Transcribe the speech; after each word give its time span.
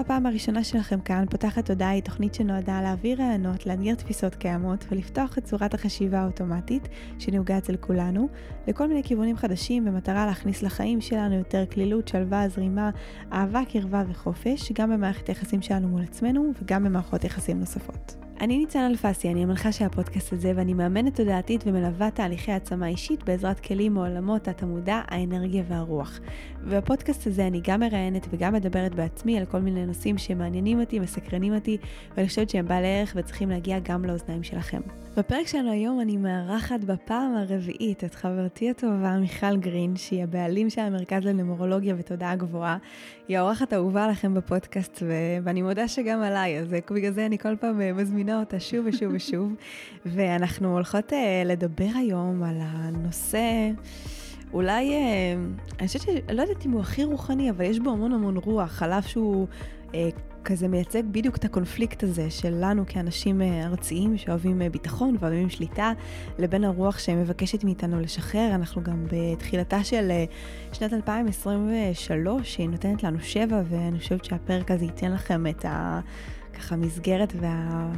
הפעם 0.00 0.26
הראשונה 0.26 0.64
שלכם 0.64 1.00
כאן, 1.00 1.24
פותחת 1.30 1.66
תודעה 1.66 1.90
היא 1.90 2.02
תוכנית 2.02 2.34
שנועדה 2.34 2.82
להעביר 2.82 3.22
רעיונות, 3.22 3.66
לאתגר 3.66 3.94
תפיסות 3.94 4.34
קיימות 4.34 4.84
ולפתוח 4.90 5.38
את 5.38 5.44
צורת 5.44 5.74
החשיבה 5.74 6.18
האוטומטית 6.18 6.88
שנהוגה 7.18 7.58
אצל 7.58 7.76
כולנו, 7.76 8.28
לכל 8.66 8.88
מיני 8.88 9.02
כיוונים 9.02 9.36
חדשים 9.36 9.84
במטרה 9.84 10.26
להכניס 10.26 10.62
לחיים 10.62 11.00
שלנו 11.00 11.34
יותר 11.34 11.64
כלילות, 11.66 12.08
שלווה, 12.08 12.48
זרימה, 12.48 12.90
אהבה, 13.32 13.60
קרבה 13.72 14.04
וחופש, 14.08 14.72
גם 14.72 14.90
במערכת 14.90 15.28
היחסים 15.28 15.62
שלנו 15.62 15.88
מול 15.88 16.02
עצמנו 16.02 16.52
וגם 16.62 16.84
במערכות 16.84 17.24
יחסים 17.24 17.60
נוספות. 17.60 18.27
אני 18.40 18.58
ניצן 18.58 18.86
אלפסי, 18.90 19.28
אני 19.28 19.42
המנחה 19.42 19.72
של 19.72 19.84
הפודקאסט 19.84 20.32
הזה 20.32 20.52
ואני 20.56 20.74
מאמנת 20.74 21.16
תודעתית 21.16 21.64
ומלווה 21.66 22.10
תהליכי 22.10 22.52
העצמה 22.52 22.88
אישית 22.88 23.24
בעזרת 23.24 23.60
כלים 23.60 23.94
מעולמות 23.94 24.48
התמודע, 24.48 25.02
האנרגיה 25.08 25.62
והרוח. 25.68 26.20
ובפודקאסט 26.62 27.26
הזה 27.26 27.46
אני 27.46 27.60
גם 27.64 27.80
מראיינת 27.80 28.26
וגם 28.30 28.54
מדברת 28.54 28.94
בעצמי 28.94 29.38
על 29.38 29.44
כל 29.44 29.58
מיני 29.58 29.86
נושאים 29.86 30.18
שמעניינים 30.18 30.80
אותי, 30.80 30.98
מסקרנים 30.98 31.54
אותי, 31.54 31.76
ואני 32.16 32.28
חושבת 32.28 32.50
שהם 32.50 32.68
בעלי 32.68 32.98
ערך 32.98 33.12
וצריכים 33.16 33.50
להגיע 33.50 33.78
גם 33.78 34.04
לאוזניים 34.04 34.42
שלכם. 34.42 34.80
בפרק 35.18 35.46
שלנו 35.46 35.70
היום 35.70 36.00
אני 36.00 36.16
מארחת 36.16 36.80
בפעם 36.80 37.34
הרביעית 37.36 38.04
את 38.04 38.14
חברתי 38.14 38.70
הטובה 38.70 39.16
מיכל 39.20 39.56
גרין, 39.56 39.96
שהיא 39.96 40.22
הבעלים 40.22 40.70
של 40.70 40.80
המרכז 40.80 41.24
לנומרולוגיה 41.24 41.94
ותודעה 41.98 42.36
גבוהה. 42.36 42.76
היא 43.28 43.38
האורחת 43.38 43.72
האהובה 43.72 44.08
לכם 44.08 44.34
בפודקאסט, 44.34 45.02
ו... 45.02 45.12
ואני 45.44 45.62
מודה 45.62 45.88
שגם 45.88 46.22
עליי, 46.22 46.60
אז 46.60 46.68
בגלל 46.90 47.12
זה 47.12 47.26
אני 47.26 47.38
כל 47.38 47.56
פעם 47.56 47.96
מזמינה 47.96 48.40
אותה 48.40 48.60
שוב 48.60 48.86
ושוב 48.88 49.12
ושוב. 49.14 49.52
ואנחנו 50.14 50.72
הולכות 50.72 51.12
uh, 51.12 51.16
לדבר 51.46 51.90
היום 51.94 52.42
על 52.42 52.56
הנושא... 52.60 53.70
אולי, 54.52 54.92
אה, 54.92 55.34
אני 55.78 55.86
חושבת 55.86 56.02
לא 56.32 56.42
יודעת 56.42 56.66
אם 56.66 56.70
הוא 56.70 56.80
הכי 56.80 57.04
רוחני, 57.04 57.50
אבל 57.50 57.64
יש 57.64 57.78
בו 57.78 57.90
המון 57.90 58.12
המון 58.12 58.36
רוח, 58.36 58.82
על 58.82 58.92
אף 58.92 59.08
שהוא 59.08 59.46
אה, 59.94 60.08
כזה 60.44 60.68
מייצג 60.68 61.02
בדיוק 61.10 61.36
את 61.36 61.44
הקונפליקט 61.44 62.02
הזה 62.02 62.30
שלנו 62.30 62.84
כאנשים 62.86 63.42
אה, 63.42 63.66
ארציים 63.66 64.18
שאוהבים 64.18 64.62
אה, 64.62 64.70
ביטחון 64.70 65.16
ואוהבים 65.20 65.50
שליטה, 65.50 65.92
לבין 66.38 66.64
הרוח 66.64 66.98
שמבקשת 66.98 67.64
מאיתנו 67.64 68.00
לשחרר. 68.00 68.54
אנחנו 68.54 68.82
גם 68.82 69.06
בתחילתה 69.12 69.84
של 69.84 70.10
אה, 70.10 70.24
שנת 70.72 70.92
2023, 70.92 72.54
שהיא 72.54 72.68
נותנת 72.68 73.02
לנו 73.02 73.20
שבע, 73.20 73.62
ואני 73.68 73.98
חושבת 73.98 74.24
שהפרק 74.24 74.70
הזה 74.70 74.84
ייתן 74.84 75.12
לכם 75.12 75.46
את 75.46 75.64
ה... 75.64 76.00
ככה 76.54 76.76
מסגרת 76.76 77.32
וה... 77.40 77.88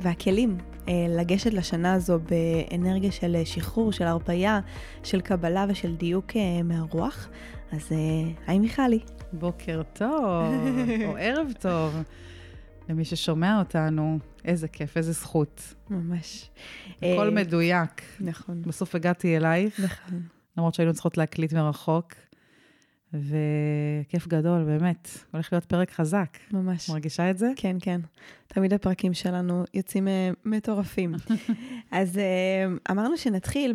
והכלים 0.00 0.56
לגשת 0.88 1.52
לשנה 1.52 1.92
הזו 1.92 2.18
באנרגיה 2.18 3.12
של 3.12 3.36
שחרור, 3.44 3.92
של 3.92 4.04
הרפייה, 4.04 4.60
של 5.02 5.20
קבלה 5.20 5.66
ושל 5.68 5.94
דיוק 5.94 6.26
מהרוח. 6.64 7.28
אז 7.72 7.92
היי 8.46 8.58
מיכלי. 8.58 9.00
בוקר 9.38 9.82
טוב, 9.92 10.52
או 11.06 11.16
ערב 11.16 11.52
טוב. 11.60 12.02
למי 12.88 13.04
ששומע 13.04 13.58
אותנו, 13.58 14.18
איזה 14.44 14.68
כיף, 14.68 14.96
איזה 14.96 15.12
זכות. 15.12 15.74
ממש. 15.90 16.50
הכל 16.96 17.30
מדויק. 17.30 18.02
נכון. 18.20 18.62
בסוף 18.62 18.94
הגעתי 18.94 19.36
אלייך. 19.36 19.80
נכון. 19.80 20.22
למרות 20.56 20.74
שהיינו 20.74 20.92
צריכות 20.92 21.16
להקליט 21.16 21.52
מרחוק. 21.52 22.14
וכיף 23.12 24.26
גדול, 24.28 24.64
באמת. 24.64 25.08
הולך 25.32 25.52
להיות 25.52 25.64
פרק 25.64 25.90
חזק. 25.90 26.38
ממש. 26.52 26.90
מרגישה 26.90 27.30
את 27.30 27.38
זה? 27.38 27.46
כן, 27.56 27.76
כן. 27.80 28.00
תמיד 28.54 28.74
הפרקים 28.74 29.14
שלנו 29.14 29.64
יוצאים 29.74 30.08
מטורפים. 30.44 31.14
אז 31.90 32.20
אמרנו 32.90 33.16
שנתחיל 33.16 33.74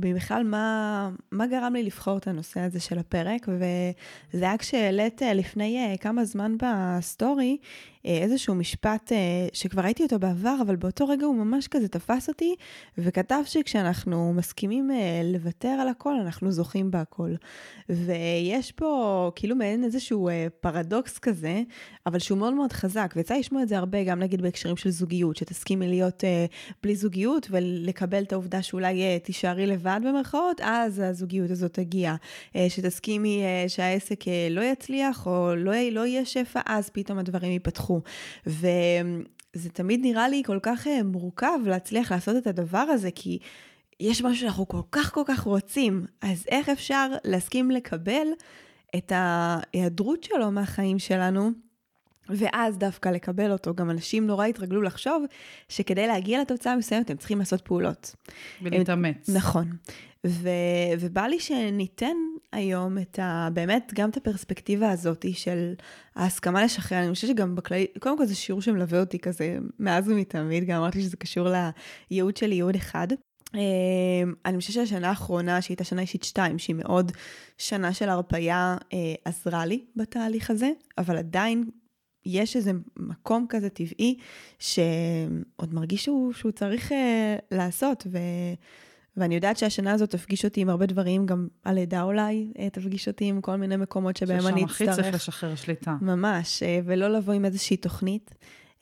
בכלל 0.00 0.44
מה, 0.44 1.10
מה 1.32 1.46
גרם 1.46 1.72
לי 1.74 1.82
לבחור 1.82 2.16
את 2.16 2.28
הנושא 2.28 2.60
הזה 2.60 2.80
של 2.80 2.98
הפרק, 2.98 3.48
וזה 3.48 4.44
היה 4.44 4.58
כשהעלית 4.58 5.22
לפני 5.22 5.96
כמה 6.00 6.24
זמן 6.24 6.56
בסטורי 6.62 7.56
איזשהו 8.04 8.54
משפט 8.54 9.12
שכבר 9.52 9.82
ראיתי 9.82 10.02
אותו 10.02 10.18
בעבר, 10.18 10.56
אבל 10.62 10.76
באותו 10.76 11.08
רגע 11.08 11.26
הוא 11.26 11.34
ממש 11.34 11.68
כזה 11.68 11.88
תפס 11.88 12.28
אותי, 12.28 12.54
וכתב 12.98 13.42
שכשאנחנו 13.44 14.32
מסכימים 14.32 14.90
לוותר 15.24 15.68
על 15.68 15.88
הכל, 15.88 16.14
אנחנו 16.14 16.52
זוכים 16.52 16.90
בהכל. 16.90 17.30
ויש 17.88 18.72
פה 18.72 19.30
כאילו 19.34 19.56
מעין 19.56 19.84
איזשהו 19.84 20.30
פרדוקס 20.60 21.18
כזה, 21.18 21.62
אבל 22.06 22.18
שהוא 22.18 22.38
מאוד 22.38 22.54
מאוד 22.54 22.72
חזק, 22.72 23.12
ויצא 23.16 23.34
לשמוע 23.34 23.62
את 23.62 23.68
זה 23.68 23.78
הרבה, 23.78 24.04
גם 24.04 24.13
נגיד 24.18 24.42
בהקשרים 24.42 24.76
של 24.76 24.90
זוגיות, 24.90 25.36
שתסכימי 25.36 25.88
להיות 25.88 26.24
uh, 26.24 26.26
בלי 26.82 26.96
זוגיות 26.96 27.46
ולקבל 27.50 28.22
את 28.22 28.32
העובדה 28.32 28.62
שאולי 28.62 29.02
uh, 29.02 29.24
תישארי 29.24 29.66
לבד 29.66 30.00
במרכאות, 30.04 30.60
אז 30.60 30.98
הזוגיות 30.98 31.50
הזאת 31.50 31.72
תגיע. 31.72 32.14
Uh, 32.48 32.56
שתסכימי 32.68 33.42
uh, 33.42 33.68
שהעסק 33.68 34.22
uh, 34.22 34.26
לא 34.50 34.60
יצליח 34.60 35.26
או 35.26 35.56
לא, 35.56 35.72
לא 35.90 36.06
יהיה 36.06 36.24
שפע, 36.24 36.60
אז 36.66 36.90
פתאום 36.90 37.18
הדברים 37.18 37.52
ייפתחו. 37.52 38.00
וזה 38.46 39.70
תמיד 39.72 40.00
נראה 40.02 40.28
לי 40.28 40.42
כל 40.46 40.58
כך 40.62 40.86
uh, 40.86 41.02
מורכב 41.04 41.58
להצליח 41.66 42.12
לעשות 42.12 42.36
את 42.36 42.46
הדבר 42.46 42.78
הזה, 42.78 43.10
כי... 43.14 43.38
יש 44.00 44.22
משהו 44.22 44.40
שאנחנו 44.40 44.68
כל 44.68 44.80
כך 44.92 45.14
כל 45.14 45.22
כך 45.26 45.40
רוצים, 45.40 46.06
אז 46.20 46.44
איך 46.48 46.68
אפשר 46.68 47.10
להסכים 47.24 47.70
לקבל 47.70 48.26
את 48.96 49.12
ההיעדרות 49.14 50.24
שלו 50.24 50.50
מהחיים 50.50 50.98
שלנו, 50.98 51.50
ואז 52.28 52.78
דווקא 52.78 53.08
לקבל 53.08 53.52
אותו, 53.52 53.74
גם 53.74 53.90
אנשים 53.90 54.26
נורא 54.26 54.46
התרגלו 54.46 54.82
לחשוב 54.82 55.24
שכדי 55.68 56.06
להגיע 56.06 56.40
לתוצאה 56.40 56.76
מסוימת 56.76 57.10
הם 57.10 57.16
צריכים 57.16 57.38
לעשות 57.38 57.60
פעולות. 57.60 58.14
ולהתאמץ. 58.62 59.28
נכון. 59.28 59.72
ו, 60.26 60.48
ובא 61.00 61.22
לי 61.22 61.40
שניתן 61.40 62.16
היום 62.52 62.98
את 62.98 63.18
ה... 63.18 63.48
באמת 63.52 63.92
גם 63.94 64.10
את 64.10 64.16
הפרספקטיבה 64.16 64.90
הזאת 64.90 65.24
של 65.32 65.74
ההסכמה 66.16 66.64
לשחרר. 66.64 66.98
אני 66.98 67.14
חושבת 67.14 67.30
שגם 67.30 67.54
בכללי, 67.54 67.86
קודם 67.98 68.18
כל 68.18 68.26
זה 68.26 68.34
שיעור 68.34 68.62
שמלווה 68.62 69.00
אותי 69.00 69.18
כזה 69.18 69.58
מאז 69.78 70.08
ומתמיד, 70.08 70.64
גם 70.64 70.76
אמרתי 70.76 71.02
שזה 71.02 71.16
קשור 71.16 71.48
לייעוד 72.10 72.36
של 72.36 72.52
ייעוד 72.52 72.74
אחד. 72.74 73.08
אני 74.44 74.58
חושבת 74.58 74.74
שהשנה 74.74 75.08
האחרונה, 75.08 75.62
שהייתה 75.62 75.84
שנה 75.84 76.00
אישית 76.02 76.24
2, 76.24 76.58
שהיא 76.58 76.76
מאוד 76.76 77.12
שנה 77.58 77.92
של 77.94 78.08
הרפייה, 78.08 78.76
עזרה 79.24 79.66
לי 79.66 79.84
בתהליך 79.96 80.50
הזה, 80.50 80.70
אבל 80.98 81.16
עדיין 81.16 81.64
יש 82.26 82.56
איזה 82.56 82.72
מקום 82.96 83.46
כזה 83.48 83.68
טבעי 83.68 84.16
שעוד 84.58 85.74
מרגיש 85.74 86.04
שהוא, 86.04 86.32
שהוא 86.32 86.52
צריך 86.52 86.90
uh, 86.90 86.94
לעשות, 87.50 88.06
ו, 88.10 88.18
ואני 89.16 89.34
יודעת 89.34 89.56
שהשנה 89.56 89.92
הזאת 89.92 90.10
תפגיש 90.10 90.44
אותי 90.44 90.60
עם 90.60 90.68
הרבה 90.68 90.86
דברים, 90.86 91.26
גם 91.26 91.48
הלידה 91.64 92.02
אולי 92.02 92.52
uh, 92.54 92.60
תפגיש 92.72 93.08
אותי 93.08 93.24
עם 93.24 93.40
כל 93.40 93.56
מיני 93.56 93.76
מקומות 93.76 94.16
שבהם 94.16 94.46
אני 94.46 94.64
אצטרך. 94.64 94.76
ששם 94.76 94.84
הכי 94.90 95.02
צריך 95.02 95.14
לשחרר 95.14 95.54
שליטה. 95.54 95.96
ממש, 96.00 96.62
uh, 96.62 96.66
ולא 96.84 97.08
לבוא 97.08 97.34
עם 97.34 97.44
איזושהי 97.44 97.76
תוכנית. 97.76 98.30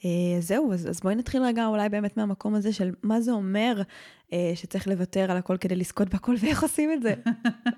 Uh, 0.01 0.05
זהו, 0.41 0.73
אז, 0.73 0.89
אז 0.89 1.01
בואי 1.01 1.15
נתחיל 1.15 1.43
רגע 1.43 1.67
אולי 1.67 1.89
באמת 1.89 2.17
מהמקום 2.17 2.55
הזה 2.55 2.73
של 2.73 2.91
מה 3.03 3.21
זה 3.21 3.33
אומר 3.33 3.83
uh, 4.31 4.35
שצריך 4.55 4.89
לוותר 4.89 5.31
על 5.31 5.37
הכל 5.37 5.57
כדי 5.57 5.77
לזכות 5.77 6.09
בהכל, 6.09 6.35
ואיך 6.41 6.63
עושים 6.63 6.93
את 6.93 7.03
זה. 7.03 7.15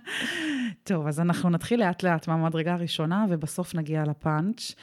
טוב, 0.84 1.06
אז 1.06 1.20
אנחנו 1.20 1.50
נתחיל 1.50 1.80
לאט 1.80 2.02
לאט 2.02 2.28
מהמדרגה 2.28 2.72
הראשונה, 2.72 3.26
ובסוף 3.28 3.74
נגיע 3.74 4.02
לפאנץ'. 4.02 4.74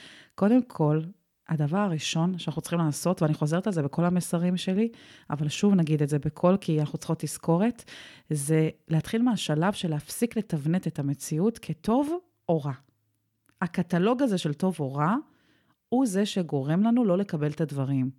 קודם 0.41 0.63
כל, 0.63 1.01
הדבר 1.49 1.77
הראשון 1.77 2.37
שאנחנו 2.37 2.61
צריכים 2.61 2.79
לעשות, 2.79 3.21
ואני 3.21 3.33
חוזרת 3.33 3.67
על 3.67 3.73
זה 3.73 3.81
בכל 3.81 4.05
המסרים 4.05 4.57
שלי, 4.57 4.89
אבל 5.29 5.49
שוב 5.49 5.73
נגיד 5.73 6.01
את 6.01 6.09
זה 6.09 6.19
בקול, 6.19 6.57
כי 6.61 6.79
אנחנו 6.79 6.97
צריכות 6.97 7.19
תזכורת, 7.19 7.83
זה 8.29 8.69
להתחיל 8.87 9.21
מהשלב 9.21 9.73
של 9.73 9.89
להפסיק 9.89 10.37
לתבנת 10.37 10.87
את 10.87 10.99
המציאות 10.99 11.59
כטוב 11.59 12.09
או 12.49 12.61
רע. 12.61 12.71
הקטלוג 13.61 14.21
הזה 14.21 14.37
של 14.37 14.53
טוב 14.53 14.75
או 14.79 14.93
רע, 14.93 15.15
הוא 15.89 16.05
זה 16.05 16.25
שגורם 16.25 16.83
לנו 16.83 17.05
לא 17.05 17.17
לקבל 17.17 17.51
את 17.51 17.61
הדברים. 17.61 18.09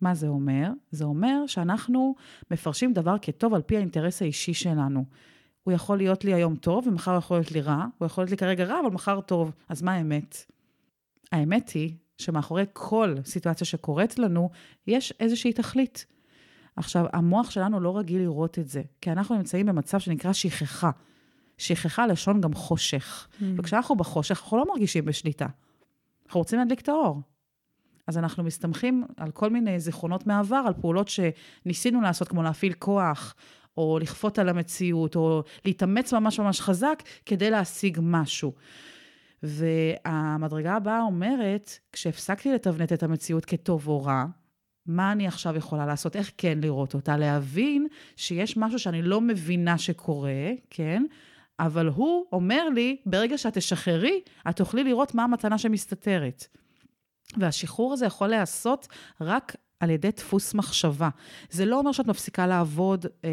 מה 0.00 0.14
זה 0.14 0.28
אומר? 0.28 0.70
זה 0.90 1.04
אומר 1.04 1.46
שאנחנו 1.46 2.14
מפרשים 2.50 2.92
דבר 2.92 3.16
כטוב 3.22 3.54
על 3.54 3.62
פי 3.62 3.76
האינטרס 3.76 4.22
האישי 4.22 4.54
שלנו. 4.54 5.04
הוא 5.62 5.72
יכול 5.72 5.96
להיות 5.98 6.24
לי 6.24 6.34
היום 6.34 6.56
טוב, 6.56 6.86
ומחר 6.86 7.10
הוא 7.10 7.18
יכול 7.18 7.36
להיות 7.36 7.52
לי 7.52 7.60
רע, 7.60 7.86
הוא 7.98 8.06
יכול 8.06 8.22
להיות 8.22 8.30
לי 8.30 8.36
כרגע 8.36 8.64
רע, 8.64 8.80
אבל 8.80 8.90
מחר 8.90 9.20
טוב. 9.20 9.52
אז 9.68 9.82
מה 9.82 9.92
האמת? 9.92 10.52
האמת 11.32 11.70
היא 11.70 11.94
שמאחורי 12.18 12.64
כל 12.72 13.14
סיטואציה 13.24 13.66
שקורית 13.66 14.18
לנו, 14.18 14.50
יש 14.86 15.12
איזושהי 15.20 15.52
תכלית. 15.52 16.06
עכשיו, 16.76 17.06
המוח 17.12 17.50
שלנו 17.50 17.80
לא 17.80 17.98
רגיל 17.98 18.22
לראות 18.22 18.58
את 18.58 18.68
זה, 18.68 18.82
כי 19.00 19.12
אנחנו 19.12 19.36
נמצאים 19.36 19.66
במצב 19.66 19.98
שנקרא 19.98 20.32
שכחה. 20.32 20.90
שכחה 21.58 22.06
לשון 22.06 22.40
גם 22.40 22.54
חושך. 22.54 23.28
Mm. 23.30 23.44
וכשאנחנו 23.58 23.96
בחושך, 23.96 24.40
אנחנו 24.42 24.56
לא 24.56 24.64
מרגישים 24.68 25.04
בשליטה. 25.04 25.46
אנחנו 26.26 26.40
רוצים 26.40 26.58
להדליק 26.58 26.80
את 26.80 26.88
האור. 26.88 27.20
אז 28.06 28.18
אנחנו 28.18 28.44
מסתמכים 28.44 29.04
על 29.16 29.30
כל 29.30 29.50
מיני 29.50 29.80
זיכרונות 29.80 30.26
מעבר, 30.26 30.62
על 30.66 30.72
פעולות 30.80 31.08
שניסינו 31.08 32.00
לעשות, 32.00 32.28
כמו 32.28 32.42
להפעיל 32.42 32.72
כוח, 32.72 33.34
או 33.76 33.98
לכפות 33.98 34.38
על 34.38 34.48
המציאות, 34.48 35.16
או 35.16 35.42
להתאמץ 35.64 36.12
ממש 36.12 36.40
ממש 36.40 36.60
חזק 36.60 37.02
כדי 37.26 37.50
להשיג 37.50 37.98
משהו. 38.02 38.52
והמדרגה 39.42 40.74
הבאה 40.74 41.02
אומרת, 41.02 41.78
כשהפסקתי 41.92 42.52
לתבנת 42.52 42.92
את 42.92 43.02
המציאות 43.02 43.44
כטוב 43.44 43.88
או 43.88 44.02
רע, 44.02 44.24
מה 44.86 45.12
אני 45.12 45.26
עכשיו 45.26 45.56
יכולה 45.56 45.86
לעשות? 45.86 46.16
איך 46.16 46.30
כן 46.38 46.58
לראות 46.62 46.94
אותה? 46.94 47.16
להבין 47.16 47.86
שיש 48.16 48.56
משהו 48.56 48.78
שאני 48.78 49.02
לא 49.02 49.20
מבינה 49.20 49.78
שקורה, 49.78 50.50
כן? 50.70 51.04
אבל 51.60 51.86
הוא 51.86 52.24
אומר 52.32 52.68
לי, 52.68 52.96
ברגע 53.06 53.38
שאת 53.38 53.54
תשחררי, 53.54 54.20
את 54.50 54.56
תוכלי 54.56 54.84
לראות 54.84 55.14
מה 55.14 55.24
המתנה 55.24 55.58
שמסתתרת. 55.58 56.46
והשחרור 57.36 57.92
הזה 57.92 58.06
יכול 58.06 58.28
להיעשות 58.28 58.88
רק 59.20 59.56
על 59.80 59.90
ידי 59.90 60.10
דפוס 60.10 60.54
מחשבה. 60.54 61.08
זה 61.50 61.64
לא 61.64 61.78
אומר 61.78 61.92
שאת 61.92 62.06
מפסיקה 62.06 62.46
לעבוד, 62.46 63.06
אה, 63.24 63.30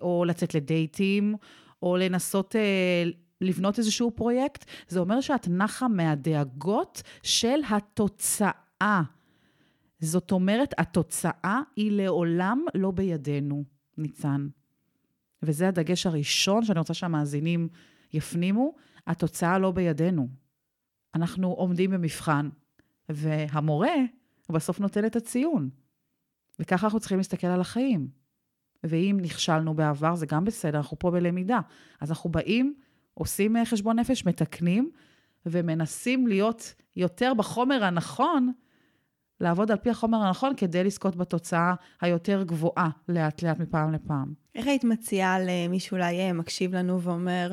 או 0.00 0.24
לצאת 0.24 0.54
לדייטים, 0.54 1.34
או 1.82 1.96
לנסות 1.96 2.56
אה, 2.56 3.10
לבנות 3.44 3.78
איזשהו 3.78 4.10
פרויקט, 4.10 4.64
זה 4.88 5.00
אומר 5.00 5.20
שאת 5.20 5.48
נחה 5.48 5.88
מהדאגות 5.88 7.02
של 7.22 7.60
התוצאה. 7.70 9.02
זאת 10.00 10.32
אומרת, 10.32 10.74
התוצאה 10.78 11.60
היא 11.76 11.92
לעולם 11.92 12.64
לא 12.74 12.90
בידינו, 12.90 13.64
ניצן. 13.98 14.48
וזה 15.42 15.68
הדגש 15.68 16.06
הראשון 16.06 16.64
שאני 16.64 16.78
רוצה 16.78 16.94
שהמאזינים 16.94 17.68
יפנימו, 18.12 18.74
התוצאה 19.06 19.58
לא 19.58 19.70
בידינו. 19.70 20.28
אנחנו 21.14 21.48
עומדים 21.48 21.90
במבחן, 21.90 22.48
והמורה 23.08 23.94
בסוף 24.48 24.80
נותן 24.80 25.06
את 25.06 25.16
הציון. 25.16 25.70
וככה 26.58 26.86
אנחנו 26.86 27.00
צריכים 27.00 27.18
להסתכל 27.18 27.46
על 27.46 27.60
החיים. 27.60 28.08
ואם 28.84 29.18
נכשלנו 29.22 29.74
בעבר, 29.74 30.14
זה 30.14 30.26
גם 30.26 30.44
בסדר, 30.44 30.78
אנחנו 30.78 30.98
פה 30.98 31.10
בלמידה. 31.10 31.60
אז 32.00 32.10
אנחנו 32.10 32.30
באים, 32.30 32.74
עושים 33.14 33.56
חשבון 33.64 33.98
נפש, 33.98 34.26
מתקנים, 34.26 34.90
ומנסים 35.46 36.26
להיות 36.26 36.74
יותר 36.96 37.32
בחומר 37.34 37.84
הנכון, 37.84 38.52
לעבוד 39.40 39.70
על 39.70 39.76
פי 39.76 39.90
החומר 39.90 40.18
הנכון 40.18 40.52
כדי 40.56 40.84
לזכות 40.84 41.16
בתוצאה 41.16 41.74
היותר 42.00 42.42
גבוהה 42.42 42.90
לאט-לאט 43.08 43.58
מפעם 43.58 43.92
לפעם. 43.92 44.32
איך 44.54 44.66
היית 44.66 44.84
מציעה 44.84 45.36
למי 45.40 45.80
שאולי 45.80 46.32
מקשיב 46.32 46.74
לנו 46.74 47.02
ואומר, 47.02 47.52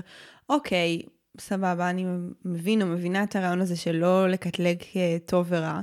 אוקיי, 0.50 1.02
סבבה, 1.40 1.90
אני 1.90 2.06
מבין 2.46 2.82
או 2.82 2.88
מבינה 2.88 3.24
את 3.24 3.36
הרעיון 3.36 3.62
הזה 3.62 3.76
של 3.76 3.96
לא 3.96 4.30
לקטלג 4.30 4.78
טוב 5.26 5.46
ורע, 5.50 5.82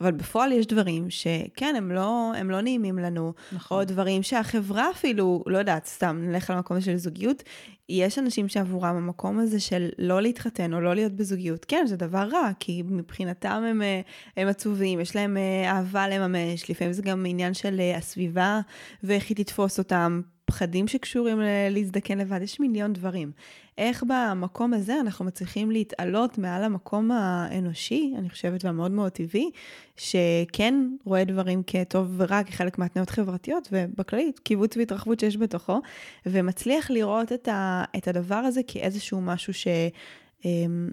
אבל 0.00 0.12
בפועל 0.12 0.52
יש 0.52 0.66
דברים 0.66 1.10
שכן, 1.10 1.74
הם 1.76 1.92
לא, 1.92 2.32
הם 2.36 2.50
לא 2.50 2.60
נעימים 2.60 2.98
לנו, 2.98 3.32
נכון. 3.52 3.78
או 3.78 3.84
דברים 3.84 4.22
שהחברה 4.22 4.90
אפילו, 4.90 5.44
לא 5.46 5.58
יודעת, 5.58 5.86
סתם, 5.86 6.18
נלך 6.22 6.50
למקום 6.50 6.76
הזה 6.76 6.86
של 6.86 6.96
זוגיות, 6.96 7.42
יש 7.88 8.18
אנשים 8.18 8.48
שעבורם 8.48 8.96
המקום 8.96 9.38
הזה 9.38 9.60
של 9.60 9.88
לא 9.98 10.22
להתחתן 10.22 10.74
או 10.74 10.80
לא 10.80 10.94
להיות 10.94 11.12
בזוגיות, 11.12 11.64
כן, 11.64 11.84
זה 11.86 11.96
דבר 11.96 12.28
רע, 12.32 12.50
כי 12.60 12.82
מבחינתם 12.86 13.62
הם, 13.66 13.82
הם 14.36 14.48
עצובים, 14.48 15.00
יש 15.00 15.16
להם 15.16 15.36
אה, 15.36 15.70
אהבה 15.70 16.08
לממש, 16.08 16.70
לפעמים 16.70 16.92
זה 16.92 17.02
גם 17.02 17.26
עניין 17.28 17.54
של 17.54 17.80
אה, 17.80 17.96
הסביבה 17.96 18.60
ואיך 19.02 19.28
היא 19.28 19.36
תתפוס 19.36 19.78
אותם. 19.78 20.20
פחדים 20.50 20.88
שקשורים 20.88 21.40
להזדקן 21.70 22.18
לבד, 22.18 22.42
יש 22.42 22.60
מיליון 22.60 22.92
דברים. 22.92 23.32
איך 23.78 24.04
במקום 24.08 24.74
הזה 24.74 25.00
אנחנו 25.00 25.24
מצליחים 25.24 25.70
להתעלות 25.70 26.38
מעל 26.38 26.64
המקום 26.64 27.10
האנושי, 27.10 28.14
אני 28.18 28.30
חושבת, 28.30 28.64
והמאוד 28.64 28.90
מאוד 28.90 29.12
טבעי, 29.12 29.50
שכן 29.96 30.74
רואה 31.04 31.24
דברים 31.24 31.62
כטוב 31.66 32.14
ורע, 32.16 32.42
כחלק 32.42 32.78
מהתנועות 32.78 33.10
חברתיות, 33.10 33.68
ובכללית, 33.72 34.38
קיבוץ 34.38 34.76
והתרחבות 34.76 35.20
שיש 35.20 35.36
בתוכו, 35.36 35.80
ומצליח 36.26 36.90
לראות 36.90 37.32
את, 37.32 37.48
ה, 37.48 37.84
את 37.96 38.08
הדבר 38.08 38.34
הזה 38.34 38.60
כאיזשהו 38.66 39.20
משהו 39.20 39.54
ש... 39.54 39.66
אמ, 40.44 40.90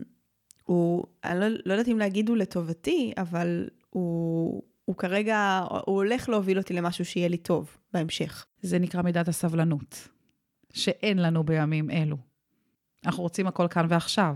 הוא, 0.66 1.04
אני 1.24 1.40
לא, 1.40 1.48
לא 1.66 1.74
יודעת 1.74 1.88
אם 1.88 1.98
להגיד 1.98 2.30
הוא 2.30 2.38
לטובתי, 2.38 3.14
אבל 3.18 3.68
הוא, 3.90 4.62
הוא 4.88 4.96
כרגע, 4.96 5.66
הוא 5.70 5.96
הולך 5.96 6.30
להוביל 6.30 6.58
אותי 6.58 6.74
למשהו 6.74 7.06
שיהיה 7.06 7.28
לי 7.28 7.38
טוב 7.38 7.78
בהמשך. 7.94 8.46
זה 8.62 8.80
נקרא 8.80 9.02
מידת 9.02 9.28
הסבלנות, 9.28 10.08
שאין 10.74 11.18
לנו 11.18 11.44
בימים 11.44 11.92
אלו. 11.92 12.18
אנחנו 13.06 13.24
רוצים 13.24 13.48
הכל 13.48 13.68
כאן 13.68 13.86
ועכשיו, 13.90 14.36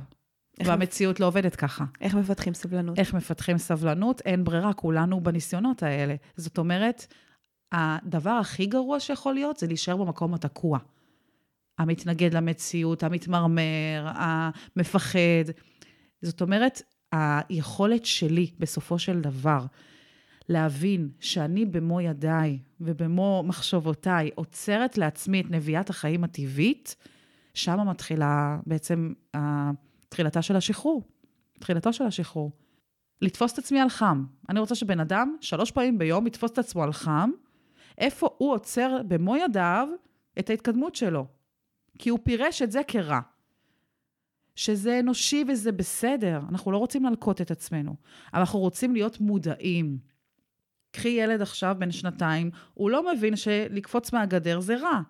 והמציאות 0.63 1.19
לא 1.19 1.25
עובדת 1.25 1.55
ככה. 1.55 1.85
איך 2.01 2.15
מפתחים 2.15 2.53
סבלנות? 2.53 2.99
איך 2.99 3.13
מפתחים 3.13 3.57
סבלנות? 3.57 4.21
אין 4.21 4.43
ברירה, 4.43 4.73
כולנו 4.73 5.21
בניסיונות 5.21 5.83
האלה. 5.83 6.15
זאת 6.35 6.57
אומרת, 6.57 7.13
הדבר 7.71 8.29
הכי 8.29 8.65
גרוע 8.65 8.99
שיכול 8.99 9.33
להיות 9.33 9.57
זה 9.57 9.67
להישאר 9.67 9.97
במקום 9.97 10.33
התקוע. 10.33 10.79
המתנגד 11.77 12.33
למציאות, 12.33 13.03
המתמרמר, 13.03 14.11
המפחד. 14.15 15.51
זאת 16.21 16.41
אומרת, 16.41 16.81
היכולת 17.11 18.05
שלי, 18.05 18.51
בסופו 18.59 18.99
של 18.99 19.21
דבר, 19.21 19.65
להבין 20.51 21.09
שאני 21.19 21.65
במו 21.65 22.01
ידיי 22.01 22.59
ובמו 22.81 23.43
מחשבותיי 23.45 24.29
עוצרת 24.35 24.97
לעצמי 24.97 25.41
את 25.41 25.45
נביאת 25.49 25.89
החיים 25.89 26.23
הטבעית, 26.23 26.95
שם 27.53 27.87
מתחילה 27.87 28.59
בעצם 28.65 29.13
תחילתה 30.09 30.41
של 30.41 30.55
השחרור. 30.55 31.03
תחילתו 31.59 31.93
של 31.93 32.03
השחרור. 32.03 32.51
לתפוס 33.21 33.53
את 33.53 33.57
עצמי 33.57 33.79
על 33.79 33.89
חם. 33.89 34.25
אני 34.49 34.59
רוצה 34.59 34.75
שבן 34.75 34.99
אדם 34.99 35.35
שלוש 35.41 35.71
פעמים 35.71 35.97
ביום 35.97 36.27
יתפוס 36.27 36.51
את 36.51 36.57
עצמו 36.57 36.83
על 36.83 36.93
חם, 36.93 37.31
איפה 37.97 38.29
הוא 38.37 38.53
עוצר 38.53 39.01
במו 39.07 39.35
ידיו 39.35 39.87
את 40.39 40.49
ההתקדמות 40.49 40.95
שלו. 40.95 41.25
כי 41.99 42.09
הוא 42.09 42.19
פירש 42.23 42.61
את 42.61 42.71
זה 42.71 42.81
כרע. 42.87 43.19
שזה 44.55 44.99
אנושי 44.99 45.43
וזה 45.47 45.71
בסדר, 45.71 46.39
אנחנו 46.49 46.71
לא 46.71 46.77
רוצים 46.77 47.05
ללקוט 47.05 47.41
את 47.41 47.51
עצמנו, 47.51 47.95
אבל 48.33 48.39
אנחנו 48.39 48.59
רוצים 48.59 48.93
להיות 48.93 49.19
מודעים. 49.19 50.10
קחי 50.91 51.09
ילד 51.09 51.41
עכשיו 51.41 51.75
בן 51.79 51.91
שנתיים, 51.91 52.51
הוא 52.73 52.89
לא 52.89 53.13
מבין 53.13 53.35
שלקפוץ 53.35 54.13
מהגדר 54.13 54.59
זה 54.59 54.77
רע. 54.77 55.01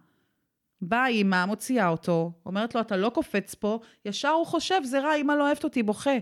באה 0.81 1.07
אימא, 1.07 1.45
מוציאה 1.45 1.87
אותו, 1.87 2.31
אומרת 2.45 2.75
לו, 2.75 2.81
אתה 2.81 2.97
לא 2.97 3.09
קופץ 3.09 3.55
פה, 3.55 3.79
ישר 4.05 4.29
הוא 4.29 4.45
חושב, 4.45 4.83
זה 4.83 4.99
רע, 4.99 5.13
אימא 5.13 5.33
לא 5.33 5.47
אוהבת 5.47 5.63
אותי, 5.63 5.83
בוכה. 5.83 6.17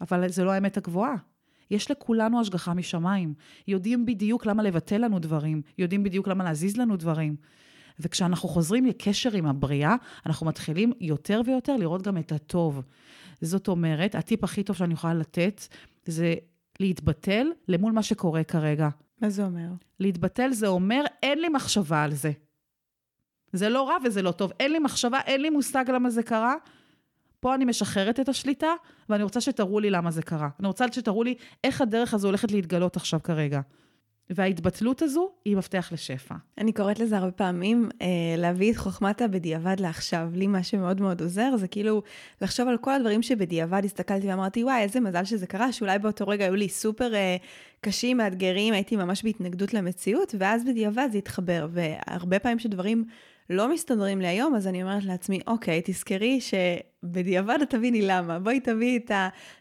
אבל 0.00 0.28
זה 0.28 0.44
לא 0.44 0.50
האמת 0.50 0.76
הגבוהה. 0.76 1.16
יש 1.70 1.90
לכולנו 1.90 2.40
השגחה 2.40 2.74
משמיים. 2.74 3.34
יודעים 3.68 4.06
בדיוק 4.06 4.46
למה 4.46 4.62
לבטל 4.62 4.98
לנו 4.98 5.18
דברים, 5.18 5.62
יודעים 5.78 6.02
בדיוק 6.02 6.28
למה 6.28 6.44
להזיז 6.44 6.76
לנו 6.76 6.96
דברים. 6.96 7.36
וכשאנחנו 7.98 8.48
חוזרים 8.48 8.86
לקשר 8.86 9.32
עם 9.32 9.46
הבריאה, 9.46 9.96
אנחנו 10.26 10.46
מתחילים 10.46 10.92
יותר 11.00 11.40
ויותר 11.46 11.76
לראות 11.76 12.02
גם 12.02 12.18
את 12.18 12.32
הטוב. 12.32 12.82
זאת 13.40 13.68
אומרת, 13.68 14.14
הטיפ 14.14 14.44
הכי 14.44 14.62
טוב 14.62 14.76
שאני 14.76 14.94
יכולה 14.94 15.14
לתת 15.14 15.60
זה 16.04 16.34
להתבטל 16.80 17.46
למול 17.68 17.92
מה 17.92 18.02
שקורה 18.02 18.44
כרגע. 18.44 18.88
מה 19.20 19.30
זה 19.30 19.44
אומר? 19.44 19.68
להתבטל 20.00 20.52
זה 20.52 20.66
אומר, 20.66 21.04
אין 21.22 21.40
לי 21.40 21.48
מחשבה 21.48 22.02
על 22.02 22.14
זה. 22.14 22.32
זה 23.52 23.68
לא 23.68 23.88
רע 23.88 23.96
וזה 24.04 24.22
לא 24.22 24.30
טוב. 24.30 24.52
אין 24.60 24.72
לי 24.72 24.78
מחשבה, 24.78 25.20
אין 25.20 25.40
לי 25.40 25.50
מושג 25.50 25.84
למה 25.88 26.10
זה 26.10 26.22
קרה. 26.22 26.54
פה 27.40 27.54
אני 27.54 27.64
משחררת 27.64 28.20
את 28.20 28.28
השליטה, 28.28 28.72
ואני 29.08 29.22
רוצה 29.22 29.40
שתראו 29.40 29.80
לי 29.80 29.90
למה 29.90 30.10
זה 30.10 30.22
קרה. 30.22 30.48
אני 30.60 30.66
רוצה 30.66 30.84
שתראו 30.92 31.22
לי 31.22 31.34
איך 31.64 31.80
הדרך 31.80 32.14
הזו 32.14 32.28
הולכת 32.28 32.52
להתגלות 32.52 32.96
עכשיו 32.96 33.20
כרגע. 33.22 33.60
וההתבטלות 34.30 35.02
הזו 35.02 35.30
היא 35.44 35.56
מפתח 35.56 35.88
לשפע. 35.92 36.34
אני 36.58 36.72
קוראת 36.72 36.98
לזה 36.98 37.16
הרבה 37.16 37.30
פעמים, 37.30 37.88
אה, 38.02 38.06
להביא 38.38 38.72
את 38.72 38.76
חוכמת 38.76 39.22
הבדיעבד 39.22 39.80
לעכשיו. 39.80 40.28
לי 40.32 40.46
מה 40.46 40.62
שמאוד 40.62 41.00
מאוד 41.00 41.20
עוזר 41.20 41.56
זה 41.56 41.68
כאילו 41.68 42.02
לחשוב 42.42 42.68
על 42.68 42.76
כל 42.76 42.92
הדברים 42.92 43.22
שבדיעבד 43.22 43.82
הסתכלתי 43.84 44.28
ואמרתי, 44.28 44.64
וואי, 44.64 44.82
איזה 44.82 45.00
מזל 45.00 45.24
שזה 45.24 45.46
קרה, 45.46 45.72
שאולי 45.72 45.98
באותו 45.98 46.28
רגע 46.28 46.44
היו 46.44 46.54
לי 46.54 46.68
סופר 46.68 47.14
אה, 47.14 47.36
קשים, 47.80 48.16
מאתגרים, 48.16 48.74
הייתי 48.74 48.96
ממש 48.96 49.22
בהתנגדות 49.22 49.74
למציאות, 49.74 50.34
ואז 50.38 50.64
בדיעבד 50.64 51.08
זה 51.12 51.18
התחבר. 51.18 51.68
והרבה 51.72 52.38
פעמים 52.38 52.58
שדברים 52.58 53.04
לא 53.50 53.72
מסתדרים 53.72 54.20
לי 54.20 54.26
היום, 54.26 54.54
אז 54.54 54.66
אני 54.66 54.82
אומרת 54.82 55.04
לעצמי, 55.04 55.40
אוקיי, 55.46 55.82
תזכרי 55.84 56.40
שבדיעבד 56.40 57.58
את 57.62 57.70
תביני 57.70 58.02
למה. 58.02 58.38
בואי 58.38 58.60
תביאי 58.60 58.96
את 58.96 59.10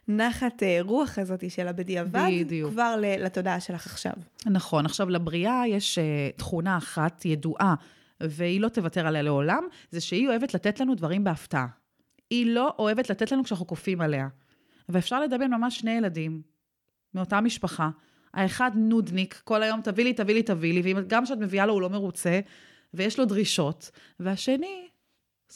הנחת 0.08 0.64
אה, 0.64 0.78
רוח 0.82 1.20
הזאת 1.20 1.52
של 1.52 1.68
הבדיעבד, 1.68 2.30
בדיוק. 2.40 2.72
כבר 2.72 2.96
לתודעה 3.00 3.60
שלך 3.60 3.86
עכשיו. 3.86 4.14
נכון. 4.46 4.86
עכשיו, 4.86 5.10
לבריאה 5.10 5.64
יש 5.68 6.00
uh, 6.00 6.38
תכונה 6.38 6.78
אחת 6.78 7.26
ידועה, 7.26 7.76
והיא 8.22 8.62
לא 8.62 8.68
תוותר 8.68 9.08
עליה 9.08 9.22
לעולם, 9.22 9.64
זה 9.92 10.02
שהיא 10.02 10.28
אוהבת 10.28 10.54
לתת 10.54 10.80
לנו 10.80 10.96
דברים 10.96 11.24
בהפתעה. 11.24 11.68
היא 12.30 12.46
לא 12.46 12.74
אוהבת 12.80 13.10
לתת 13.10 13.32
לנו 13.32 13.44
כשאנחנו 13.44 13.68
כופים 13.68 14.02
עליה. 14.02 14.28
ואפשר 14.90 15.20
לדמיין 15.20 15.54
ממש 15.54 15.80
שני 15.80 15.92
ילדים 15.92 16.42
מאותה 17.14 17.42
משפחה. 17.42 17.90
האחד 18.34 18.72
נודניק, 18.76 19.42
כל 19.44 19.64
היום 19.64 19.82
תביא 19.82 20.04
לי, 20.04 20.14
תביא 20.14 20.34
לי, 20.36 20.44
תביא 20.44 20.74
לי, 20.74 20.94
וגם 20.96 21.24
כשאת 21.24 21.38
מביאה 21.38 21.66
לו 21.66 21.74
הוא 21.74 21.82
לא 21.82 21.90
מרוצה, 21.90 22.40
ויש 22.94 23.20
לו 23.20 23.26
דרישות, 23.26 23.92
והשני 24.20 24.88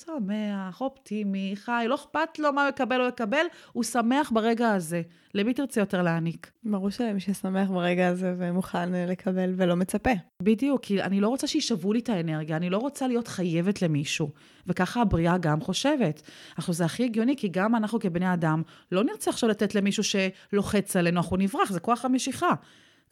שמח, 0.05 0.81
אופטימי, 0.81 1.53
חי, 1.55 1.85
לא 1.87 1.95
אכפת 1.95 2.39
לו 2.39 2.53
מה 2.53 2.61
הוא 2.61 2.69
יקבל 2.69 3.01
או 3.01 3.07
יקבל, 3.07 3.45
הוא 3.73 3.83
שמח 3.83 4.31
ברגע 4.33 4.71
הזה. 4.71 5.01
למי 5.33 5.53
תרצה 5.53 5.81
יותר 5.81 6.01
להעניק? 6.01 6.51
ברור 6.63 6.89
שלמי 6.89 7.19
ששמח 7.19 7.69
ברגע 7.69 8.07
הזה 8.07 8.35
ומוכן 8.37 8.91
לקבל 8.91 9.53
ולא 9.55 9.75
מצפה. 9.75 10.09
בדיוק, 10.41 10.81
כי 10.81 11.01
אני 11.01 11.21
לא 11.21 11.27
רוצה 11.27 11.47
שישבו 11.47 11.93
לי 11.93 11.99
את 11.99 12.09
האנרגיה, 12.09 12.57
אני 12.57 12.69
לא 12.69 12.77
רוצה 12.77 13.07
להיות 13.07 13.27
חייבת 13.27 13.81
למישהו. 13.81 14.29
וככה 14.67 15.01
הבריאה 15.01 15.37
גם 15.37 15.61
חושבת. 15.61 16.21
עכשיו, 16.57 16.73
זה 16.73 16.85
הכי 16.85 17.03
הגיוני, 17.03 17.35
כי 17.37 17.47
גם 17.47 17.75
אנחנו 17.75 17.99
כבני 17.99 18.33
אדם 18.33 18.61
לא 18.91 19.03
נרצה 19.03 19.31
עכשיו 19.31 19.49
לתת 19.49 19.75
למישהו 19.75 20.03
שלוחץ 20.03 20.95
עלינו, 20.95 21.17
אנחנו 21.17 21.37
נברח, 21.37 21.71
זה 21.71 21.79
כוח 21.79 22.05
המשיכה. 22.05 22.53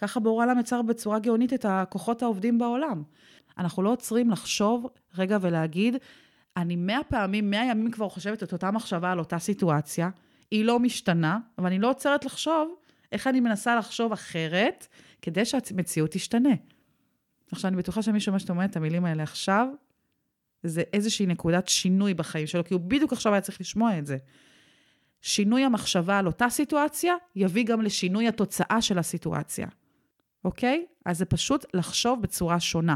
ככה 0.01 0.20
בורא 0.20 0.44
העולם 0.44 0.60
יצר 0.60 0.82
בצורה 0.82 1.20
גאונית 1.20 1.53
את 1.53 1.65
הכוחות 1.70 2.24
העובדים 2.24 2.58
בעולם. 2.58 3.03
אנחנו 3.57 3.83
לא 3.83 3.91
עוצרים 3.91 4.29
לחשוב 4.31 4.88
רגע 5.17 5.38
ולהגיד, 5.41 5.97
אני 6.57 6.75
מאה 6.75 7.03
פעמים, 7.03 7.50
מאה 7.50 7.65
ימים 7.65 7.91
כבר 7.91 8.09
חושבת 8.09 8.43
את 8.43 8.53
אותה 8.53 8.71
מחשבה 8.71 9.12
על 9.12 9.19
אותה 9.19 9.39
סיטואציה, 9.39 10.09
היא 10.51 10.65
לא 10.65 10.79
משתנה, 10.79 11.39
אבל 11.57 11.67
אני 11.67 11.79
לא 11.79 11.89
עוצרת 11.89 12.25
לחשוב 12.25 12.75
איך 13.12 13.27
אני 13.27 13.39
מנסה 13.39 13.75
לחשוב 13.75 14.12
אחרת, 14.12 14.88
כדי 15.21 15.45
שהמציאות 15.45 16.12
תשתנה. 16.12 16.53
עכשיו, 17.51 17.69
אני 17.69 17.77
בטוחה 17.77 18.01
שמי 18.01 18.19
שאומר 18.19 18.38
שאתה 18.38 18.53
אומר 18.53 18.65
את 18.65 18.75
המילים 18.75 19.05
האלה 19.05 19.24
עכשיו, 19.24 19.67
זה 20.63 20.83
איזושהי 20.93 21.25
נקודת 21.25 21.67
שינוי 21.67 22.13
בחיים 22.13 22.47
שלו, 22.47 22.63
כי 22.63 22.74
הוא 22.74 22.81
בדיוק 22.81 23.13
עכשיו 23.13 23.33
היה 23.33 23.41
צריך 23.41 23.62
לשמוע 23.62 24.00
את 24.00 24.05
זה. 24.05 24.17
שינוי 25.21 25.63
המחשבה 25.63 26.19
על 26.19 26.27
אותה 26.27 26.50
סיטואציה, 26.50 27.15
יביא 27.35 27.65
גם 27.65 27.81
לשינוי 27.81 28.27
התוצאה 28.27 28.81
של 28.81 29.00
הסיטואציה. 29.00 29.67
אוקיי? 30.45 30.85
אז 31.05 31.17
זה 31.17 31.25
פשוט 31.25 31.65
לחשוב 31.74 32.21
בצורה 32.21 32.59
שונה. 32.59 32.95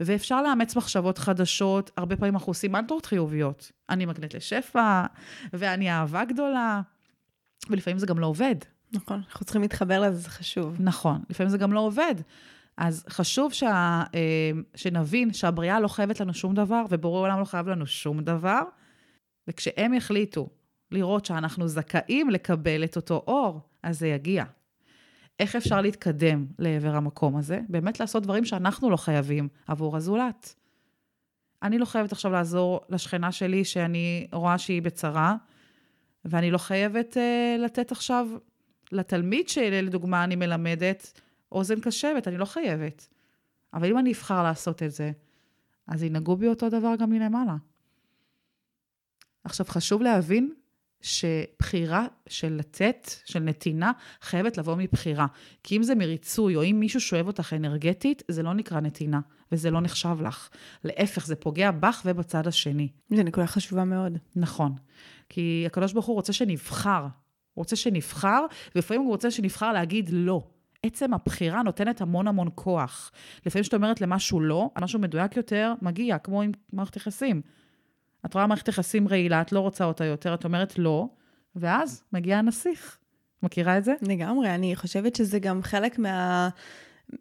ואפשר 0.00 0.42
לאמץ 0.42 0.76
מחשבות 0.76 1.18
חדשות, 1.18 1.90
הרבה 1.96 2.16
פעמים 2.16 2.34
אנחנו 2.34 2.50
עושים 2.50 2.72
מנטרות 2.72 3.06
חיוביות. 3.06 3.72
אני 3.90 4.06
מגנט 4.06 4.34
לשפע, 4.34 5.04
ואני 5.52 5.90
אהבה 5.90 6.24
גדולה, 6.24 6.80
ולפעמים 7.70 7.98
זה 7.98 8.06
גם 8.06 8.18
לא 8.18 8.26
עובד. 8.26 8.56
נכון, 8.92 9.22
אנחנו 9.28 9.44
צריכים 9.44 9.62
להתחבר 9.62 10.00
לזה, 10.00 10.16
זה 10.16 10.30
חשוב. 10.30 10.76
נכון, 10.78 11.22
לפעמים 11.30 11.50
זה 11.50 11.58
גם 11.58 11.72
לא 11.72 11.80
עובד. 11.80 12.14
אז 12.76 13.04
חשוב 13.08 13.52
שה, 13.52 14.02
אה, 14.14 14.50
שנבין 14.74 15.32
שהבריאה 15.32 15.80
לא 15.80 15.88
חייבת 15.88 16.20
לנו 16.20 16.34
שום 16.34 16.54
דבר, 16.54 16.84
ובורא 16.90 17.20
עולם 17.20 17.40
לא 17.40 17.44
חייב 17.44 17.68
לנו 17.68 17.86
שום 17.86 18.20
דבר, 18.20 18.60
וכשהם 19.48 19.94
יחליטו 19.94 20.48
לראות 20.90 21.24
שאנחנו 21.24 21.68
זכאים 21.68 22.30
לקבל 22.30 22.84
את 22.84 22.96
אותו 22.96 23.24
אור, 23.26 23.60
אז 23.82 23.98
זה 23.98 24.08
יגיע. 24.08 24.44
איך 25.40 25.56
אפשר 25.56 25.80
להתקדם 25.80 26.46
לעבר 26.58 26.94
המקום 26.94 27.36
הזה? 27.36 27.60
באמת 27.68 28.00
לעשות 28.00 28.22
דברים 28.22 28.44
שאנחנו 28.44 28.90
לא 28.90 28.96
חייבים 28.96 29.48
עבור 29.66 29.96
הזולת. 29.96 30.54
אני 31.62 31.78
לא 31.78 31.84
חייבת 31.84 32.12
עכשיו 32.12 32.32
לעזור 32.32 32.80
לשכנה 32.88 33.32
שלי 33.32 33.64
שאני 33.64 34.26
רואה 34.32 34.58
שהיא 34.58 34.82
בצרה, 34.82 35.36
ואני 36.24 36.50
לא 36.50 36.58
חייבת 36.58 37.16
uh, 37.16 37.60
לתת 37.60 37.92
עכשיו 37.92 38.28
לתלמיד 38.92 39.48
שלי, 39.48 39.82
לדוגמה, 39.82 40.24
אני 40.24 40.36
מלמדת, 40.36 41.20
אוזן 41.52 41.80
קשבת, 41.80 42.28
אני 42.28 42.36
לא 42.36 42.44
חייבת. 42.44 43.08
אבל 43.74 43.90
אם 43.90 43.98
אני 43.98 44.12
אבחר 44.12 44.42
לעשות 44.42 44.82
את 44.82 44.92
זה, 44.92 45.12
אז 45.86 46.02
ינהגו 46.02 46.36
בי 46.36 46.48
אותו 46.48 46.68
דבר 46.68 46.94
גם 46.98 47.10
מלמעלה. 47.10 47.56
עכשיו, 49.44 49.66
חשוב 49.66 50.02
להבין 50.02 50.52
שבחירה 51.02 52.06
של 52.28 52.52
לתת, 52.52 53.10
של 53.24 53.38
נתינה, 53.40 53.92
חייבת 54.20 54.58
לבוא 54.58 54.76
מבחירה. 54.76 55.26
כי 55.62 55.76
אם 55.76 55.82
זה 55.82 55.94
מריצוי, 55.94 56.56
או 56.56 56.64
אם 56.64 56.76
מישהו 56.80 57.00
שואב 57.00 57.26
אותך 57.26 57.52
אנרגטית, 57.56 58.22
זה 58.28 58.42
לא 58.42 58.54
נקרא 58.54 58.80
נתינה, 58.80 59.20
וזה 59.52 59.70
לא 59.70 59.80
נחשב 59.80 60.16
לך. 60.22 60.48
להפך, 60.84 61.26
זה 61.26 61.36
פוגע 61.36 61.70
בך 61.70 62.02
ובצד 62.04 62.46
השני. 62.46 62.88
זו 63.10 63.22
נקודה 63.22 63.46
חשובה 63.46 63.84
מאוד. 63.84 64.18
נכון. 64.36 64.72
כי 65.28 65.64
הקדוש 65.66 65.92
ברוך 65.92 66.06
הוא 66.06 66.14
רוצה 66.14 66.32
שנבחר. 66.32 67.02
הוא 67.02 67.62
רוצה 67.62 67.76
שנבחר, 67.76 68.44
ולפעמים 68.74 69.02
הוא 69.02 69.10
רוצה 69.10 69.30
שנבחר 69.30 69.72
להגיד 69.72 70.10
לא. 70.12 70.42
עצם 70.82 71.14
הבחירה 71.14 71.62
נותנת 71.62 72.00
המון 72.00 72.28
המון 72.28 72.48
כוח. 72.54 73.12
לפעמים 73.46 73.62
כשאת 73.62 73.74
אומרת 73.74 74.00
למשהו 74.00 74.40
לא, 74.40 74.70
משהו 74.80 74.98
מדויק 74.98 75.36
יותר 75.36 75.72
מגיע, 75.82 76.18
כמו 76.18 76.42
עם 76.42 76.52
מערכת 76.72 76.96
יחסים. 76.96 77.42
את 78.26 78.34
רואה 78.34 78.46
מערכת 78.46 78.68
יחסים 78.68 79.08
רעילה, 79.08 79.40
את 79.40 79.52
לא 79.52 79.60
רוצה 79.60 79.84
אותה 79.84 80.04
יותר, 80.04 80.34
את 80.34 80.44
אומרת 80.44 80.78
לא, 80.78 81.06
ואז 81.56 82.04
מגיע 82.12 82.38
הנסיך. 82.38 82.98
מכירה 83.42 83.78
את 83.78 83.84
זה? 83.84 83.94
לגמרי, 84.02 84.54
אני 84.54 84.76
חושבת 84.76 85.16
שזה 85.16 85.38
גם 85.38 85.62
חלק 85.62 85.98
מה... 85.98 86.48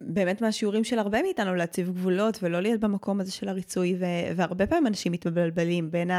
באמת 0.01 0.41
מהשיעורים 0.41 0.83
של 0.83 0.99
הרבה 0.99 1.21
מאיתנו 1.21 1.55
להציב 1.55 1.89
גבולות 1.89 2.39
ולא 2.43 2.61
להיות 2.61 2.79
במקום 2.79 3.21
הזה 3.21 3.31
של 3.31 3.49
הריצוי, 3.49 3.95
ו- 3.99 4.35
והרבה 4.35 4.67
פעמים 4.67 4.87
אנשים 4.87 5.11
מתבלבלים 5.11 5.91
בין 5.91 6.11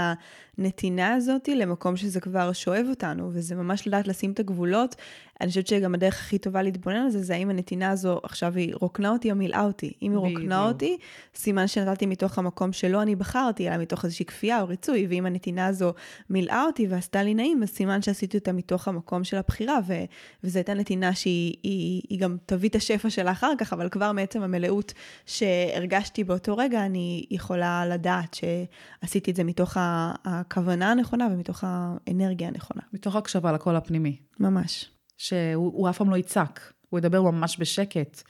הנתינה 0.58 1.14
הזאת 1.14 1.48
למקום 1.48 1.96
שזה 1.96 2.20
כבר 2.20 2.52
שואב 2.52 2.86
אותנו, 2.90 3.30
וזה 3.32 3.54
ממש 3.54 3.88
לדעת 3.88 4.08
לשים 4.08 4.32
את 4.32 4.40
הגבולות. 4.40 4.94
אני 5.42 5.48
חושבת 5.48 5.66
שגם 5.66 5.94
הדרך 5.94 6.14
הכי 6.14 6.38
טובה 6.38 6.62
להתבונן 6.62 6.96
על 6.96 7.10
זה, 7.10 7.22
זה 7.22 7.34
האם 7.34 7.50
הנתינה 7.50 7.90
הזו 7.90 8.20
עכשיו 8.22 8.56
היא 8.56 8.74
רוקנה 8.80 9.10
אותי 9.10 9.30
או 9.30 9.36
מילאה 9.36 9.64
אותי. 9.64 9.92
אם 10.02 10.10
היא 10.10 10.18
רוקנה 10.18 10.68
אותי, 10.68 10.96
סימן 11.34 11.66
שנתתי 11.66 12.06
מתוך 12.06 12.38
המקום 12.38 12.72
שלא 12.72 13.02
אני 13.02 13.16
בחרתי, 13.16 13.68
אלא 13.68 13.76
מתוך 13.76 14.04
איזושהי 14.04 14.24
כפייה 14.24 14.60
או 14.60 14.68
ריצוי, 14.68 15.06
ואם 15.10 15.26
הנתינה 15.26 15.66
הזו 15.66 15.92
מילאה 16.30 16.64
אותי 16.64 16.86
ועשתה 16.86 17.22
לי 17.22 17.34
נעים, 17.34 17.62
אז 17.62 17.68
סימן 17.68 18.02
שעשיתי 18.02 18.38
אותה 18.38 18.52
מתוך 18.52 18.88
המקום 18.88 19.24
של 19.24 19.36
הבחירה, 19.36 19.78
ו- 19.86 20.04
וזו 20.44 20.58
הייתה 20.58 20.74
נתינה 20.74 21.14
שהיא 21.14 21.56
היא, 21.62 22.02
היא 22.08 22.20
גם 22.20 22.36
תביא 22.46 22.68
את 22.68 22.74
השפע 22.74 23.10
שלה 23.10 23.32
אחר 23.32 23.52
כך, 23.58 23.72
אבל 23.72 23.88
כבר 23.88 24.12
מעצם 24.12 24.42
המלאות 24.42 24.92
שהרגשתי 25.26 26.24
באותו 26.24 26.56
רגע, 26.56 26.86
אני 26.86 27.26
יכולה 27.30 27.86
לדעת 27.86 28.34
שעשיתי 28.34 29.30
את 29.30 29.36
זה 29.36 29.44
מתוך 29.44 29.76
הכוונה 30.24 30.90
הנכונה 30.90 31.28
ומתוך 31.32 31.64
האנרגיה 31.66 32.48
הנכונה. 32.48 32.82
מתוך 32.92 33.16
הקשבה 33.16 33.52
לקול 33.52 33.76
הפנימי. 33.76 34.16
ממש. 34.40 34.92
שהוא 35.16 35.90
אף 35.90 35.98
פעם 35.98 36.10
לא 36.10 36.16
יצעק, 36.16 36.72
הוא 36.90 36.98
ידבר 36.98 37.22
ממש 37.22 37.56
בשקט. 37.60 38.22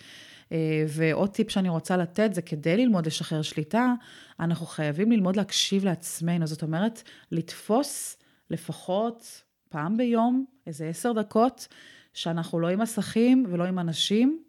אה, 0.53 0.85
ועוד 0.89 1.31
טיפ 1.31 1.51
שאני 1.51 1.69
רוצה 1.69 1.97
לתת 1.97 2.35
זה 2.35 2.43
כדי 2.43 2.77
ללמוד 2.77 3.07
לשחרר 3.07 3.43
שליטה, 3.43 3.95
אנחנו 4.41 4.67
חייבים 4.67 5.13
ללמוד 5.13 5.37
להקשיב 5.37 5.85
לעצמנו. 5.85 6.47
זאת 6.47 6.63
אומרת, 6.63 7.03
לתפוס 7.33 8.17
לפחות 8.51 9.43
פעם 9.69 9.97
ביום, 9.97 10.45
איזה 10.67 10.89
עשר 10.89 11.13
דקות, 11.13 11.69
שאנחנו 12.15 12.61
לא 12.61 12.69
עם 12.69 12.81
מסכים 12.81 13.47
ולא 13.49 13.65
עם 13.65 13.79
אנשים. 13.79 14.43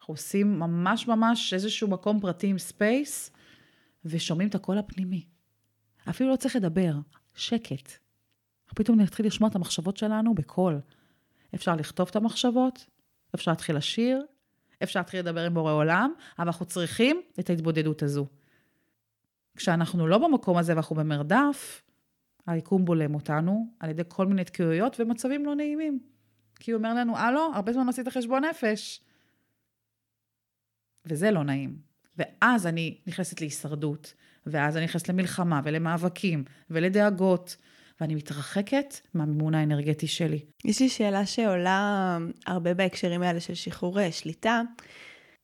אנחנו 0.00 0.14
עושים 0.14 0.58
ממש 0.58 1.08
ממש 1.08 1.54
איזשהו 1.54 1.88
מקום 1.88 2.20
פרטי 2.20 2.46
עם 2.46 2.58
space, 2.58 3.30
ושומעים 4.04 4.48
את 4.48 4.54
הקול 4.54 4.78
הפנימי. 4.78 5.26
אפילו 6.10 6.30
לא 6.30 6.36
צריך 6.36 6.56
לדבר, 6.56 6.92
שקט. 7.34 7.92
פתאום 8.74 9.00
נתחיל 9.00 9.26
לשמוע 9.26 9.50
את 9.50 9.54
המחשבות 9.56 9.96
שלנו 9.96 10.34
בקול. 10.34 10.80
אפשר 11.54 11.76
לכתוב 11.76 12.08
את 12.08 12.16
המחשבות, 12.16 12.86
אפשר 13.34 13.50
להתחיל 13.50 13.76
לשיר, 13.76 14.26
אפשר 14.82 15.00
להתחיל 15.00 15.20
לדבר 15.20 15.46
עם 15.46 15.54
בורא 15.54 15.72
עולם, 15.72 16.12
אבל 16.38 16.46
אנחנו 16.46 16.66
צריכים 16.66 17.20
את 17.40 17.50
ההתבודדות 17.50 18.02
הזו. 18.02 18.26
כשאנחנו 19.56 20.06
לא 20.06 20.18
במקום 20.18 20.56
הזה 20.58 20.72
ואנחנו 20.72 20.96
במרדף, 20.96 21.82
היקום 22.46 22.84
בולם 22.84 23.14
אותנו 23.14 23.66
על 23.80 23.90
ידי 23.90 24.02
כל 24.08 24.26
מיני 24.26 24.44
תקיעויות 24.44 25.00
ומצבים 25.00 25.46
לא 25.46 25.54
נעימים. 25.54 25.98
כי 26.54 26.70
הוא 26.70 26.78
אומר 26.78 26.94
לנו, 26.94 27.16
הלו, 27.16 27.50
הרבה 27.54 27.72
זמן 27.72 27.88
עשית 27.88 28.08
חשבון 28.08 28.44
נפש. 28.44 29.00
וזה 31.06 31.30
לא 31.30 31.44
נעים. 31.44 31.78
ואז 32.16 32.66
אני 32.66 32.98
נכנסת 33.06 33.40
להישרדות, 33.40 34.14
ואז 34.46 34.76
אני 34.76 34.84
נכנסת 34.84 35.08
למלחמה 35.08 35.60
ולמאבקים 35.64 36.44
ולדאגות, 36.70 37.56
ואני 38.00 38.14
מתרחקת 38.14 38.94
מהמימון 39.14 39.54
האנרגטי 39.54 40.06
שלי. 40.06 40.40
יש 40.64 40.80
לי 40.80 40.88
שאלה 40.88 41.26
שעולה 41.26 42.18
הרבה 42.46 42.74
בהקשרים 42.74 43.22
האלה 43.22 43.40
של 43.40 43.54
שחרור 43.54 44.00
אה, 44.00 44.12
שליטה. 44.12 44.62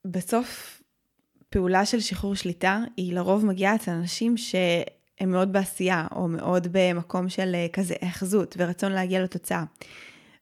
בסוף, 0.05 0.81
פעולה 1.49 1.85
של 1.85 1.99
שחרור 1.99 2.35
שליטה 2.35 2.79
היא 2.97 3.13
לרוב 3.13 3.45
מגיעה 3.45 3.75
אצל 3.75 3.91
אנשים 3.91 4.37
שהם 4.37 5.31
מאוד 5.31 5.53
בעשייה, 5.53 6.07
או 6.15 6.27
מאוד 6.27 6.67
במקום 6.71 7.29
של 7.29 7.55
אה, 7.55 7.67
כזה 7.73 7.95
היאחזות 8.01 8.55
ורצון 8.57 8.91
להגיע 8.91 9.23
לתוצאה. 9.23 9.63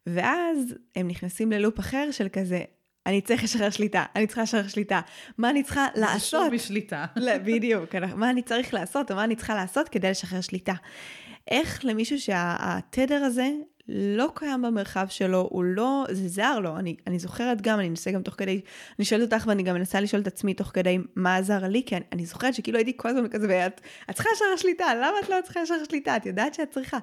ואז 0.08 0.76
הם 0.96 1.08
נכנסים 1.08 1.52
ללופ 1.52 1.80
אחר 1.80 2.08
של 2.12 2.28
כזה, 2.34 2.62
אני 3.06 3.22
צריך 3.22 3.44
לשחרר 3.44 3.70
שליטה, 3.70 4.06
אני 4.16 4.28
צריכה 4.28 4.42
לשחרר 4.42 4.68
שליטה. 4.68 5.02
מה 5.38 5.50
אני 5.50 5.64
צריכה 5.64 5.88
לעשות? 5.96 6.20
זה 6.20 6.26
שוב 6.26 6.54
בשליטה. 6.54 7.06
בדיוק. 7.46 7.96
מה 7.96 8.30
אני 8.30 8.42
צריך 8.42 8.74
לעשות, 8.74 9.12
או 9.12 9.16
מה 9.16 9.24
אני 9.24 9.36
צריכה 9.36 9.56
לעשות 9.56 9.90
כדי 9.90 10.10
לשחרר 10.10 10.42
שליטה. 10.42 10.74
איך 11.48 11.86
למישהו 11.86 12.20
שהתדר 12.20 13.24
הזה 13.24 13.52
לא 13.88 14.30
קיים 14.36 14.62
במרחב 14.62 15.08
שלו, 15.10 15.48
הוא 15.52 15.64
לא, 15.64 16.06
זה 16.12 16.28
זר 16.28 16.60
לו. 16.60 16.78
אני, 16.78 16.96
אני 17.08 17.20
זוכרת 17.20 17.62
גם, 17.62 17.80
אני 17.80 17.88
אנסה 17.88 18.12
גם 18.12 18.22
תוך 18.22 18.36
כדי, 18.38 18.62
אני 19.00 19.06
שואלת 19.06 19.34
אותך 19.34 19.48
ואני 19.48 19.64
גם 19.64 19.76
מנסה 19.76 20.00
לשאול 20.00 20.22
את 20.22 20.28
עצמי 20.28 20.54
תוך 20.54 20.72
כדי 20.74 20.98
מה 21.16 21.36
עזר 21.36 21.68
לי, 21.68 21.84
כי 21.86 21.96
אני, 21.96 22.06
אני 22.12 22.26
זוכרת 22.26 22.54
שכאילו 22.54 22.78
הייתי 22.78 22.94
כל 22.98 23.10
הזמן 23.10 23.28
כזה, 23.28 23.48
ואת 23.50 23.82
את 24.10 24.16
צריכה 24.16 24.30
לשחרר 24.34 24.58
שליטה, 24.58 24.96
למה 24.96 25.14
את 25.24 25.30
לא 25.30 25.36
צריכה 25.44 25.62
לשחרר 25.62 25.84
שליטה? 25.90 26.18
את 26.18 26.26
יודעת 26.26 26.54
שאת 26.54 26.70
צריכה. 26.70 26.98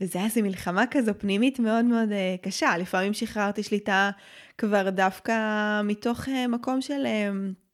וזה 0.00 0.18
היה 0.18 0.28
איזו 0.28 0.42
מלחמה 0.42 0.84
כזו 0.90 1.12
פנימית 1.18 1.58
מאוד 1.58 1.84
מאוד 1.84 2.08
uh, 2.08 2.44
קשה. 2.44 2.78
לפעמים 2.78 3.14
שחררתי 3.14 3.62
שליטה 3.62 4.10
כבר 4.58 4.90
דווקא 4.90 5.32
מתוך 5.84 6.28
uh, 6.28 6.30
מקום 6.48 6.80
של... 6.80 7.04
Uh, 7.04 7.65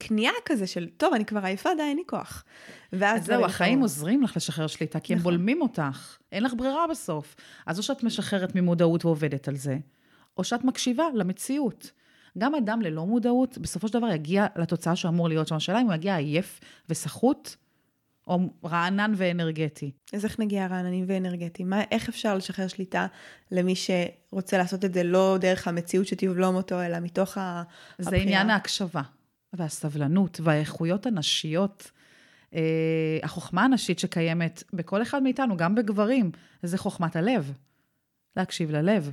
כניעה 0.00 0.32
כזה 0.44 0.66
של, 0.66 0.88
טוב, 0.96 1.14
אני 1.14 1.24
כבר 1.24 1.44
עייפה, 1.44 1.70
די, 1.76 1.82
אין 1.82 1.96
לי 1.96 2.02
כוח. 2.06 2.44
ואז 2.92 3.26
זהו, 3.26 3.44
החיים 3.44 3.80
עוזרים 3.80 4.22
לך 4.22 4.36
לשחרר 4.36 4.66
שליטה, 4.66 5.00
כי 5.00 5.12
הם 5.12 5.18
נכון. 5.18 5.32
בולמים 5.32 5.62
אותך. 5.62 6.16
אין 6.32 6.42
לך 6.42 6.52
ברירה 6.56 6.86
בסוף. 6.90 7.36
אז 7.66 7.78
או 7.78 7.82
שאת 7.82 8.02
משחררת 8.02 8.54
ממודעות 8.54 9.04
ועובדת 9.04 9.48
על 9.48 9.56
זה, 9.56 9.78
או 10.38 10.44
שאת 10.44 10.64
מקשיבה 10.64 11.04
למציאות. 11.14 11.90
גם 12.38 12.54
אדם 12.54 12.82
ללא 12.82 13.06
מודעות, 13.06 13.58
בסופו 13.58 13.88
של 13.88 13.94
דבר 13.98 14.08
יגיע 14.08 14.46
לתוצאה 14.56 14.96
שאמור 14.96 15.28
להיות 15.28 15.48
שם. 15.48 15.56
השאלה 15.56 15.80
אם 15.80 15.86
הוא 15.86 15.94
יגיע 15.94 16.16
עייף 16.16 16.60
וסחוט, 16.88 17.56
או 18.26 18.38
רענן 18.64 19.12
ואנרגטי. 19.16 19.90
אז 20.12 20.24
איך 20.24 20.40
נגיע 20.40 20.66
רעננים 20.66 21.04
ואנרגטיים? 21.08 21.72
איך 21.90 22.08
אפשר 22.08 22.36
לשחרר 22.36 22.68
שליטה 22.68 23.06
למי 23.50 23.74
שרוצה 23.76 24.58
לעשות 24.58 24.84
את 24.84 24.94
זה 24.94 25.02
לא 25.02 25.36
דרך 25.40 25.68
המציאות 25.68 26.06
שתבלום 26.06 26.54
אותו, 26.54 26.82
אלא 26.82 26.98
מתוך 27.00 27.38
הבחירה? 27.40 28.10
זה 28.10 28.16
עניין 28.16 28.50
ההקשבה, 28.50 29.02
והסבלנות, 29.56 30.40
והאיכויות 30.42 31.06
הנשיות. 31.06 31.90
אה, 32.54 33.18
החוכמה 33.22 33.64
הנשית 33.64 33.98
שקיימת 33.98 34.62
בכל 34.72 35.02
אחד 35.02 35.22
מאיתנו, 35.22 35.56
גם 35.56 35.74
בגברים, 35.74 36.30
זה 36.62 36.78
חוכמת 36.78 37.16
הלב. 37.16 37.52
להקשיב 38.36 38.70
ללב. 38.70 39.10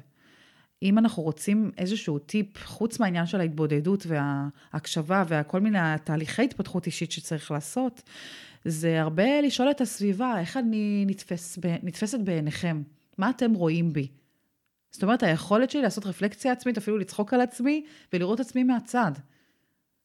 אם 0.83 0.97
אנחנו 0.97 1.23
רוצים 1.23 1.71
איזשהו 1.77 2.19
טיפ, 2.19 2.65
חוץ 2.65 2.99
מהעניין 2.99 3.25
של 3.25 3.39
ההתבודדות 3.39 4.05
וההקשבה 4.07 5.23
וכל 5.27 5.59
מיני 5.59 5.77
תהליכי 6.03 6.43
התפתחות 6.43 6.85
אישית 6.85 7.11
שצריך 7.11 7.51
לעשות, 7.51 8.01
זה 8.65 9.01
הרבה 9.01 9.41
לשאול 9.41 9.71
את 9.71 9.81
הסביבה, 9.81 10.39
איך 10.39 10.57
אני 10.57 11.03
נתפס, 11.07 11.59
נתפסת 11.83 12.19
בעיניכם? 12.19 12.81
מה 13.17 13.29
אתם 13.29 13.53
רואים 13.53 13.93
בי? 13.93 14.07
זאת 14.91 15.03
אומרת, 15.03 15.23
היכולת 15.23 15.69
שלי 15.69 15.81
לעשות 15.81 16.05
רפלקציה 16.05 16.51
עצמית, 16.51 16.77
אפילו 16.77 16.97
לצחוק 16.97 17.33
על 17.33 17.41
עצמי 17.41 17.85
ולראות 18.13 18.39
עצמי 18.39 18.63
מהצד. 18.63 19.11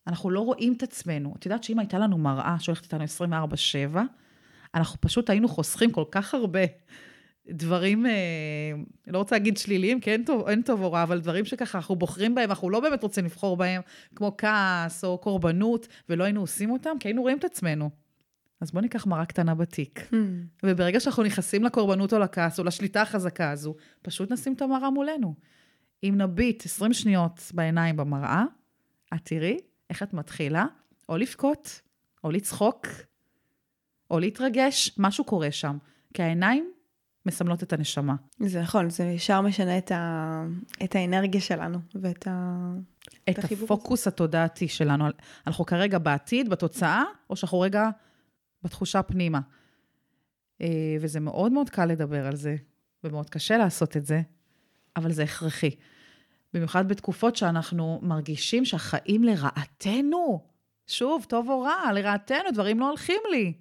אנחנו 0.09 0.31
לא 0.31 0.41
רואים 0.41 0.73
את 0.73 0.83
עצמנו. 0.83 1.35
את 1.39 1.47
יודעת 1.47 1.65
שאם 1.65 1.79
הייתה 1.79 1.99
לנו 1.99 2.19
מראה 2.19 2.57
שהולכת 2.61 2.85
איתנו 2.85 3.05
24-7, 3.95 3.99
אנחנו 4.75 5.01
פשוט 5.01 5.31
היינו 5.31 5.49
חוסכים 5.49 5.91
כל 5.91 6.05
כך 6.11 6.35
הרבה 6.35 6.61
דברים, 7.51 8.07
אה, 8.07 8.13
לא 9.07 9.19
רוצה 9.19 9.35
להגיד 9.37 9.57
שליליים, 9.57 10.01
כי 10.01 10.11
אין 10.11 10.25
טוב, 10.25 10.49
אין 10.49 10.63
טוב 10.63 10.83
או 10.83 10.93
רע, 10.93 11.03
אבל 11.03 11.21
דברים 11.21 11.45
שככה 11.45 11.79
אנחנו 11.79 11.97
בוחרים 11.97 12.35
בהם, 12.35 12.51
אנחנו 12.51 12.71
לא 12.71 12.81
באמת 12.81 13.03
רוצים 13.03 13.25
לבחור 13.25 13.57
בהם, 13.57 13.83
כמו 14.15 14.35
כעס 14.39 15.05
או 15.05 15.19
קורבנות, 15.19 15.89
ולא 16.09 16.25
היינו 16.25 16.41
עושים 16.41 16.71
אותם, 16.71 16.91
כי 17.01 17.09
היינו 17.09 17.23
רואים 17.23 17.39
את 17.39 17.45
עצמנו. 17.45 17.91
אז 18.61 18.71
בואו 18.71 18.83
ניקח 18.83 19.07
מראה 19.07 19.27
קטנה 19.27 19.55
בתיק. 19.55 20.01
Hmm. 20.11 20.15
וברגע 20.63 21.01
שאנחנו 21.01 21.23
נכנסים 21.23 21.65
לקורבנות 21.65 22.13
או 22.13 22.19
לכעס 22.19 22.59
או 22.59 22.65
לשליטה 22.65 23.03
החזקה 23.03 23.51
הזו, 23.51 23.75
פשוט 24.03 24.33
נשים 24.33 24.53
את 24.53 24.63
המראה 24.63 24.91
מולנו. 24.91 25.35
אם 26.03 26.15
נביט 26.17 26.65
20 26.67 26.93
שניות 26.93 27.41
בעיניים 27.55 27.97
במראה, 27.97 28.45
את 29.15 29.21
תראי 29.25 29.59
איך 29.91 30.03
את 30.03 30.15
מתחילה 30.15 30.67
או 31.09 31.17
לבכות, 31.17 31.81
או 32.25 32.31
לצחוק, 32.31 32.87
או 34.11 34.19
להתרגש, 34.19 34.95
משהו 34.99 35.25
קורה 35.25 35.53
שם. 35.53 35.79
כי 36.15 36.23
העיניים 36.23 36.73
מסמלות 37.27 37.63
את 37.63 37.73
הנשמה. 37.73 38.15
זה 38.41 38.61
נכון, 38.61 38.91
זה 38.91 39.05
ישר 39.05 39.41
משנה 39.41 39.79
את, 39.79 39.91
ה... 39.91 40.45
את 40.85 40.95
האנרגיה 40.95 41.41
שלנו 41.41 41.79
ואת 41.95 42.27
ה... 42.27 42.57
את, 43.31 43.39
את 43.39 43.53
הפוקוס 43.53 44.07
התודעתי 44.07 44.69
שלנו. 44.69 45.05
אנחנו 45.47 45.67
כרגע 45.67 45.99
בעתיד, 45.99 46.49
בתוצאה, 46.49 47.03
או 47.31 47.37
שאנחנו 47.37 47.61
רגע 47.61 47.89
בתחושה 48.63 49.03
פנימה. 49.03 49.41
אה, 50.61 50.97
וזה 51.01 51.21
מאוד 51.21 51.53
מאוד 51.53 51.71
קל 51.71 51.87
לדבר 51.87 52.27
על 52.27 52.37
זה, 52.37 52.57
ומאוד 53.05 53.31
קשה 53.31 53.57
לעשות 53.57 53.97
את 53.97 54.07
זה, 54.07 54.23
אבל 54.97 55.13
זה 55.13 55.23
הכרחי. 55.23 55.71
במיוחד 56.55 56.89
בתקופות 56.89 57.37
שאנחנו 57.37 58.01
מרגישים 58.03 58.65
שהחיים 58.65 59.25
לרעתנו, 59.25 60.45
שוב, 60.87 61.27
טוב 61.29 61.49
או 61.49 61.61
רע, 61.61 61.93
לרעתנו, 61.95 62.51
דברים 62.55 62.81
לא 62.81 62.89
הולכים 62.89 63.21
לי. 63.31 63.53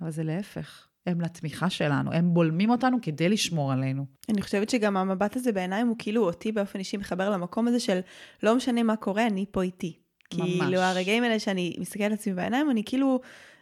אבל 0.00 0.10
זה 0.10 0.22
להפך. 0.22 0.86
הם 1.06 1.20
לתמיכה 1.20 1.70
שלנו, 1.70 2.12
הם 2.12 2.34
בולמים 2.34 2.70
אותנו 2.70 2.98
כדי 3.02 3.28
לשמור 3.28 3.72
עלינו. 3.72 4.06
אני 4.28 4.42
חושבת 4.42 4.70
שגם 4.70 4.96
המבט 4.96 5.36
הזה 5.36 5.52
בעיניים 5.52 5.88
הוא 5.88 5.96
כאילו 5.98 6.24
אותי 6.24 6.52
באופן 6.52 6.78
אישי 6.78 6.96
מחבר 6.96 7.30
למקום 7.30 7.68
הזה 7.68 7.80
של 7.80 8.00
לא 8.42 8.56
משנה 8.56 8.82
מה 8.82 8.96
קורה, 8.96 9.26
אני 9.26 9.44
פה 9.50 9.62
איתי. 9.62 9.98
ממש. 10.34 10.50
כאילו 10.60 10.78
הרגעים 10.78 11.22
האלה 11.22 11.38
שאני 11.38 11.76
מסתכלת 11.78 12.06
על 12.06 12.12
עצמי 12.12 12.34
בעיניים, 12.34 12.70
אני 12.70 12.82
כאילו 12.84 13.20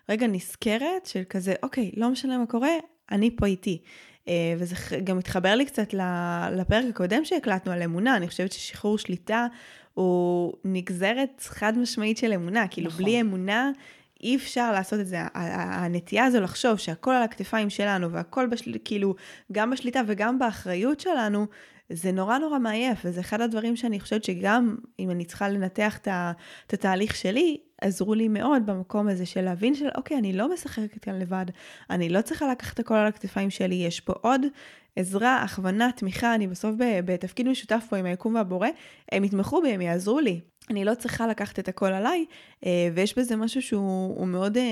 רגע 0.08 0.26
נזכרת 0.26 1.06
של 1.06 1.22
כזה, 1.28 1.54
אוקיי, 1.62 1.90
לא 1.96 2.10
משנה 2.10 2.38
מה 2.38 2.46
קורה, 2.46 2.70
אני 3.10 3.36
פה 3.36 3.46
איתי. 3.46 3.82
אה, 4.28 4.54
וזה 4.58 4.74
גם 5.04 5.18
מתחבר 5.18 5.54
לי 5.54 5.66
קצת 5.66 5.94
לפרק 6.52 6.84
הקודם 6.90 7.24
שהקלטנו 7.24 7.72
על 7.72 7.82
אמונה, 7.82 8.16
אני 8.16 8.28
חושבת 8.28 8.52
ששחרור 8.52 8.98
שליטה 8.98 9.46
הוא 9.94 10.52
נגזרת 10.64 11.42
חד 11.46 11.78
משמעית 11.78 12.18
של 12.18 12.32
אמונה, 12.32 12.68
כאילו 12.68 12.88
נכון. 12.88 13.04
בלי 13.04 13.20
אמונה 13.20 13.70
אי 14.22 14.36
אפשר 14.36 14.72
לעשות 14.72 15.00
את 15.00 15.06
זה. 15.06 15.18
הנטייה 15.34 16.24
הזו 16.24 16.40
לחשוב 16.40 16.76
שהכל 16.78 17.10
על 17.10 17.22
הכתפיים 17.22 17.70
שלנו 17.70 18.12
והכל 18.12 18.46
בשל... 18.46 18.74
כאילו 18.84 19.14
גם 19.52 19.70
בשליטה 19.70 20.00
וגם 20.06 20.38
באחריות 20.38 21.00
שלנו, 21.00 21.46
זה 21.90 22.12
נורא 22.12 22.38
נורא 22.38 22.58
מעייף, 22.58 22.98
וזה 23.04 23.20
אחד 23.20 23.40
הדברים 23.40 23.76
שאני 23.76 24.00
חושבת 24.00 24.24
שגם 24.24 24.76
אם 24.98 25.10
אני 25.10 25.24
צריכה 25.24 25.48
לנתח 25.48 25.98
את 25.98 26.72
התהליך 26.72 27.16
שלי, 27.16 27.58
עזרו 27.84 28.14
לי 28.14 28.28
מאוד 28.28 28.66
במקום 28.66 29.08
הזה 29.08 29.26
של 29.26 29.40
להבין 29.40 29.74
של 29.74 29.88
אוקיי, 29.96 30.18
אני 30.18 30.32
לא 30.32 30.52
משחקת 30.52 30.98
כאן 30.98 31.18
לבד, 31.18 31.46
אני 31.90 32.08
לא 32.08 32.22
צריכה 32.22 32.48
לקחת 32.48 32.78
הכל 32.78 32.94
על 32.94 33.06
הכתפיים 33.06 33.50
שלי, 33.50 33.74
יש 33.74 34.00
פה 34.00 34.12
עוד 34.20 34.40
עזרה, 34.96 35.42
הכוונה, 35.42 35.90
תמיכה, 35.96 36.34
אני 36.34 36.46
בסוף 36.46 36.74
בתפקיד 36.78 37.48
משותף 37.48 37.84
פה 37.90 37.96
עם 37.96 38.06
היקום 38.06 38.34
והבורא, 38.34 38.68
הם 39.12 39.24
יתמכו 39.24 39.62
בי, 39.62 39.68
הם 39.68 39.80
יעזרו 39.80 40.20
לי. 40.20 40.40
אני 40.70 40.84
לא 40.84 40.94
צריכה 40.94 41.26
לקחת 41.26 41.58
את 41.58 41.68
הכל 41.68 41.86
עליי, 41.86 42.24
אה, 42.66 42.88
ויש 42.94 43.18
בזה 43.18 43.36
משהו 43.36 43.62
שהוא 43.62 44.26
מאוד 44.26 44.56
אה, 44.56 44.62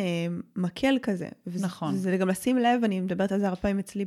מקל 0.57 0.99
כזה. 1.03 1.29
נכון. 1.47 1.95
וזה 1.95 2.17
גם 2.17 2.29
לשים 2.29 2.59
לב, 2.59 2.85
אני 2.85 3.01
מדברת 3.01 3.33
על 3.33 3.41
זה 3.41 3.47
הרבה 3.47 3.57
פעמים 3.57 3.79
אצלי 3.79 4.05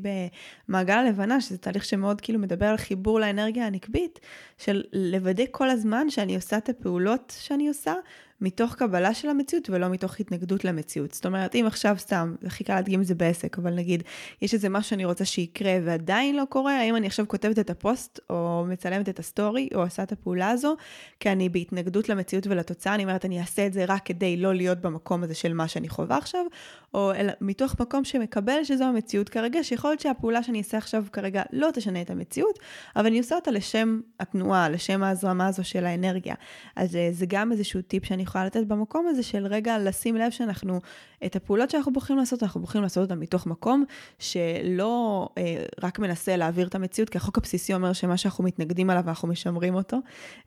במעגל 0.67 0.93
הלבנה, 0.93 1.41
שזה 1.41 1.57
תהליך 1.57 1.85
שמאוד 1.85 2.21
כאילו 2.21 2.39
מדבר 2.39 2.65
על 2.65 2.77
חיבור 2.77 3.19
לאנרגיה 3.19 3.67
הנקבית, 3.67 4.19
של 4.57 4.83
לוודא 4.93 5.43
כל 5.51 5.69
הזמן 5.69 6.09
שאני 6.09 6.35
עושה 6.35 6.57
את 6.57 6.69
הפעולות 6.69 7.33
שאני 7.39 7.67
עושה, 7.67 7.93
מתוך 8.41 8.75
קבלה 8.75 9.13
של 9.13 9.29
המציאות 9.29 9.69
ולא 9.69 9.89
מתוך 9.89 10.19
התנגדות 10.19 10.65
למציאות. 10.65 11.13
זאת 11.13 11.25
אומרת, 11.25 11.55
אם 11.55 11.63
עכשיו 11.67 11.95
סתם, 11.99 12.35
הכי 12.45 12.63
קל 12.63 12.75
להדגים 12.75 13.01
את 13.01 13.05
זה 13.05 13.15
בעסק, 13.15 13.57
אבל 13.57 13.73
נגיד, 13.73 14.03
יש 14.41 14.53
איזה 14.53 14.69
משהו 14.69 14.89
שאני 14.89 15.05
רוצה 15.05 15.25
שיקרה 15.25 15.77
ועדיין 15.85 16.35
לא 16.35 16.43
קורה, 16.49 16.79
האם 16.79 16.95
אני 16.95 17.07
עכשיו 17.07 17.27
כותבת 17.27 17.59
את 17.59 17.69
הפוסט, 17.69 18.19
או 18.29 18.65
מצלמת 18.67 19.09
את 19.09 19.19
הסטורי, 19.19 19.69
או 19.75 19.81
עושה 19.81 20.03
את 20.03 20.11
הפעולה 20.11 20.49
הזו, 20.49 20.75
כי 21.19 21.31
אני 21.31 21.49
בהתנגדות 21.49 22.09
למציאות 22.09 22.47
ולתוצאה, 22.47 22.95
אני 22.95 23.03
אומרת, 23.03 23.25
אני 23.25 23.39
אעשה 23.39 23.67
את 23.67 23.73
זה 23.73 23.85
רק 23.87 24.05
כדי 24.05 24.37
לא 24.37 24.55
להיות 24.55 24.81
במקום 24.81 25.23
הזה 25.23 25.35
של 25.35 25.53
מה 25.53 25.67
שאני 25.67 25.89
חווה 25.89 26.17
עכשיו, 26.17 26.45
או 26.93 27.11
אל, 27.11 27.29
מתוך 27.41 27.75
מקום 27.79 28.03
שמקבל 28.03 28.63
שזו 28.63 28.83
המציאות 28.83 29.29
כרגע, 29.29 29.63
שיכול 29.63 29.89
להיות 29.89 29.99
שהפעולה 29.99 30.43
שאני 30.43 30.57
אעשה 30.57 30.77
עכשיו 30.77 31.05
כרגע 31.11 31.43
לא 31.53 31.69
תשנה 31.73 32.01
את 32.01 32.09
המציאות, 32.09 32.59
אבל 32.95 33.05
אני 33.05 33.17
עושה 33.17 33.35
אותה 33.35 33.51
לשם 33.51 33.99
התנועה, 34.19 34.69
לשם 34.69 35.03
ההזרמה 35.03 35.47
הזו 35.47 35.63
של 35.63 35.85
האנרגיה. 35.85 36.35
אז 36.75 36.95
אה, 36.95 37.09
זה 37.11 37.25
גם 37.29 37.51
איזשהו 37.51 37.81
טיפ 37.81 38.05
שאני 38.05 38.24
יכולה 38.25 38.45
לתת 38.45 38.63
במקום 38.67 39.07
הזה 39.07 39.23
של 39.23 39.47
רגע 39.47 39.79
לשים 39.79 40.15
לב 40.15 40.31
שאנחנו, 40.31 40.79
את 41.25 41.35
הפעולות 41.35 41.69
שאנחנו 41.69 41.93
בוחרים 41.93 42.19
לעשות, 42.19 42.43
אנחנו 42.43 42.61
בוחרים 42.61 42.83
לעשות 42.83 43.03
אותן 43.03 43.19
מתוך 43.19 43.47
מקום 43.47 43.83
שלא 44.19 45.29
אה, 45.37 45.65
רק 45.83 45.99
מנסה 45.99 46.37
להעביר 46.37 46.67
את 46.67 46.75
המציאות, 46.75 47.09
כי 47.09 47.17
החוק 47.17 47.37
הבסיסי 47.37 47.73
אומר 47.73 47.93
שמה 47.93 48.17
שאנחנו 48.17 48.43
מתנגדים 48.43 48.89
עליו 48.89 49.03
אנחנו 49.07 49.27
משמרים 49.27 49.75
אותו, 49.75 49.97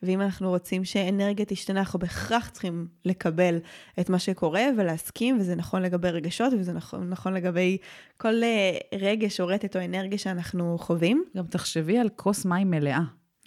ואם 0.03 0.21
אנחנו 0.21 0.49
רוצים 0.49 0.85
שאנרגיה 0.85 1.47
תשתנה, 1.47 1.81
אנחנו 1.81 1.99
בהכרח 1.99 2.49
צריכים 2.49 2.87
לקבל 3.05 3.59
את 4.01 4.11
מה 4.11 4.19
שקורה 4.19 4.63
ולהסכים, 4.79 5.39
וזה 5.41 5.55
נכון 5.55 5.83
לגבי 5.83 6.11
רגשות, 6.11 6.53
וזה 6.59 6.73
נכון, 6.73 7.09
נכון 7.09 7.35
לגבי 7.35 7.79
כל 8.17 8.43
אה, 8.43 8.99
רגש 8.99 9.41
או 9.41 9.47
רטט 9.47 9.77
או 9.77 9.85
אנרגיה 9.85 10.19
שאנחנו 10.19 10.79
חווים. 10.79 11.25
גם 11.37 11.47
תחשבי 11.47 11.99
על 11.99 12.09
כוס 12.17 12.45
מים 12.45 12.71
מלאה. 12.71 13.01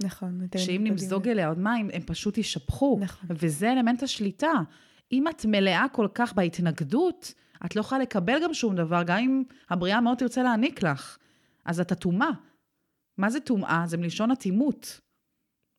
נכון. 0.03 0.47
שאם 0.57 0.81
נמזוג 0.83 1.27
אליה 1.27 1.47
עוד 1.47 1.59
מים, 1.59 1.89
הם 1.93 2.01
פשוט 2.01 2.37
יישפכו. 2.37 2.97
נכון. 3.01 3.29
וזה 3.29 3.71
אלמנט 3.71 4.03
השליטה. 4.03 4.51
אם 5.11 5.27
את 5.27 5.45
מלאה 5.45 5.85
כל 5.91 6.07
כך 6.13 6.33
בהתנגדות, 6.33 7.33
את 7.65 7.75
לא 7.75 7.81
יכולה 7.81 8.01
לקבל 8.01 8.43
גם 8.43 8.53
שום 8.53 8.75
דבר, 8.75 9.03
גם 9.03 9.17
אם 9.17 9.43
הבריאה 9.69 10.01
מאוד 10.01 10.17
תרצה 10.17 10.43
להעניק 10.43 10.83
לך. 10.83 11.17
אז 11.65 11.79
את 11.79 11.91
אטומה. 11.91 12.31
מה 13.17 13.29
זה 13.29 13.39
טומאה? 13.39 13.83
זה 13.85 13.97
מלשון 13.97 14.31
אטימות. 14.31 14.99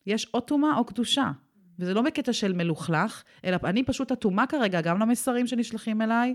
יש 0.06 0.26
או 0.34 0.40
טומאה 0.40 0.76
או 0.76 0.84
קדושה. 0.84 1.30
וזה 1.78 1.94
לא 1.94 2.02
בקטע 2.02 2.32
של 2.32 2.52
מלוכלך, 2.52 3.22
אלא 3.44 3.56
אני 3.64 3.84
פשוט 3.84 4.12
אטומה 4.12 4.46
כרגע, 4.46 4.80
גם 4.80 4.98
למסרים 4.98 5.46
שנשלחים 5.46 6.02
אליי, 6.02 6.34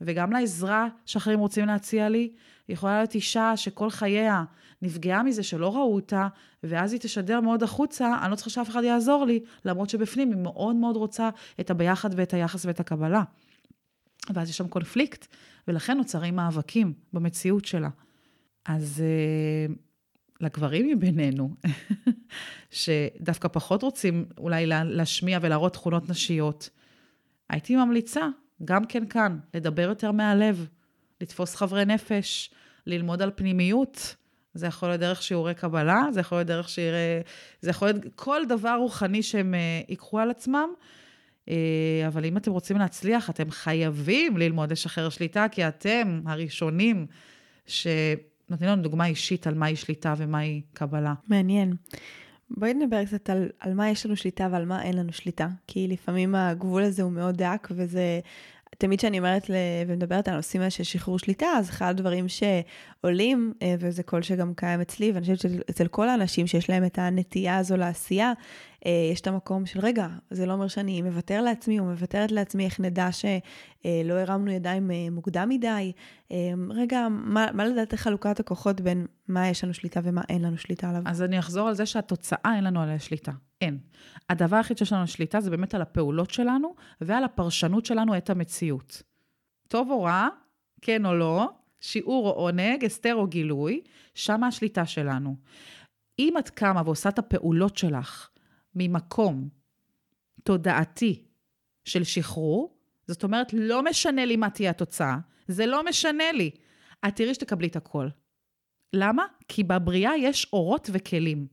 וגם 0.00 0.32
לעזרה 0.32 0.88
שאחרים 1.06 1.38
רוצים 1.38 1.66
להציע 1.66 2.08
לי. 2.08 2.32
יכולה 2.68 2.98
להיות 2.98 3.14
אישה 3.14 3.56
שכל 3.56 3.90
חייה 3.90 4.44
נפגעה 4.82 5.22
מזה 5.22 5.42
שלא 5.42 5.76
ראו 5.76 5.94
אותה, 5.94 6.28
ואז 6.62 6.92
היא 6.92 7.00
תשדר 7.00 7.40
מאוד 7.40 7.62
החוצה, 7.62 8.18
אני 8.22 8.30
לא 8.30 8.36
צריכה 8.36 8.50
שאף 8.50 8.68
אחד 8.68 8.82
יעזור 8.82 9.24
לי, 9.24 9.40
למרות 9.64 9.90
שבפנים 9.90 10.30
היא 10.32 10.42
מאוד 10.42 10.76
מאוד 10.76 10.96
רוצה 10.96 11.30
את 11.60 11.70
הביחד 11.70 12.10
ואת 12.16 12.34
היחס 12.34 12.66
ואת 12.66 12.80
הקבלה. 12.80 13.22
ואז 14.34 14.50
יש 14.50 14.56
שם 14.56 14.68
קונפליקט, 14.68 15.26
ולכן 15.68 15.96
נוצרים 15.96 16.36
מאבקים 16.36 16.92
במציאות 17.12 17.64
שלה. 17.64 17.88
אז 18.64 19.02
לגברים 20.40 20.88
מבינינו, 20.88 21.54
שדווקא 22.70 23.48
פחות 23.48 23.82
רוצים 23.82 24.24
אולי 24.38 24.66
להשמיע 24.66 25.38
ולהראות 25.42 25.72
תכונות 25.72 26.08
נשיות, 26.08 26.70
הייתי 27.50 27.76
ממליצה, 27.76 28.28
גם 28.64 28.84
כן 28.86 29.06
כאן, 29.06 29.38
לדבר 29.54 29.82
יותר 29.82 30.12
מהלב, 30.12 30.66
לתפוס 31.20 31.54
חברי 31.54 31.84
נפש, 31.84 32.50
ללמוד 32.86 33.22
על 33.22 33.30
פנימיות. 33.34 34.16
זה 34.54 34.66
יכול 34.66 34.88
להיות 34.88 35.00
דרך 35.00 35.22
שיעורי 35.22 35.54
קבלה, 35.54 36.04
זה 36.12 36.20
יכול 36.20 36.38
להיות 36.38 36.46
דרך 36.48 36.68
שיעורי... 36.68 36.98
זה 37.60 37.70
יכול 37.70 37.88
להיות 37.88 38.04
כל 38.14 38.42
דבר 38.48 38.76
רוחני 38.78 39.22
שהם 39.22 39.54
uh, 39.54 39.90
ייקחו 39.90 40.18
על 40.18 40.30
עצמם. 40.30 40.68
Uh, 41.46 41.50
אבל 42.06 42.24
אם 42.24 42.36
אתם 42.36 42.50
רוצים 42.50 42.78
להצליח, 42.78 43.30
אתם 43.30 43.50
חייבים 43.50 44.36
ללמוד 44.36 44.72
לשחרר 44.72 45.08
שליטה, 45.08 45.46
כי 45.50 45.68
אתם 45.68 46.20
הראשונים 46.26 47.06
שנותנים 47.66 48.70
לנו 48.70 48.82
דוגמה 48.82 49.06
אישית 49.06 49.46
על 49.46 49.54
מהי 49.54 49.76
שליטה 49.76 50.14
ומהי 50.18 50.62
קבלה. 50.72 51.14
מעניין. 51.28 51.74
בואי 52.50 52.74
נדבר 52.74 53.04
קצת 53.04 53.30
על, 53.30 53.48
על 53.60 53.74
מה 53.74 53.90
יש 53.90 54.06
לנו 54.06 54.16
שליטה 54.16 54.48
ועל 54.52 54.64
מה 54.64 54.82
אין 54.82 54.96
לנו 54.96 55.12
שליטה, 55.12 55.48
כי 55.66 55.88
לפעמים 55.88 56.34
הגבול 56.34 56.82
הזה 56.82 57.02
הוא 57.02 57.12
מאוד 57.12 57.36
דק, 57.36 57.68
וזה 57.70 58.20
תמיד 58.78 58.98
כשאני 58.98 59.18
אומרת 59.18 59.50
ומדברת 59.86 60.28
על 60.28 60.34
הנושאים 60.34 60.62
האלה 60.62 60.70
של 60.70 60.84
שחרור 60.84 61.18
שליטה, 61.18 61.46
אז 61.46 61.70
אחד 61.70 61.90
הדברים 61.90 62.26
שעולים, 62.28 63.52
אה, 63.62 63.74
וזה 63.78 64.02
קול 64.02 64.22
שגם 64.22 64.54
קיים 64.54 64.80
אצלי, 64.80 65.12
ואני 65.12 65.20
חושבת 65.20 65.40
שאצל 65.40 65.86
כל 65.86 66.08
האנשים 66.08 66.46
שיש 66.46 66.70
להם 66.70 66.84
את 66.84 66.98
הנטייה 66.98 67.58
הזו 67.58 67.76
לעשייה, 67.76 68.32
יש 69.12 69.20
את 69.20 69.26
המקום 69.26 69.66
של, 69.66 69.80
רגע, 69.80 70.08
זה 70.30 70.46
לא 70.46 70.52
אומר 70.52 70.68
שאני 70.68 71.02
מוותר 71.02 71.42
לעצמי 71.42 71.78
או 71.78 71.84
מוותרת 71.84 72.32
לעצמי, 72.32 72.64
איך 72.64 72.80
נדע 72.80 73.08
שלא 73.12 74.14
הרמנו 74.14 74.50
ידיים 74.50 74.90
אה, 74.90 75.10
מוקדם 75.10 75.48
מדי. 75.48 75.92
רגע, 76.70 77.08
מה, 77.10 77.46
מה 77.52 77.66
לדעת 77.66 77.94
חלוקת 77.94 78.40
הכוחות 78.40 78.80
בין 78.80 79.06
מה 79.28 79.48
יש 79.48 79.64
לנו 79.64 79.74
שליטה 79.74 80.00
ומה 80.04 80.22
אין 80.28 80.42
לנו 80.42 80.58
שליטה 80.58 80.88
עליו? 80.88 81.02
אז 81.06 81.22
אני 81.22 81.38
אחזור 81.38 81.68
על 81.68 81.74
זה 81.74 81.86
שהתוצאה 81.86 82.54
אין 82.56 82.64
לנו 82.64 82.80
עליה 82.80 82.98
שליטה. 82.98 83.32
אין. 83.60 83.78
הדבר 84.30 84.56
היחיד 84.56 84.78
שיש 84.78 84.92
לנו 84.92 85.06
שליטה 85.06 85.40
זה 85.40 85.50
באמת 85.50 85.74
על 85.74 85.82
הפעולות 85.82 86.30
שלנו 86.30 86.74
ועל 87.00 87.24
הפרשנות 87.24 87.86
שלנו 87.86 88.16
את 88.16 88.30
המציאות. 88.30 89.02
טוב 89.68 89.90
או 89.90 90.02
רע, 90.02 90.28
כן 90.82 91.06
או 91.06 91.14
לא, 91.14 91.48
שיעור 91.80 92.28
או 92.28 92.32
עונג, 92.32 92.84
הסתר 92.84 93.14
או 93.14 93.26
גילוי, 93.26 93.80
שמה 94.14 94.46
השליטה 94.46 94.86
שלנו. 94.86 95.36
אם 96.18 96.34
את 96.38 96.48
קמה 96.48 96.82
ועושה 96.84 97.08
את 97.08 97.18
הפעולות 97.18 97.76
שלך 97.76 98.28
ממקום 98.74 99.48
תודעתי 100.44 101.24
של 101.84 102.04
שחרור, 102.04 102.78
זאת 103.06 103.24
אומרת, 103.24 103.52
לא 103.52 103.82
משנה 103.82 104.24
לי 104.24 104.36
מה 104.36 104.50
תהיה 104.50 104.70
התוצאה, 104.70 105.18
זה 105.48 105.66
לא 105.66 105.84
משנה 105.84 106.32
לי. 106.32 106.50
את 107.08 107.16
תראי 107.16 107.34
שתקבלי 107.34 107.66
את 107.68 107.76
הכל. 107.76 108.08
למה? 108.92 109.24
כי 109.48 109.64
בבריאה 109.64 110.16
יש 110.16 110.46
אורות 110.52 110.90
וכלים. 110.92 111.46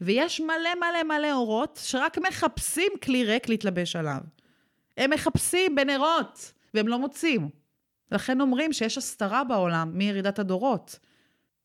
ויש 0.00 0.40
מלא 0.40 0.74
מלא 0.80 1.02
מלא 1.02 1.32
אורות 1.32 1.80
שרק 1.82 2.18
מחפשים 2.18 2.92
כלי 3.02 3.24
ריק 3.24 3.48
להתלבש 3.48 3.96
עליו. 3.96 4.20
הם 4.96 5.10
מחפשים 5.10 5.74
בנרות, 5.74 6.52
והם 6.74 6.88
לא 6.88 6.98
מוצאים. 6.98 7.50
לכן 8.12 8.40
אומרים 8.40 8.72
שיש 8.72 8.98
הסתרה 8.98 9.44
בעולם 9.44 9.98
מירידת 9.98 10.38
הדורות. 10.38 10.98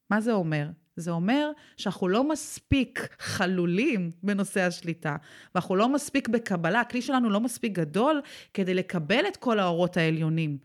מה 0.10 0.22
זה 0.22 0.34
אומר? 0.34 0.68
זה 0.96 1.12
אומר 1.12 1.52
שאנחנו 1.78 2.08
לא 2.08 2.30
מספיק 2.30 3.08
חלולים 3.20 4.12
בנושא 4.24 4.62
השליטה, 4.62 5.16
ואנחנו 5.56 5.76
לא 5.76 5.90
מספיק 5.90 6.28
בקבלה, 6.28 6.80
הכלי 6.80 7.02
שלנו 7.02 7.30
לא 7.30 7.40
מספיק 7.40 7.72
גדול 7.72 8.22
כדי 8.54 8.74
לקבל 8.74 9.28
את 9.28 9.38
כל 9.38 9.60
האורות 9.60 9.98
העליונים. 9.98 10.58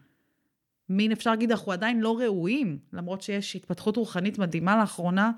מין 0.88 1.12
אפשר 1.12 1.30
להגיד, 1.30 1.50
אנחנו 1.50 1.72
עדיין 1.72 2.00
לא 2.00 2.18
ראויים, 2.18 2.78
למרות 2.92 3.22
שיש 3.22 3.56
התפתחות 3.56 3.96
רוחנית 3.96 4.38
מדהימה 4.38 4.76
לאחרונה, 4.76 5.30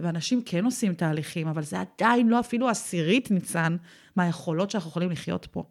ואנשים 0.00 0.42
כן 0.42 0.64
עושים 0.64 0.94
תהליכים, 0.94 1.48
אבל 1.48 1.62
זה 1.62 1.76
עדיין 1.80 2.28
לא 2.28 2.40
אפילו 2.40 2.68
עשירית, 2.68 3.30
ניצן, 3.30 3.76
מהיכולות 4.16 4.70
שאנחנו 4.70 4.90
יכולים 4.90 5.10
לחיות 5.10 5.46
פה. 5.46 5.64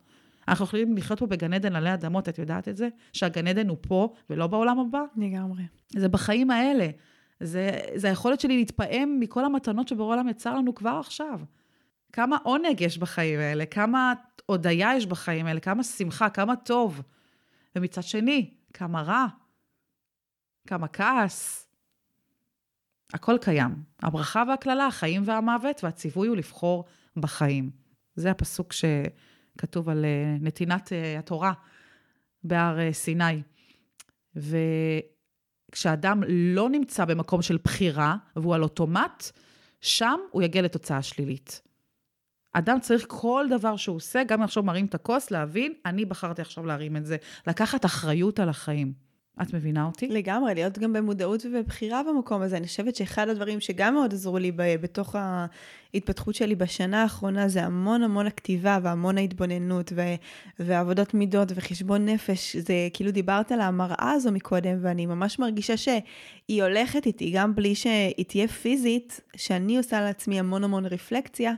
אנחנו 0.47 0.65
יכולים 0.65 0.97
לחיות 0.97 1.19
פה 1.19 1.27
בגן 1.27 1.53
עדן 1.53 1.75
עלי 1.75 1.93
אדמות, 1.93 2.29
את 2.29 2.39
יודעת 2.39 2.67
את 2.67 2.77
זה? 2.77 2.89
שהגן 3.13 3.47
עדן 3.47 3.69
הוא 3.69 3.77
פה 3.81 4.13
ולא 4.29 4.47
בעולם 4.47 4.79
הבא? 4.79 5.01
לגמרי. 5.17 5.63
זה 5.89 6.07
בחיים 6.07 6.51
האלה. 6.51 6.87
זה, 7.39 7.79
זה 7.95 8.07
היכולת 8.07 8.39
שלי 8.39 8.57
להתפעם 8.57 9.19
מכל 9.19 9.45
המתנות 9.45 9.87
שבורא 9.87 10.15
העולם 10.15 10.29
יצר 10.29 10.55
לנו 10.55 10.75
כבר 10.75 10.97
עכשיו. 10.99 11.39
כמה 12.13 12.37
עונג 12.43 12.81
יש 12.81 12.97
בחיים 12.97 13.39
האלה, 13.39 13.65
כמה 13.65 14.13
הודיה 14.45 14.95
יש 14.95 15.05
בחיים 15.05 15.45
האלה, 15.45 15.59
כמה 15.59 15.83
שמחה, 15.83 16.29
כמה 16.29 16.55
טוב. 16.55 17.01
ומצד 17.75 18.03
שני, 18.03 18.53
כמה 18.73 19.01
רע, 19.01 19.25
כמה 20.67 20.87
כעס. 20.87 21.67
הכל 23.13 23.37
קיים. 23.41 23.71
הברכה 23.99 24.43
והקללה, 24.47 24.87
החיים 24.87 25.21
והמוות, 25.25 25.83
והציווי 25.83 26.27
הוא 26.27 26.37
לבחור 26.37 26.85
בחיים. 27.17 27.71
זה 28.15 28.31
הפסוק 28.31 28.73
שכתוב 28.73 29.89
על 29.89 30.05
אה, 30.05 30.37
נתינת 30.39 30.93
אה, 30.93 31.19
התורה 31.19 31.53
בהר 32.43 32.79
אה, 32.79 32.93
סיני. 32.93 33.41
ו... 34.35 34.57
כשאדם 35.75 36.23
לא 36.27 36.69
נמצא 36.69 37.05
במקום 37.05 37.41
של 37.41 37.57
בחירה, 37.63 38.15
והוא 38.35 38.55
על 38.55 38.63
אוטומט, 38.63 39.31
שם 39.81 40.19
הוא 40.31 40.41
יגיע 40.41 40.61
לתוצאה 40.61 41.01
שלילית. 41.01 41.61
אדם 42.53 42.79
צריך 42.79 43.05
כל 43.07 43.45
דבר 43.49 43.75
שהוא 43.77 43.95
עושה, 43.95 44.23
גם 44.23 44.39
אם 44.39 44.43
עכשיו 44.43 44.63
מרים 44.63 44.85
את 44.85 44.95
הכוס, 44.95 45.31
להבין, 45.31 45.73
אני 45.85 46.05
בחרתי 46.05 46.41
עכשיו 46.41 46.65
להרים 46.65 46.97
את 46.97 47.05
זה. 47.05 47.17
לקחת 47.47 47.85
אחריות 47.85 48.39
על 48.39 48.49
החיים. 48.49 49.04
את 49.41 49.53
מבינה 49.53 49.85
אותי? 49.85 50.07
לגמרי, 50.07 50.53
להיות 50.53 50.79
גם 50.79 50.93
במודעות 50.93 51.45
ובבחירה 51.45 52.01
במקום 52.03 52.41
הזה. 52.41 52.57
אני 52.57 52.67
חושבת 52.67 52.95
שאחד 52.95 53.29
הדברים 53.29 53.59
שגם 53.59 53.93
מאוד 53.93 54.13
עזרו 54.13 54.37
לי 54.37 54.51
בתוך 54.55 55.15
ההתפתחות 55.93 56.35
שלי 56.35 56.55
בשנה 56.55 57.01
האחרונה, 57.01 57.47
זה 57.47 57.63
המון 57.63 58.03
המון 58.03 58.27
הכתיבה 58.27 58.79
והמון 58.83 59.17
ההתבוננות 59.17 59.91
ו- 59.95 60.15
ועבודות 60.59 61.13
מידות 61.13 61.51
וחשבון 61.55 62.05
נפש. 62.05 62.55
זה 62.55 62.73
כאילו 62.93 63.11
דיברת 63.11 63.51
על 63.51 63.61
המראה 63.61 64.11
הזו 64.11 64.31
מקודם, 64.31 64.77
ואני 64.81 65.05
ממש 65.05 65.39
מרגישה 65.39 65.77
שהיא 65.77 66.63
הולכת 66.63 67.05
איתי, 67.05 67.31
גם 67.31 67.55
בלי 67.55 67.75
שהיא 67.75 68.25
תהיה 68.27 68.47
פיזית, 68.47 69.21
שאני 69.35 69.77
עושה 69.77 70.01
לעצמי 70.01 70.39
המון 70.39 70.63
המון 70.63 70.85
רפלקציה, 70.85 71.53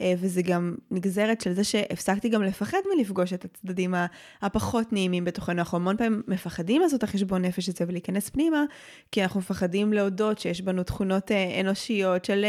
אה, 0.00 0.14
וזה 0.20 0.42
גם 0.42 0.74
נגזרת 0.90 1.40
של 1.40 1.52
זה 1.52 1.64
שהפסקתי 1.64 2.28
גם 2.28 2.42
לפחד 2.42 2.78
מלפגוש 2.96 3.32
את 3.32 3.44
הצדדים 3.44 3.94
הפחות 4.42 4.92
נעימים 4.92 5.24
בתוכנו. 5.24 5.50
אנחנו 5.58 5.78
המון 5.78 5.96
פעמים 5.96 6.22
מפחדים 6.28 6.80
לעשות 6.82 6.98
את 6.98 7.04
החשבון 7.22 7.44
נפש 7.44 7.68
הזה 7.68 7.84
ולהיכנס 7.88 8.30
פנימה, 8.30 8.64
כי 9.12 9.22
אנחנו 9.22 9.40
מפחדים 9.40 9.92
להודות 9.92 10.38
שיש 10.38 10.62
בנו 10.62 10.82
תכונות 10.82 11.32
אה, 11.32 11.60
אנושיות 11.60 12.24
של 12.24 12.44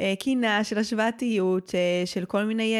אה, 0.00 0.14
קינה, 0.18 0.64
של 0.64 0.78
השוואתיות, 0.78 1.74
של 2.04 2.24
כל 2.24 2.44
מיני 2.44 2.74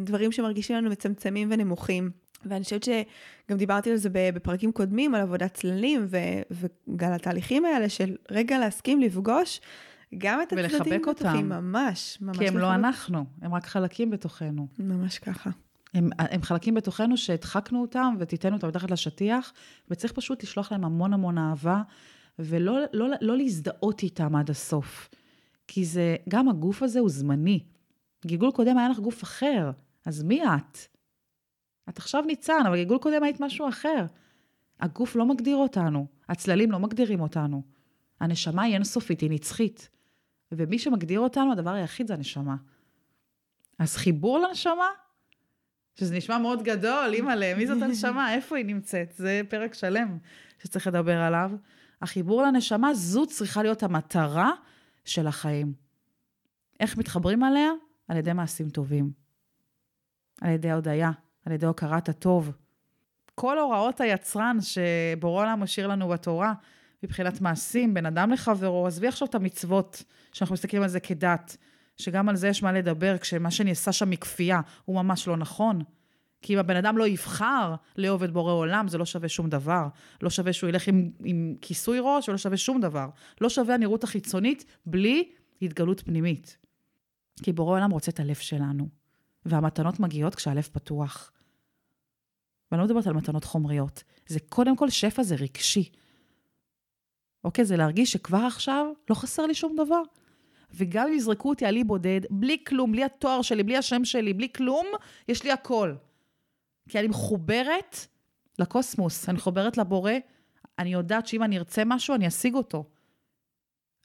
דברים 0.00 0.32
שמרגישים 0.32 0.76
לנו 0.76 0.90
מצמצמים 0.90 1.48
ונמוכים. 1.50 2.10
ואני 2.46 2.64
חושבת 2.64 2.82
שגם 2.82 3.58
דיברתי 3.58 3.90
על 3.90 3.96
זה 3.96 4.08
בפרקים 4.12 4.72
קודמים, 4.72 5.14
על 5.14 5.20
עבודת 5.20 5.54
צללים 5.54 6.06
ועל 6.10 7.12
התהליכים 7.12 7.64
האלה 7.64 7.88
של 7.88 8.16
רגע 8.30 8.58
להסכים 8.58 9.00
לפגוש 9.00 9.60
גם 10.18 10.42
את 10.42 10.52
הצדדים 10.52 11.02
בטוחים, 11.02 11.48
ממש, 11.48 12.18
ממש. 12.20 12.38
כי 12.38 12.48
הם 12.48 12.58
לא 12.58 12.74
אנחנו, 12.74 13.24
הם 13.42 13.54
רק 13.54 13.66
חלקים 13.66 14.10
בתוכנו. 14.10 14.66
ממש 14.78 15.18
ככה. 15.18 15.50
הם, 15.94 16.10
הם 16.18 16.42
חלקים 16.42 16.74
בתוכנו 16.74 17.16
שהדחקנו 17.16 17.80
אותם 17.82 18.14
ותיתנו 18.18 18.56
אותם 18.56 18.68
מתחת 18.68 18.90
לשטיח, 18.90 19.52
וצריך 19.90 20.12
פשוט 20.12 20.42
לשלוח 20.42 20.72
להם 20.72 20.84
המון 20.84 21.12
המון 21.12 21.38
אהבה, 21.38 21.82
ולא 22.38 22.80
לא, 22.80 22.86
לא, 22.92 23.16
לא 23.20 23.36
להזדהות 23.36 24.02
איתם 24.02 24.36
עד 24.36 24.50
הסוף. 24.50 25.08
כי 25.68 25.84
זה, 25.84 26.16
גם 26.28 26.48
הגוף 26.48 26.82
הזה 26.82 27.00
הוא 27.00 27.08
זמני. 27.08 27.64
גלגול 28.26 28.50
קודם 28.50 28.78
היה 28.78 28.88
לך 28.88 28.98
גוף 28.98 29.22
אחר, 29.22 29.70
אז 30.06 30.22
מי 30.22 30.44
את? 30.44 30.78
את 31.88 31.98
עכשיו 31.98 32.22
ניצן, 32.22 32.62
אבל 32.66 32.76
גלגול 32.76 32.98
קודם 32.98 33.22
היית 33.22 33.40
משהו 33.40 33.68
אחר. 33.68 34.06
הגוף 34.80 35.16
לא 35.16 35.26
מגדיר 35.26 35.56
אותנו, 35.56 36.06
הצללים 36.28 36.72
לא 36.72 36.78
מגדירים 36.78 37.20
אותנו. 37.20 37.62
הנשמה 38.20 38.62
היא 38.62 38.74
אינסופית, 38.74 39.20
היא 39.20 39.30
נצחית. 39.30 39.88
ומי 40.52 40.78
שמגדיר 40.78 41.20
אותנו, 41.20 41.52
הדבר 41.52 41.70
היחיד 41.70 42.06
זה 42.06 42.14
הנשמה. 42.14 42.56
אז 43.78 43.96
חיבור 43.96 44.38
לנשמה, 44.38 44.86
שזה 45.94 46.16
נשמע 46.16 46.38
מאוד 46.38 46.62
גדול, 46.62 47.10
אימא'לה, 47.12 47.54
מי 47.56 47.66
זאת 47.66 47.82
הנשמה? 47.86 48.34
איפה 48.34 48.56
היא 48.56 48.64
נמצאת? 48.64 49.12
זה 49.16 49.40
פרק 49.48 49.74
שלם 49.74 50.18
שצריך 50.62 50.86
לדבר 50.86 51.18
עליו. 51.18 51.50
החיבור 52.02 52.42
לנשמה, 52.42 52.94
זו 52.94 53.26
צריכה 53.26 53.62
להיות 53.62 53.82
המטרה 53.82 54.50
של 55.04 55.26
החיים. 55.26 55.72
איך 56.80 56.96
מתחברים 56.96 57.42
עליה? 57.42 57.70
על 58.08 58.16
ידי 58.16 58.32
מעשים 58.32 58.70
טובים. 58.70 59.10
על 60.40 60.50
ידי 60.50 60.70
הודיה, 60.70 61.10
על 61.46 61.52
ידי 61.52 61.66
הוקרת 61.66 62.08
הטוב. 62.08 62.52
כל 63.34 63.58
הוראות 63.58 64.00
היצרן 64.00 64.56
שבורא 64.60 65.42
עולם 65.42 65.60
משאיר 65.60 65.86
לנו 65.86 66.08
בתורה, 66.08 66.54
מבחינת 67.02 67.40
מעשים, 67.40 67.94
בין 67.94 68.06
אדם 68.06 68.30
לחברו, 68.30 68.86
עזבי 68.86 69.08
עכשיו 69.08 69.28
את 69.28 69.34
המצוות, 69.34 70.02
שאנחנו 70.32 70.52
מסתכלים 70.52 70.82
על 70.82 70.88
זה 70.88 71.00
כדת, 71.00 71.56
שגם 71.96 72.28
על 72.28 72.36
זה 72.36 72.48
יש 72.48 72.62
מה 72.62 72.72
לדבר, 72.72 73.18
כשמה 73.18 73.50
שנעשה 73.50 73.92
שם 73.92 74.10
מכפייה 74.10 74.60
הוא 74.84 74.96
ממש 74.96 75.28
לא 75.28 75.36
נכון. 75.36 75.82
כי 76.42 76.54
אם 76.54 76.58
הבן 76.58 76.76
אדם 76.76 76.98
לא 76.98 77.06
יבחר 77.06 77.74
לאהוב 77.96 78.22
את 78.22 78.32
בורא 78.32 78.52
עולם, 78.52 78.88
זה 78.88 78.98
לא 78.98 79.04
שווה 79.04 79.28
שום 79.28 79.48
דבר. 79.48 79.86
לא 80.22 80.30
שווה 80.30 80.52
שהוא 80.52 80.68
ילך 80.70 80.88
עם, 80.88 81.10
עם 81.24 81.54
כיסוי 81.60 81.98
ראש, 82.00 82.28
ולא 82.28 82.38
שווה 82.38 82.56
שום 82.56 82.80
דבר. 82.80 83.08
לא 83.40 83.48
שווה 83.48 83.74
הנראות 83.74 84.04
החיצונית 84.04 84.64
בלי 84.86 85.30
התגלות 85.62 86.00
פנימית. 86.00 86.58
כי 87.42 87.52
בורא 87.52 87.76
עולם 87.76 87.90
רוצה 87.90 88.10
את 88.10 88.20
הלב 88.20 88.34
שלנו, 88.34 88.88
והמתנות 89.46 90.00
מגיעות 90.00 90.34
כשהלב 90.34 90.68
פתוח. 90.72 91.32
ואני 92.70 92.80
לא 92.80 92.86
מדברת 92.86 93.06
על 93.06 93.12
מתנות 93.12 93.44
חומריות, 93.44 94.04
זה 94.26 94.40
קודם 94.40 94.76
כל 94.76 94.90
שפע 94.90 95.22
זה 95.22 95.34
רגשי. 95.34 95.90
אוקיי? 97.44 97.64
זה 97.64 97.76
להרגיש 97.76 98.12
שכבר 98.12 98.38
עכשיו 98.38 98.86
לא 99.10 99.14
חסר 99.14 99.46
לי 99.46 99.54
שום 99.54 99.76
דבר. 99.76 100.02
וגם 100.74 101.08
אם 101.08 101.14
יזרקו 101.14 101.48
אותי 101.48 101.66
על 101.66 101.76
אי 101.76 101.84
בודד, 101.84 102.20
בלי 102.30 102.64
כלום, 102.66 102.92
בלי 102.92 103.04
התואר 103.04 103.42
שלי, 103.42 103.62
בלי 103.62 103.76
השם 103.76 104.04
שלי, 104.04 104.32
בלי 104.32 104.48
כלום, 104.52 104.86
יש 105.28 105.44
לי 105.44 105.52
הכל. 105.52 105.94
כי 106.88 106.98
אני 106.98 107.08
מחוברת 107.08 107.96
לקוסמוס, 108.58 109.28
אני 109.28 109.36
מחוברת 109.36 109.76
לבורא, 109.76 110.12
אני 110.78 110.92
יודעת 110.92 111.26
שאם 111.26 111.42
אני 111.42 111.58
ארצה 111.58 111.82
משהו, 111.86 112.14
אני 112.14 112.28
אשיג 112.28 112.54
אותו. 112.54 112.84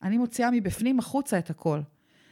אני 0.03 0.17
מוציאה 0.17 0.51
מבפנים 0.51 0.99
החוצה 0.99 1.39
את 1.39 1.49
הכל. 1.49 1.79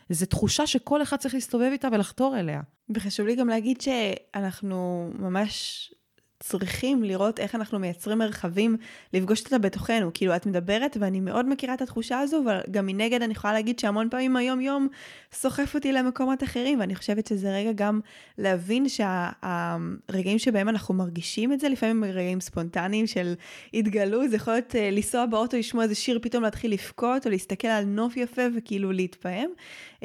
זו 0.10 0.26
תחושה 0.26 0.68
שכל 0.68 1.02
אחד 1.02 1.18
צריך 1.18 1.34
להסתובב 1.34 1.70
איתה 1.72 1.88
ולחתור 1.92 2.40
אליה. 2.40 2.62
וחשוב 2.96 3.28
לי 3.28 3.36
גם 3.36 3.50
להגיד 3.50 3.82
שאנחנו 3.82 5.10
ממש 5.20 5.94
צריכים 6.40 7.04
לראות 7.04 7.40
איך 7.40 7.56
אנחנו 7.56 7.80
מייצרים 7.80 8.18
מרחבים 8.18 8.78
לפגוש 9.14 9.44
אותה 9.44 9.58
בתוכנו. 9.58 10.12
כאילו, 10.14 10.36
את 10.36 10.46
מדברת 10.46 10.98
ואני 11.00 11.20
מאוד 11.20 11.50
מכירה 11.50 11.74
את 11.74 11.82
התחושה 11.82 12.20
הזו, 12.20 12.42
אבל 12.44 12.60
גם 12.72 12.86
מנגד 12.86 13.22
אני 13.22 13.32
יכולה 13.32 13.54
להגיד 13.54 13.80
שהמון 13.80 14.10
פעמים 14.10 14.36
היום-יום 14.36 14.88
סוחף 15.34 15.76
אותי 15.76 15.92
למקומות 15.92 16.44
אחרים, 16.44 16.80
ואני 16.80 16.96
חושבת 16.96 17.28
שזה 17.28 17.56
רגע 17.56 17.72
גם 17.76 18.00
להבין 18.38 18.90
שהרגעים 18.90 20.40
שה, 20.40 20.46
שבהם 20.46 20.70
אנחנו 20.70 20.94
מרגישים 20.94 21.54
את 21.54 21.60
זה, 21.60 21.70
לפעמים 21.70 22.04
רגעים 22.04 22.42
ספונטניים 22.42 23.08
של 23.08 23.34
התגלות, 23.74 24.30
זה 24.30 24.36
יכול 24.36 24.54
להיות 24.54 24.72
uh, 24.72 24.78
לנסוע 24.92 25.26
באוטו, 25.26 25.58
לשמוע 25.58 25.84
איזה 25.84 25.96
שיר, 25.96 26.20
פתאום 26.22 26.44
להתחיל 26.44 26.74
לבכות, 26.74 27.26
או 27.26 27.32
להסתכל 27.32 27.68
על 27.68 27.86
נוף 27.86 28.18
יפה 28.18 28.42
וכאילו 28.58 28.92
להתפעם. 28.92 29.50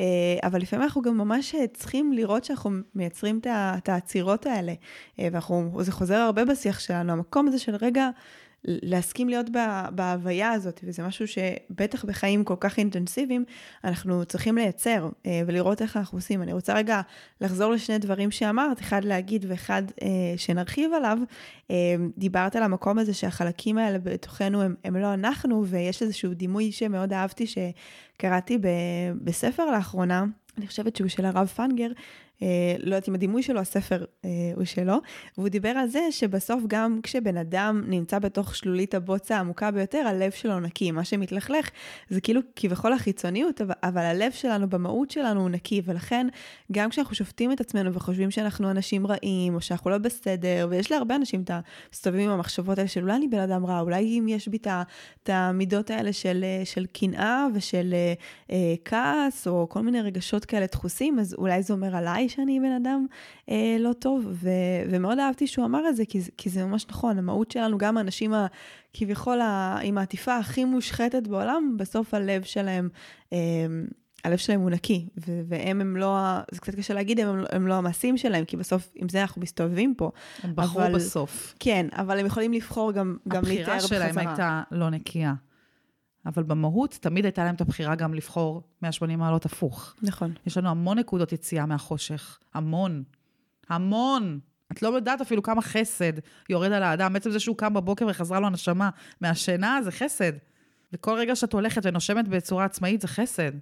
Uh, 0.00 0.02
אבל 0.46 0.60
לפעמים 0.60 0.82
אנחנו 0.82 1.02
גם 1.02 1.18
ממש 1.18 1.54
צריכים 1.74 2.12
לראות 2.12 2.44
שאנחנו 2.44 2.70
מייצרים 2.94 3.40
את 3.46 3.88
העצירות 3.88 4.46
האלה, 4.46 4.72
uh, 5.16 5.52
וזה 5.76 5.92
חוזר 5.92 6.16
הרבה 6.16 6.44
בשיח 6.44 6.80
שלנו, 6.80 7.12
המקום 7.12 7.48
הזה 7.48 7.58
של 7.58 7.76
רגע 7.76 8.10
להסכים 8.64 9.28
להיות 9.28 9.46
בהוויה 9.92 10.50
הזאת, 10.50 10.80
וזה 10.84 11.02
משהו 11.02 11.26
שבטח 11.28 12.04
בחיים 12.04 12.44
כל 12.44 12.54
כך 12.60 12.78
אינטנסיביים, 12.78 13.44
אנחנו 13.84 14.24
צריכים 14.24 14.58
לייצר 14.58 15.08
אה, 15.26 15.42
ולראות 15.46 15.82
איך 15.82 15.96
אנחנו 15.96 16.18
עושים. 16.18 16.42
אני 16.42 16.52
רוצה 16.52 16.74
רגע 16.74 17.00
לחזור 17.40 17.72
לשני 17.72 17.98
דברים 17.98 18.30
שאמרת, 18.30 18.80
אחד 18.80 19.04
להגיד 19.04 19.46
ואחד 19.48 19.82
אה, 20.02 20.08
שנרחיב 20.36 20.92
עליו. 20.92 21.18
אה, 21.70 21.76
דיברת 22.18 22.56
על 22.56 22.62
המקום 22.62 22.98
הזה 22.98 23.14
שהחלקים 23.14 23.78
האלה 23.78 23.98
בתוכנו 23.98 24.62
הם, 24.62 24.74
הם 24.84 24.96
לא 24.96 25.14
אנחנו, 25.14 25.66
ויש 25.66 26.02
איזשהו 26.02 26.34
דימוי 26.34 26.72
שמאוד 26.72 27.12
אהבתי 27.12 27.44
שקראתי 27.46 28.58
בספר 29.24 29.70
לאחרונה. 29.70 30.24
אני 30.58 30.66
חושבת 30.66 30.96
שהוא 30.96 31.08
של 31.08 31.24
הרב 31.24 31.46
פנגר, 31.46 31.88
לא 32.79 32.94
יודעת 32.94 33.09
אם 33.09 33.14
הדימוי 33.14 33.42
שלו, 33.42 33.61
הספר 33.61 34.05
אה, 34.24 34.31
הוא 34.55 34.64
שלו, 34.64 34.94
והוא 35.38 35.48
דיבר 35.48 35.68
על 35.68 35.88
זה 35.88 36.00
שבסוף 36.11 36.62
גם 36.66 37.00
כשבן 37.03 37.37
אדם 37.37 37.83
נמצא 37.87 38.18
בתוך 38.18 38.57
שלולית 38.57 38.94
הבוץ 38.94 39.31
העמוקה 39.31 39.70
ביותר, 39.70 39.98
הלב 40.07 40.31
שלו 40.31 40.61
נקי. 40.61 40.90
מה 40.90 41.05
שמתלכלך 41.05 41.70
זה 42.09 42.20
כאילו 42.20 42.40
כביכול 42.57 42.92
החיצוניות, 42.92 43.61
אבל, 43.83 44.03
הלב 44.03 44.33
שלנו 44.33 44.68
במהות 44.68 45.11
שלנו 45.11 45.40
הוא 45.40 45.50
נקי, 45.50 45.83
ולכן 45.85 46.26
גם 46.72 46.90
כשאנחנו 46.90 47.14
שופטים 47.14 47.53
את 47.53 47.61
עצמנו 47.61 47.94
וחושבים 47.94 48.31
שאנחנו 48.31 48.70
אנשים 48.70 49.07
רעים, 49.07 49.55
או 49.55 49.61
שאנחנו 49.61 49.90
לא 49.90 49.98
בסדר, 49.98 50.66
ויש 50.70 50.90
להרבה 50.90 51.16
אנשים 51.16 51.42
את 51.42 51.50
המסתובבים 51.50 52.29
עם 52.29 52.35
המחשבות 52.35 52.79
האלה 52.79 52.88
של 52.88 53.03
אולי 53.03 53.16
אני 53.16 53.29
בן 53.29 53.40
אדם 53.40 53.66
רע, 53.66 53.81
אולי 53.81 54.18
אם 54.18 54.26
יש 54.29 54.48
בי 54.48 54.59
את 55.22 55.29
המידות 55.29 55.90
האלה 55.90 56.12
של, 56.12 56.44
של 56.64 56.87
קנאה 56.87 57.46
ושל 57.55 57.94
אה, 58.50 58.74
כעס, 58.85 59.46
או 59.46 59.66
כל 59.68 59.81
מיני 59.81 60.00
רגשות 60.00 60.44
כאלה 60.44 60.66
דחוסים, 60.66 61.18
אז 61.18 61.35
אולי 61.35 61.62
זה 61.62 61.72
אומר 61.72 61.96
עליי 61.96 62.29
שאני 62.30 62.60
בן 62.60 62.72
אדם 62.72 63.06
אה, 63.48 63.76
לא 63.80 63.92
טוב, 63.92 64.26
ו, 64.30 64.48
ומאוד 64.90 65.18
אהבתי 65.18 65.46
שהוא 65.46 65.64
אמר 65.64 65.88
את 65.88 65.96
זה, 65.96 66.04
כי, 66.04 66.20
כי 66.36 66.50
זה 66.50 66.64
ממש 66.64 66.86
נכון, 66.90 67.18
המהות 67.18 67.50
שלנו, 67.50 67.78
גם 67.78 67.96
האנשים 67.96 68.34
ה, 68.34 68.46
כביכול 68.94 69.40
ה, 69.40 69.78
עם 69.82 69.98
העטיפה 69.98 70.36
הכי 70.36 70.64
מושחתת 70.64 71.26
בעולם, 71.26 71.74
בסוף 71.78 72.14
הלב 72.14 72.42
שלהם, 72.42 72.88
אה, 73.32 73.38
הלב 74.24 74.38
שלהם 74.38 74.60
הוא 74.60 74.70
נקי, 74.70 75.08
ו- 75.26 75.40
והם 75.48 75.80
הם 75.80 75.96
לא, 75.96 76.18
זה 76.50 76.60
קצת 76.60 76.74
קשה 76.74 76.94
להגיד, 76.94 77.20
הם, 77.20 77.44
הם 77.50 77.66
לא 77.66 77.74
המעשים 77.74 78.16
שלהם, 78.16 78.44
כי 78.44 78.56
בסוף 78.56 78.90
עם 78.94 79.08
זה 79.08 79.20
אנחנו 79.20 79.42
מסתובבים 79.42 79.94
פה. 79.94 80.10
הם 80.42 80.52
בחרו 80.54 80.82
אבל, 80.82 80.94
בסוף. 80.94 81.54
כן, 81.60 81.86
אבל 81.92 82.18
הם 82.18 82.26
יכולים 82.26 82.52
לבחור 82.52 82.92
גם, 82.92 83.16
גם 83.28 83.42
להתאר 83.44 83.76
בחזרה. 83.76 83.76
הבחירה 83.76 84.12
שלהם 84.12 84.28
הייתה 84.28 84.62
לא 84.70 84.90
נקייה. 84.90 85.34
אבל 86.26 86.42
במהות 86.42 86.98
תמיד 87.00 87.24
הייתה 87.24 87.44
להם 87.44 87.54
את 87.54 87.61
הבחירה 87.61 87.94
גם 87.94 88.14
לבחור 88.14 88.62
180 88.83 89.18
מעלות 89.18 89.46
הפוך. 89.46 89.94
נכון. 90.02 90.33
יש 90.46 90.59
לנו 90.59 90.68
המון 90.68 90.98
נקודות 90.98 91.33
יציאה 91.33 91.66
מהחושך. 91.66 92.38
המון. 92.54 93.02
המון. 93.68 94.40
את 94.72 94.83
לא 94.83 94.88
יודעת 94.88 95.20
אפילו 95.20 95.42
כמה 95.42 95.62
חסד 95.62 96.12
יורד 96.48 96.72
על 96.72 96.83
האדם. 96.83 97.12
בעצם 97.12 97.30
זה 97.30 97.40
שהוא 97.40 97.56
קם 97.56 97.74
בבוקר 97.74 98.06
וחזרה 98.11 98.40
לו 98.40 98.46
הנשמה 98.46 98.90
מהשינה, 99.20 99.80
זה 99.83 99.92
חסד. 99.92 100.33
וכל 100.92 101.14
רגע 101.18 101.37
שאת 101.37 101.52
הולכת 101.52 101.83
ונושמת 101.85 102.28
בצורה 102.28 102.64
עצמאית, 102.64 103.00
זה 103.00 103.09
חסד. 103.09 103.52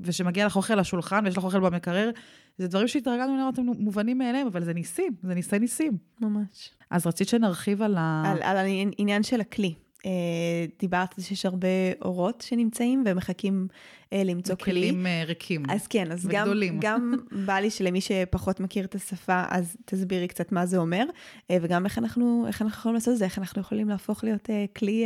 ושמגיע 0.00 0.46
לך 0.46 0.56
אוכל 0.56 0.74
לשולחן 0.74 1.24
ויש 1.24 1.36
לך 1.36 1.44
אוכל 1.44 1.60
במקרר, 1.60 2.10
זה 2.58 2.68
דברים 2.68 2.88
שהתרגלנו 2.88 3.36
לראות 3.36 3.58
הם 3.58 3.66
מובנים 3.78 4.18
מאליהם, 4.18 4.46
אבל 4.46 4.64
זה 4.64 4.74
ניסים, 4.74 5.12
זה 5.22 5.34
ניסי 5.34 5.58
ניסים. 5.58 5.98
ממש. 6.20 6.70
אז 6.90 7.06
רצית 7.06 7.28
שנרחיב 7.28 7.82
על 7.82 7.96
ה... 7.98 8.22
על, 8.26 8.42
על 8.42 8.56
העניין 8.56 9.22
של 9.22 9.40
הכלי. 9.40 9.74
אה, 10.06 10.66
דיברת 10.78 11.08
על 11.18 11.22
זה 11.22 11.24
שיש 11.24 11.46
הרבה 11.46 11.68
אורות 12.02 12.44
שנמצאים 12.46 13.04
ומחכים 13.06 13.68
אה, 14.12 14.22
למצוא 14.24 14.54
כלי. 14.54 14.72
כלים 14.72 15.06
אה, 15.06 15.22
ריקים 15.26 15.62
אז 15.70 15.86
כן, 15.86 16.12
אז 16.12 16.26
גם, 16.26 16.52
גם 16.80 17.14
בא 17.46 17.54
לי 17.54 17.70
שלמי 17.70 18.00
שפחות 18.00 18.60
מכיר 18.60 18.84
את 18.84 18.94
השפה, 18.94 19.44
אז 19.48 19.76
תסבירי 19.84 20.28
קצת 20.28 20.52
מה 20.52 20.66
זה 20.66 20.78
אומר, 20.78 21.04
וגם 21.52 21.84
איך 21.84 21.98
אנחנו, 21.98 22.44
איך 22.46 22.62
אנחנו 22.62 22.78
יכולים 22.78 22.94
לעשות 22.94 23.12
את 23.12 23.18
זה, 23.18 23.24
איך 23.24 23.38
אנחנו 23.38 23.60
יכולים 23.60 23.88
להפוך 23.88 24.24
להיות 24.24 24.50
כלי 24.76 25.04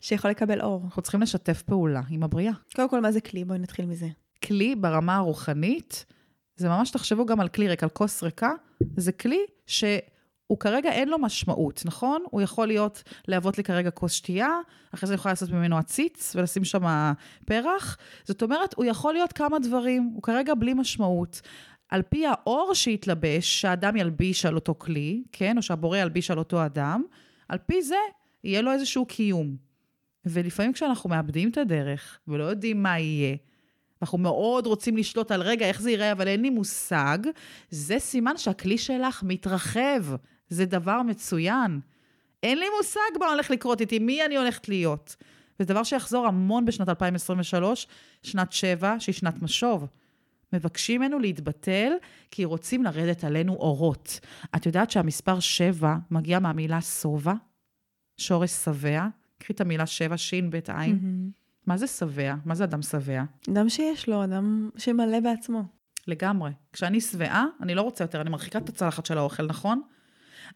שיכול 0.00 0.30
לקבל 0.30 0.60
אור. 0.60 0.82
אנחנו 0.84 1.02
צריכים 1.02 1.22
לשתף 1.22 1.62
פעולה 1.62 2.00
עם 2.10 2.22
הבריאה. 2.22 2.52
קודם 2.76 2.88
כל, 2.88 3.00
מה 3.00 3.12
זה 3.12 3.20
כלי? 3.20 3.44
בואי 3.44 3.58
נתחיל 3.58 3.86
מזה. 3.86 4.08
כלי 4.44 4.74
ברמה 4.74 5.16
הרוחנית, 5.16 6.04
זה 6.56 6.68
ממש, 6.68 6.90
תחשבו 6.90 7.26
גם 7.26 7.40
על 7.40 7.48
כלי 7.48 7.68
ריק, 7.68 7.82
על 7.82 7.88
כוס 7.88 8.22
ריקה, 8.22 8.50
זה 8.96 9.12
כלי 9.12 9.40
ש... 9.66 9.84
הוא 10.48 10.58
כרגע 10.58 10.92
אין 10.92 11.08
לו 11.08 11.18
משמעות, 11.18 11.82
נכון? 11.84 12.24
הוא 12.30 12.40
יכול 12.40 12.66
להיות, 12.66 13.02
להוות 13.28 13.58
לי 13.58 13.64
כרגע 13.64 13.90
כוס 13.90 14.12
שתייה, 14.12 14.50
אחרי 14.94 15.06
זה 15.06 15.12
אני 15.12 15.18
יכולה 15.18 15.32
לעשות 15.32 15.50
ממנו 15.50 15.78
עציץ 15.78 16.36
ולשים 16.36 16.64
שם 16.64 17.12
פרח. 17.46 17.96
זאת 18.24 18.42
אומרת, 18.42 18.74
הוא 18.74 18.84
יכול 18.84 19.14
להיות 19.14 19.32
כמה 19.32 19.58
דברים, 19.58 20.10
הוא 20.14 20.22
כרגע 20.22 20.54
בלי 20.54 20.74
משמעות. 20.74 21.40
על 21.88 22.02
פי 22.02 22.26
האור 22.26 22.74
שהתלבש, 22.74 23.60
שהאדם 23.60 23.96
ילביש 23.96 24.46
על 24.46 24.54
אותו 24.54 24.74
כלי, 24.78 25.22
כן? 25.32 25.56
או 25.56 25.62
שהבורא 25.62 25.98
ילביש 25.98 26.30
על 26.30 26.38
אותו 26.38 26.66
אדם, 26.66 27.02
על 27.48 27.58
פי 27.58 27.82
זה 27.82 27.96
יהיה 28.44 28.62
לו 28.62 28.72
איזשהו 28.72 29.06
קיום. 29.06 29.56
ולפעמים 30.24 30.72
כשאנחנו 30.72 31.10
מאבדים 31.10 31.50
את 31.50 31.58
הדרך 31.58 32.18
ולא 32.28 32.44
יודעים 32.44 32.82
מה 32.82 32.98
יהיה, 32.98 33.36
אנחנו 34.02 34.18
מאוד 34.18 34.66
רוצים 34.66 34.96
לשלוט 34.96 35.30
על 35.30 35.42
רגע 35.42 35.66
איך 35.66 35.80
זה 35.80 35.90
ייראה, 35.90 36.12
אבל 36.12 36.28
אין 36.28 36.42
לי 36.42 36.50
מושג, 36.50 37.18
זה 37.70 37.98
סימן 37.98 38.36
שהכלי 38.36 38.78
שלך 38.78 39.22
מתרחב. 39.22 40.04
זה 40.48 40.64
דבר 40.64 41.02
מצוין. 41.02 41.80
אין 42.42 42.58
לי 42.58 42.66
מושג 42.78 43.18
מה 43.20 43.26
הולך 43.26 43.50
לקרות 43.50 43.80
איתי, 43.80 43.98
מי 43.98 44.24
אני 44.24 44.36
הולכת 44.36 44.68
להיות. 44.68 45.16
וזה 45.60 45.68
דבר 45.68 45.82
שיחזור 45.82 46.26
המון 46.26 46.64
בשנת 46.64 46.88
2023, 46.88 47.86
שנת 48.22 48.52
שבע, 48.52 48.96
שהיא 48.98 49.14
שנת 49.14 49.42
משוב. 49.42 49.86
מבקשים 50.52 51.00
ממנו 51.00 51.18
להתבטל, 51.18 51.92
כי 52.30 52.44
רוצים 52.44 52.84
לרדת 52.84 53.24
עלינו 53.24 53.52
אורות. 53.52 54.20
את 54.56 54.66
יודעת 54.66 54.90
שהמספר 54.90 55.40
שבע 55.40 55.96
מגיע 56.10 56.38
מהמילה 56.38 56.80
שובע, 56.80 57.34
שורש 58.16 58.50
שבע, 58.50 59.06
קחי 59.38 59.52
את 59.52 59.60
המילה 59.60 59.86
שבע, 59.86 60.16
שין, 60.16 60.50
בית 60.50 60.70
עין. 60.70 60.98
Mm-hmm. 60.98 61.38
מה 61.66 61.76
זה 61.76 61.86
שבע? 61.86 62.34
מה 62.44 62.54
זה 62.54 62.64
אדם 62.64 62.82
שבע? 62.82 63.22
אדם 63.50 63.68
שיש 63.68 64.08
לו, 64.08 64.24
אדם 64.24 64.70
שמלא 64.76 65.20
בעצמו. 65.20 65.62
לגמרי. 66.06 66.50
כשאני 66.72 67.00
שבעה, 67.00 67.46
אני 67.60 67.74
לא 67.74 67.82
רוצה 67.82 68.04
יותר, 68.04 68.20
אני 68.20 68.30
מרחיקה 68.30 68.58
את 68.58 68.68
הצלחת 68.68 69.06
של 69.06 69.18
האוכל, 69.18 69.46
נכון? 69.46 69.82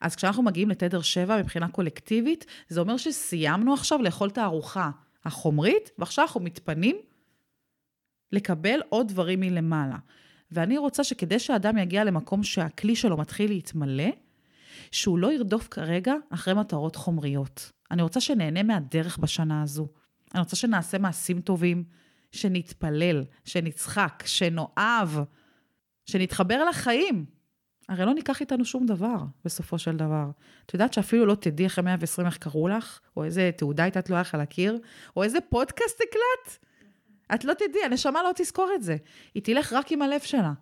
אז 0.01 0.17
כשאנחנו 0.17 0.43
מגיעים 0.43 0.71
לתדר 0.71 1.03
7 1.03 1.39
מבחינה 1.39 1.69
קולקטיבית, 1.69 2.47
זה 2.69 2.81
אומר 2.81 2.97
שסיימנו 2.97 3.75
עכשיו 3.75 4.03
לאכול 4.03 4.29
את 4.29 4.39
הארוחה 4.39 4.91
החומרית, 5.25 5.91
ועכשיו 5.99 6.25
אנחנו 6.25 6.41
מתפנים 6.41 6.97
לקבל 8.33 8.81
עוד 8.89 9.09
דברים 9.09 9.41
מלמעלה. 9.41 9.97
ואני 10.51 10.79
רוצה 10.79 11.05
שכדי 11.05 11.39
שאדם 11.39 11.79
יגיע 11.79 12.05
למקום 12.05 12.43
שהכלי 12.43 12.97
שלו 12.97 13.17
מתחיל 13.17 13.51
להתמלא, 13.51 14.11
שהוא 14.91 15.19
לא 15.19 15.33
ירדוף 15.33 15.69
כרגע 15.71 16.15
אחרי 16.31 16.55
מטרות 16.55 16.97
חומריות. 16.97 17.73
אני 17.91 18.03
רוצה 18.03 18.21
שנהנה 18.21 18.63
מהדרך 18.63 19.19
בשנה 19.19 19.63
הזו. 19.63 19.89
אני 20.35 20.41
רוצה 20.41 20.57
שנעשה 20.57 20.99
מעשים 20.99 21.41
טובים, 21.41 21.85
שנתפלל, 22.33 23.25
שנצחק, 23.45 24.23
שנאהב, 24.27 25.09
שנתחבר 26.07 26.65
לחיים. 26.65 27.25
הרי 27.89 28.07
לא 28.07 28.15
ניקח 28.15 28.41
איתנו 28.41 28.65
שום 28.65 28.87
דבר, 28.87 29.17
בסופו 29.45 29.79
של 29.79 29.97
דבר. 29.97 30.31
את 30.67 30.75
יודעת 30.75 30.93
שאפילו 30.93 31.27
לא 31.27 31.35
תדעי 31.35 31.67
אחרי 31.67 31.85
120 31.85 32.27
איך 32.27 32.37
קראו 32.37 32.69
לך, 32.69 33.01
או 33.17 33.25
איזה 33.25 33.51
תעודה 33.57 33.83
הייתה 33.83 34.03
תלויה 34.03 34.21
לך 34.21 34.35
על 34.35 34.41
הקיר, 34.41 34.79
או 35.17 35.23
איזה 35.23 35.39
פודקאסט 35.41 36.01
הקלט? 36.01 36.67
את 37.35 37.45
לא 37.45 37.55
תדעי, 37.55 37.85
הנשמה 37.85 38.23
לא 38.23 38.31
תזכור 38.37 38.71
את 38.75 38.83
זה. 38.83 38.97
היא 39.35 39.43
תלך 39.43 39.73
רק 39.73 39.93
עם 39.93 40.03
הלב 40.03 40.21
שלה. 40.21 40.53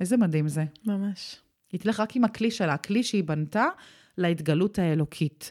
איזה 0.00 0.16
מדהים 0.16 0.48
זה. 0.48 0.64
ממש. 0.86 1.40
היא 1.72 1.80
תלך 1.80 2.00
רק 2.00 2.16
עם 2.16 2.24
הכלי 2.24 2.50
שלה, 2.50 2.74
הכלי 2.74 3.02
שהיא 3.02 3.24
בנתה 3.24 3.66
להתגלות 4.18 4.78
האלוקית. 4.78 5.50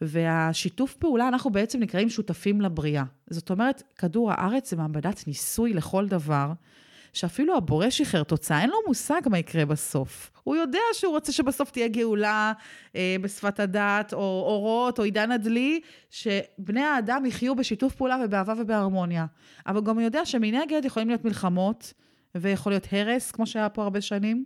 והשיתוף 0.00 0.94
פעולה, 0.96 1.28
אנחנו 1.28 1.50
בעצם 1.50 1.80
נקראים 1.80 2.08
שותפים 2.08 2.60
לבריאה. 2.60 3.04
זאת 3.30 3.50
אומרת, 3.50 3.82
כדור 3.96 4.32
הארץ 4.32 4.70
זה 4.70 4.76
מעבדת 4.76 5.24
ניסוי 5.26 5.74
לכל 5.74 6.08
דבר, 6.08 6.52
שאפילו 7.16 7.56
הבורא 7.56 7.90
שחרר 7.90 8.22
תוצאה, 8.22 8.60
אין 8.60 8.70
לו 8.70 8.76
מושג 8.86 9.20
מה 9.26 9.38
יקרה 9.38 9.64
בסוף. 9.64 10.30
הוא 10.44 10.56
יודע 10.56 10.78
שהוא 10.92 11.12
רוצה 11.12 11.32
שבסוף 11.32 11.70
תהיה 11.70 11.88
גאולה 11.88 12.52
אה, 12.96 13.16
בשפת 13.20 13.60
הדת, 13.60 14.12
או 14.12 14.44
אורות, 14.46 14.98
או 14.98 15.04
עידן 15.04 15.30
הדלי, 15.30 15.80
שבני 16.10 16.80
האדם 16.80 17.26
יחיו 17.26 17.54
בשיתוף 17.54 17.94
פעולה 17.94 18.18
ובאהבה 18.24 18.54
ובהרמוניה. 18.58 19.26
אבל 19.66 19.80
גם 19.80 19.94
הוא 19.94 20.02
יודע 20.02 20.24
שמנגד 20.24 20.84
יכולים 20.84 21.08
להיות 21.08 21.24
מלחמות, 21.24 21.92
ויכול 22.34 22.72
להיות 22.72 22.86
הרס, 22.92 23.30
כמו 23.30 23.46
שהיה 23.46 23.68
פה 23.68 23.82
הרבה 23.82 24.00
שנים, 24.00 24.44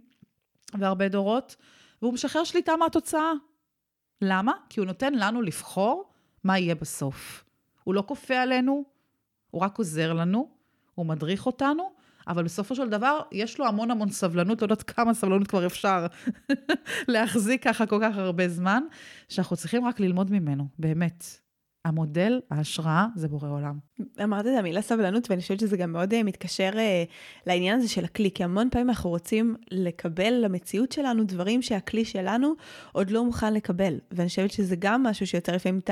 והרבה 0.79 1.09
דורות, 1.09 1.57
והוא 2.03 2.15
משחרר 2.15 2.45
שליטה 2.45 2.77
מהתוצאה. 2.77 3.33
למה? 4.23 4.53
כי 4.69 4.81
הוא 4.81 4.87
נותן 4.87 5.15
לנו 5.15 5.43
לבחור 5.43 6.11
מה 6.45 6.59
יהיה 6.59 6.75
בסוף. 6.75 7.45
הוא 7.85 7.95
לא 7.95 8.05
כופה 8.07 8.35
עלינו, 8.35 8.85
הוא 9.51 9.63
רק 9.63 9.79
עוזר 9.79 10.13
לנו, 10.13 10.49
הוא 10.95 11.07
מדריך 11.07 11.47
אותנו, 11.47 12.00
אבל 12.29 12.45
בסופו 12.45 12.75
של 12.75 12.89
דבר, 12.89 13.21
יש 13.33 13.59
לו 13.59 13.67
המון 13.67 13.91
המון 13.91 14.09
סבלנות, 14.09 14.63
לא 14.63 14.65
יודעת 14.65 14.83
כמה 14.83 15.15
סבלנות 15.15 15.47
כבר 15.47 15.67
אפשר 15.67 16.07
להחזיק 17.09 17.65
ככה 17.65 17.87
כל 17.87 17.99
כך 18.03 18.17
הרבה 18.17 18.49
זמן, 18.49 18.83
שאנחנו 19.29 19.57
צריכים 19.57 19.85
רק 19.85 20.01
ללמוד 20.01 20.33
ממנו, 20.33 20.67
באמת. 20.79 21.50
המודל, 21.85 22.41
ההשראה, 22.51 23.07
זה 23.17 23.29
בורא 23.29 23.49
עולם. 23.49 23.79
אמרת 24.23 24.47
את 24.47 24.59
המילה 24.59 24.83
סבלנות, 24.83 25.31
ואני 25.31 25.43
חושבת 25.43 25.61
שזה 25.61 25.77
גם 25.77 25.93
מאוד 25.93 26.13
uh, 26.13 26.17
מתקשר 26.25 26.71
uh, 26.73 27.11
לעניין 27.47 27.79
הזה 27.79 27.89
של 27.89 28.05
הכלי, 28.05 28.31
כי 28.31 28.45
המון 28.45 28.69
פעמים 28.71 28.89
אנחנו 28.89 29.11
רוצים 29.11 29.57
לקבל 29.71 30.33
למציאות 30.33 30.93
שלנו 30.93 31.25
דברים 31.25 31.63
שהכלי 31.63 32.05
שלנו 32.05 32.53
עוד 32.93 33.11
לא 33.11 33.25
מוכן 33.25 33.55
לקבל. 33.55 33.99
ואני 34.11 34.29
חושבת 34.29 34.51
שזה 34.51 34.77
גם 34.79 35.03
משהו 35.03 35.27
שיוצר 35.27 35.53
לפעמים 35.53 35.79
את, 35.79 35.91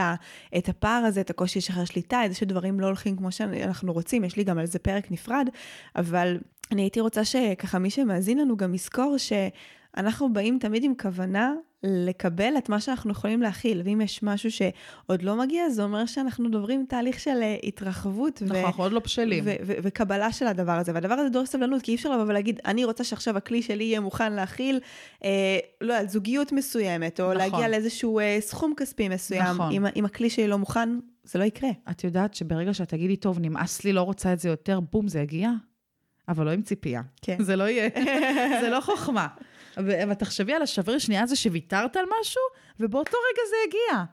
את 0.59 0.68
הפער 0.68 1.05
הזה, 1.05 1.20
את 1.20 1.31
הקושי 1.31 1.59
לשחרר 1.59 1.85
שליטה, 1.85 2.24
את 2.24 2.31
זה 2.31 2.37
שדברים 2.37 2.81
לא 2.81 2.87
הולכים 2.87 3.16
כמו 3.16 3.33
שאנחנו 3.33 3.92
רוצים, 3.92 4.24
יש 4.24 4.37
לי 4.37 4.44
גם 4.44 4.59
על 4.59 4.66
זה 4.66 4.79
פרק 4.79 5.11
נפרד, 5.11 5.48
אבל 5.96 6.38
אני 6.72 6.83
הייתי 6.83 7.01
רוצה 7.01 7.24
שככה 7.24 7.79
מי 7.79 7.90
שמאזין 7.90 8.38
לנו 8.38 8.57
גם 8.57 8.74
יזכור 8.74 9.16
שאנחנו 9.18 10.33
באים 10.33 10.59
תמיד 10.59 10.85
עם 10.85 10.92
כוונה 11.03 11.55
לקבל 11.83 12.55
את 12.59 12.69
מה 12.69 12.81
שאנחנו 12.81 13.11
יכולים 13.11 13.43
להכיל, 13.43 13.83
ואם 13.85 14.01
יש 14.01 14.23
משהו 14.23 14.51
שעוד 14.51 15.23
לא 15.23 15.37
מגיע, 15.37 15.69
זה 15.69 15.83
אומר 15.83 16.07
שאנחנו 16.07 16.49
דוברים 16.49 16.87
תהליך 16.88 17.21
של 17.21 17.43
אה, 17.43 17.57
התרחבות. 17.62 18.43
נכון, 18.43 18.57
אנחנו 18.57 18.83
עוד 18.83 18.93
לא 18.93 19.01
בשלים. 19.01 19.45
וקבלה 19.64 20.33
של 20.33 20.47
הדבר 20.47 20.73
הזה. 20.73 20.95
והדבר 20.95 21.14
הזה 21.14 21.29
דורש 21.29 21.49
סבלנות, 21.49 21.83
כי 21.83 21.91
אי 21.91 21.97
אפשר 21.97 22.11
לבוא 22.11 22.25
ולהגיד, 22.25 22.61
אני 22.64 22.85
רוצה 22.85 23.05
שעכשיו 23.05 23.37
הכלי 23.37 23.62
שלי 23.62 23.85
יהיה 23.85 24.01
מוכן 24.01 24.33
להכיל, 24.33 24.81
אה, 25.25 25.59
לא 25.81 25.93
יודעת, 25.93 26.11
זוגיות 26.11 26.53
מסוימת, 26.53 27.21
או 27.21 27.25
נכון. 27.25 27.37
להגיע 27.37 27.69
לאיזשהו 27.69 28.19
אה, 28.19 28.37
סכום 28.41 28.75
כספי 28.77 29.09
מסוים. 29.09 29.43
נכון. 29.43 29.73
אם, 29.73 29.87
אם 29.97 30.05
הכלי 30.05 30.31
שלי 30.31 30.49
לא 30.49 30.59
מוכן, 30.59 30.99
זה 31.25 31.38
לא 31.38 31.45
יקרה. 31.45 31.71
את 31.91 32.05
יודעת 32.05 32.35
שברגע 32.35 32.75
שאת 32.75 32.88
תגידי, 32.88 33.17
טוב, 33.17 33.38
נמאס 33.41 33.85
לי, 33.85 33.93
לא 33.93 34.03
רוצה 34.03 34.33
את 34.33 34.38
זה 34.38 34.49
יותר, 34.49 34.81
בום, 34.81 35.09
זה 35.09 35.21
יגיע. 35.21 35.51
אבל 36.29 36.45
לא 36.45 36.51
עם 36.51 36.62
ציפייה. 36.62 37.03
כן. 37.23 37.37
זה 37.41 37.57
לא 37.57 37.64
יהיה, 37.64 37.88
זה 38.62 38.69
לא 38.71 38.81
חוכמה. 38.81 39.27
ותחשבי 39.87 40.53
על 40.53 40.62
השבריר 40.62 40.99
שנייה 40.99 41.23
הזה 41.23 41.37
שוויתרת 41.37 41.97
על 41.97 42.05
משהו, 42.21 42.43
ובאותו 42.81 43.17
רגע 43.33 43.43
זה 43.51 43.57
הגיע. 43.69 44.05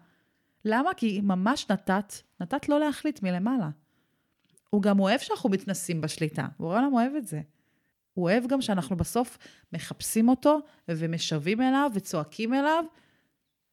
למה? 0.66 0.94
כי 0.94 1.22
ממש 1.22 1.70
נתת, 1.70 2.14
נתת 2.42 2.70
לא 2.70 2.80
להחליט 2.80 3.24
מלמעלה. 3.24 3.70
הוא 4.70 4.82
גם 4.82 5.00
אוהב 5.00 5.20
שאנחנו 5.20 5.50
מתנסים 5.50 6.02
בשליטה, 6.02 6.48
הוא 6.58 6.74
העולם 6.74 6.94
אוהב 6.94 7.16
את 7.16 7.28
זה. 7.28 7.42
הוא 8.14 8.24
אוהב 8.24 8.48
גם 8.48 8.62
שאנחנו 8.62 8.98
בסוף 8.98 9.38
מחפשים 9.74 10.30
אותו 10.30 10.60
ומשווים 10.88 11.62
אליו 11.62 11.92
וצועקים 11.94 12.54
אליו. 12.54 12.84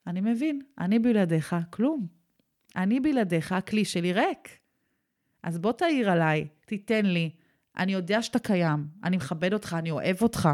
אני 0.07 0.21
מבין, 0.21 0.63
אני 0.79 0.99
בלעדיך 0.99 1.57
כלום. 1.71 2.07
אני 2.77 3.01
בלעדיך, 3.01 3.53
הכלי 3.53 3.85
שלי 3.85 4.13
ריק. 4.13 4.59
אז 5.43 5.59
בוא 5.59 5.73
תעיר 5.73 6.11
עליי, 6.11 6.49
תיתן 6.67 7.07
לי. 7.07 7.31
אני 7.77 7.93
יודע 7.93 8.23
שאתה 8.23 8.39
קיים, 8.39 8.87
אני 9.05 9.17
מכבד 9.17 9.53
אותך, 9.53 9.77
אני 9.79 9.91
אוהב 9.91 10.23
אותך. 10.23 10.49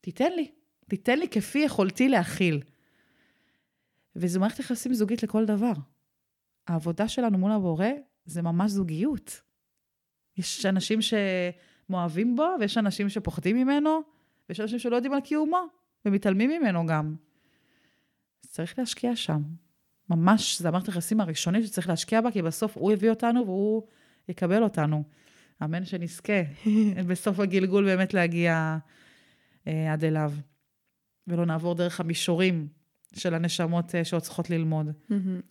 תיתן 0.00 0.32
לי, 0.32 0.50
תיתן 0.88 1.18
לי 1.18 1.28
כפי 1.28 1.58
יכולתי 1.58 2.08
להכיל. 2.08 2.62
וזו 4.16 4.40
מערכת 4.40 4.58
יחסים 4.58 4.94
זוגית 4.94 5.22
לכל 5.22 5.44
דבר. 5.44 5.72
העבודה 6.66 7.08
שלנו 7.08 7.38
מול 7.38 7.52
הבורא 7.52 7.86
זה 8.24 8.42
ממש 8.42 8.70
זוגיות. 8.70 9.40
יש 10.36 10.66
אנשים 10.66 10.98
שמאוהבים 11.02 12.36
בו, 12.36 12.46
ויש 12.60 12.78
אנשים 12.78 13.08
שפוחדים 13.08 13.56
ממנו, 13.56 14.00
ויש 14.48 14.60
אנשים 14.60 14.78
שלא 14.78 14.96
יודעים 14.96 15.12
על 15.12 15.20
קיומו, 15.20 15.66
ומתעלמים 16.04 16.50
ממנו 16.50 16.86
גם. 16.86 17.14
אז 18.44 18.50
צריך 18.50 18.78
להשקיע 18.78 19.16
שם. 19.16 19.42
ממש, 20.10 20.60
זה 20.60 20.68
המערכת 20.68 20.88
היחסים 20.88 21.20
הראשונית 21.20 21.64
שצריך 21.64 21.88
להשקיע 21.88 22.20
בה, 22.20 22.30
כי 22.30 22.42
בסוף 22.42 22.76
הוא 22.76 22.92
הביא 22.92 23.10
אותנו 23.10 23.46
והוא 23.46 23.82
יקבל 24.28 24.62
אותנו. 24.62 25.04
אמן 25.64 25.84
שנזכה 25.84 26.42
בסוף 27.08 27.40
הגלגול 27.40 27.84
באמת 27.84 28.14
להגיע 28.14 28.78
אה, 29.66 29.92
עד 29.92 30.04
אליו, 30.04 30.32
ולא 31.26 31.46
נעבור 31.46 31.74
דרך 31.74 32.00
המישורים 32.00 32.68
של 33.14 33.34
הנשמות 33.34 33.94
אה, 33.94 34.04
שעוד 34.04 34.22
צריכות 34.22 34.50
ללמוד. 34.50 34.86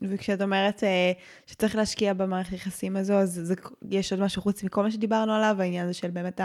וכשאת 0.01 0.41
אומרת 0.41 0.83
אה, 0.83 1.11
שצריך 1.45 1.75
להשקיע 1.75 2.13
במערכת 2.13 2.51
היחסים 2.51 2.97
הזו, 2.97 3.13
אז 3.13 3.39
זה, 3.43 3.55
יש 3.89 4.13
עוד 4.13 4.21
משהו 4.21 4.41
חוץ 4.41 4.63
מכל 4.63 4.83
מה 4.83 4.91
שדיברנו 4.91 5.33
עליו, 5.33 5.55
העניין 5.59 5.85
הזה 5.85 5.93
של 5.93 6.11
באמת 6.11 6.41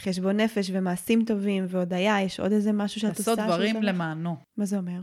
החשבון 0.00 0.40
נפש 0.40 0.70
ומעשים 0.72 1.24
טובים 1.24 1.64
והודיה, 1.68 2.22
יש 2.22 2.40
עוד 2.40 2.52
איזה 2.52 2.72
משהו 2.72 3.00
שאת 3.00 3.18
עושה? 3.18 3.30
לעשות 3.30 3.46
דברים 3.46 3.76
שזה... 3.76 3.86
למענו. 3.86 4.36
מה 4.56 4.64
זה 4.64 4.76
אומר? 4.76 5.00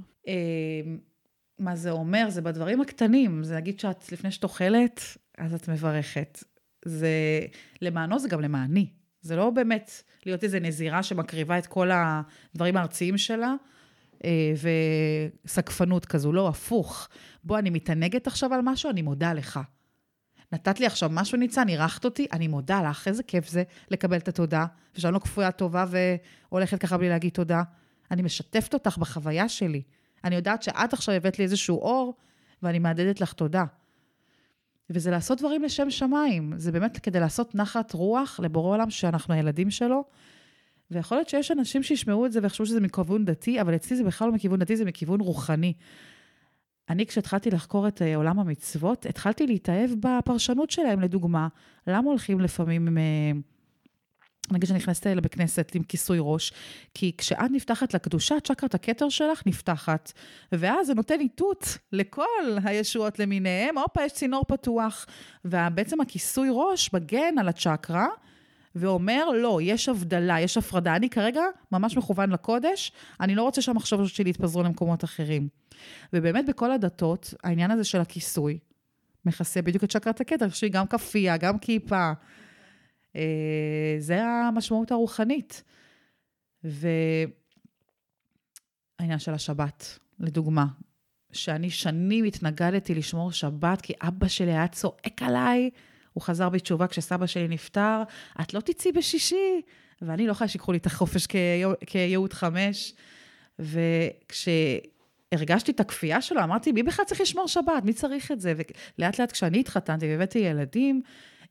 מה 1.60 1.76
זה 1.76 1.92
אומר? 1.92 2.26
זה 2.30 2.42
בדברים 2.42 2.82
הקטנים. 2.82 3.44
זה 3.44 3.54
להגיד 3.54 3.80
שאת, 3.80 4.12
לפני 4.12 4.32
שאת 4.32 4.44
אוכלת, 4.44 5.02
אז 5.38 5.54
את 5.54 5.68
מברכת. 5.68 6.44
זה, 6.86 7.40
למענו 7.82 8.20
זה 8.20 8.30
גם 8.30 8.42
למעני. 8.42 8.99
זה 9.22 9.36
לא 9.36 9.50
באמת 9.50 10.04
להיות 10.26 10.44
איזו 10.44 10.58
נזירה 10.62 11.04
שמקריבה 11.04 11.58
את 11.58 11.68
כל 11.68 11.90
הדברים 11.94 12.78
הארציים 12.78 13.18
שלה, 13.18 13.54
אה, 14.26 14.54
וסקפנות 15.46 16.06
כזו, 16.06 16.32
לא, 16.34 16.48
הפוך. 16.48 17.10
בוא, 17.44 17.60
אני 17.60 17.70
מתענגת 17.70 18.28
עכשיו 18.28 18.54
על 18.54 18.62
משהו, 18.64 18.90
אני 18.90 19.02
מודה 19.02 19.34
לך. 19.34 19.60
נתת 20.52 20.80
לי 20.80 20.86
עכשיו 20.86 21.10
משהו 21.14 21.38
ניצן, 21.38 21.70
אירחת 21.70 22.06
אותי, 22.06 22.28
אני 22.32 22.48
מודה 22.48 22.90
לך, 22.90 23.08
איזה 23.08 23.24
כיף 23.24 23.50
זה 23.50 23.64
לקבל 23.92 24.18
את 24.18 24.28
התודה, 24.28 24.66
ושאני 24.96 25.14
לא 25.14 25.20
כפויה 25.20 25.52
טובה 25.52 25.86
והולכת 26.50 26.82
ככה 26.82 26.98
בלי 26.98 27.10
להגיד 27.10 27.34
תודה. 27.34 27.64
אני 28.12 28.22
משתפת 28.22 28.74
אותך 28.74 28.98
בחוויה 28.98 29.50
שלי. 29.50 29.82
אני 30.24 30.36
יודעת 30.36 30.64
שאת 30.64 30.94
עכשיו 30.94 31.16
הבאת 31.16 31.40
לי 31.40 31.44
איזשהו 31.44 31.78
אור, 31.78 32.14
ואני 32.64 32.80
מהדהדת 32.80 33.22
לך 33.22 33.34
תודה. 33.34 33.64
וזה 34.90 35.12
לעשות 35.12 35.40
דברים 35.40 35.64
לשם 35.64 35.90
שמיים. 35.90 36.54
זה 36.58 36.72
באמת 36.72 36.98
כדי 36.98 37.20
לעשות 37.20 37.56
נחת 37.56 37.94
רוח 37.94 38.40
לבורא 38.44 38.74
עולם 38.74 38.90
שאנחנו 38.90 39.34
הילדים 39.34 39.72
שלו. 39.72 40.04
ויכול 40.92 41.18
להיות 41.18 41.30
שיש 41.30 41.52
אנשים 41.52 41.84
שישמעו 41.84 42.26
את 42.26 42.32
זה 42.32 42.40
ויחשבו 42.44 42.66
שזה 42.66 42.80
מכיוון 42.80 43.26
דתי, 43.26 43.62
אבל 43.62 43.76
אצלי 43.76 43.98
זה 43.98 44.04
בכלל 44.04 44.28
לא 44.28 44.34
מכיוון 44.34 44.60
דתי, 44.60 44.76
זה 44.76 44.86
מכיוון 44.86 45.22
רוחני. 45.22 45.74
אני, 46.90 47.06
כשהתחלתי 47.06 47.52
לחקור 47.52 47.88
את 47.88 48.02
אה, 48.02 48.16
עולם 48.16 48.40
המצוות, 48.40 49.06
התחלתי 49.06 49.48
להתאהב 49.48 49.92
בפרשנות 50.00 50.70
שלהם, 50.70 51.02
לדוגמה. 51.02 51.48
למה 51.88 52.10
הולכים 52.10 52.40
לפעמים 52.40 52.98
אה, 52.98 53.04
נגיד 54.52 54.68
שאני 54.68 54.80
נכנסת 54.80 55.06
לבית 55.06 55.34
כנסת 55.34 55.72
עם 55.76 55.84
כיסוי 55.84 56.18
ראש, 56.22 56.54
כי 56.94 57.12
כשאת 57.18 57.52
נפתחת 57.52 57.94
לקדושה, 57.94 58.36
צ'קרת 58.40 58.76
הכתר 58.76 59.10
שלך 59.10 59.44
נפתחת, 59.46 60.12
ואז 60.52 60.88
זה 60.88 60.94
נותן 60.94 61.20
איתות 61.20 61.78
לכל 61.92 62.58
הישועות 62.64 63.20
למיניהם, 63.20 63.78
הופה, 63.78 64.04
יש 64.04 64.12
צינור 64.12 64.44
פתוח. 64.48 65.06
ובעצם 65.46 66.02
הכיסוי 66.02 66.50
ראש 66.52 66.94
מגן 66.94 67.40
על 67.40 67.48
הצ'קרה, 67.48 68.08
ואומר, 68.76 69.30
לא, 69.30 69.60
יש 69.62 69.90
הבדלה, 69.90 70.40
יש 70.40 70.58
הפרדה. 70.58 70.96
אני 70.96 71.10
כרגע 71.10 71.42
ממש 71.72 71.98
מכוון 71.98 72.30
לקודש, 72.30 72.92
אני 73.20 73.36
לא 73.36 73.44
רוצה 73.44 73.62
שהמחשבות 73.62 74.08
שלי 74.08 74.30
יתפזרו 74.30 74.64
למקומות 74.64 75.04
אחרים. 75.04 75.48
ובאמת 76.14 76.46
בכל 76.46 76.72
הדתות, 76.72 77.34
העניין 77.44 77.72
הזה 77.72 77.84
של 77.84 78.02
הכיסוי, 78.02 78.60
מכסה 79.26 79.62
בדיוק 79.62 79.84
את 79.84 79.92
צ'קרת 79.92 80.22
הכתר, 80.22 80.46
לי 80.62 80.70
גם 80.70 80.88
כאפיה, 80.88 81.38
גם 81.38 81.60
כיפה. 81.60 82.12
אה, 83.16 83.96
זה 84.00 84.24
המשמעות 84.24 84.92
הרוחנית. 84.92 85.64
והעניין 86.64 87.30
של 89.20 89.34
השבת, 89.34 90.00
לדוגמה, 90.20 90.66
שאני 91.32 91.70
שנים 91.70 92.26
התנגדתי 92.26 92.96
לשמור 92.96 93.32
שבת, 93.32 93.82
כי 93.82 93.94
אבא 94.02 94.28
שלי 94.28 94.52
היה 94.52 94.68
צועק 94.68 95.22
עליי, 95.22 95.70
הוא 96.14 96.24
חזר 96.24 96.50
בתשובה 96.50 96.88
כשסבא 96.88 97.26
שלי 97.26 97.48
נפטר, 97.48 98.04
את 98.42 98.54
לא 98.54 98.60
תצאי 98.60 98.92
בשישי, 98.92 99.62
ואני 100.02 100.28
לא 100.28 100.32
יכולה 100.32 100.48
שיקחו 100.48 100.72
לי 100.72 100.78
את 100.78 100.86
החופש 100.86 101.28
כייעוד 101.86 102.34
חמש. 102.34 102.94
וכשהרגשתי 103.60 104.82
את 105.72 105.80
הכפייה 105.80 106.22
שלו, 106.22 106.44
אמרתי, 106.44 106.72
מי 106.72 106.84
בכלל 106.84 107.06
צריך 107.06 107.22
לשמור 107.22 107.48
שבת? 107.48 107.84
מי 107.84 107.94
צריך 107.94 108.32
את 108.32 108.42
זה? 108.42 108.54
ולאט 108.98 109.20
לאט 109.20 109.32
כשאני 109.32 109.60
התחתנתי 109.60 110.06
והבאתי 110.06 110.40
ילדים, 110.40 111.02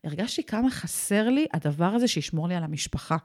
הרגשתי 0.03 0.43
כמה 0.43 0.71
חסר 0.71 1.29
לי 1.29 1.45
הדבר 1.53 1.85
הזה 1.85 2.07
שישמור 2.07 2.47
לי 2.47 2.55
על 2.55 2.63
המשפחה. 2.63 3.17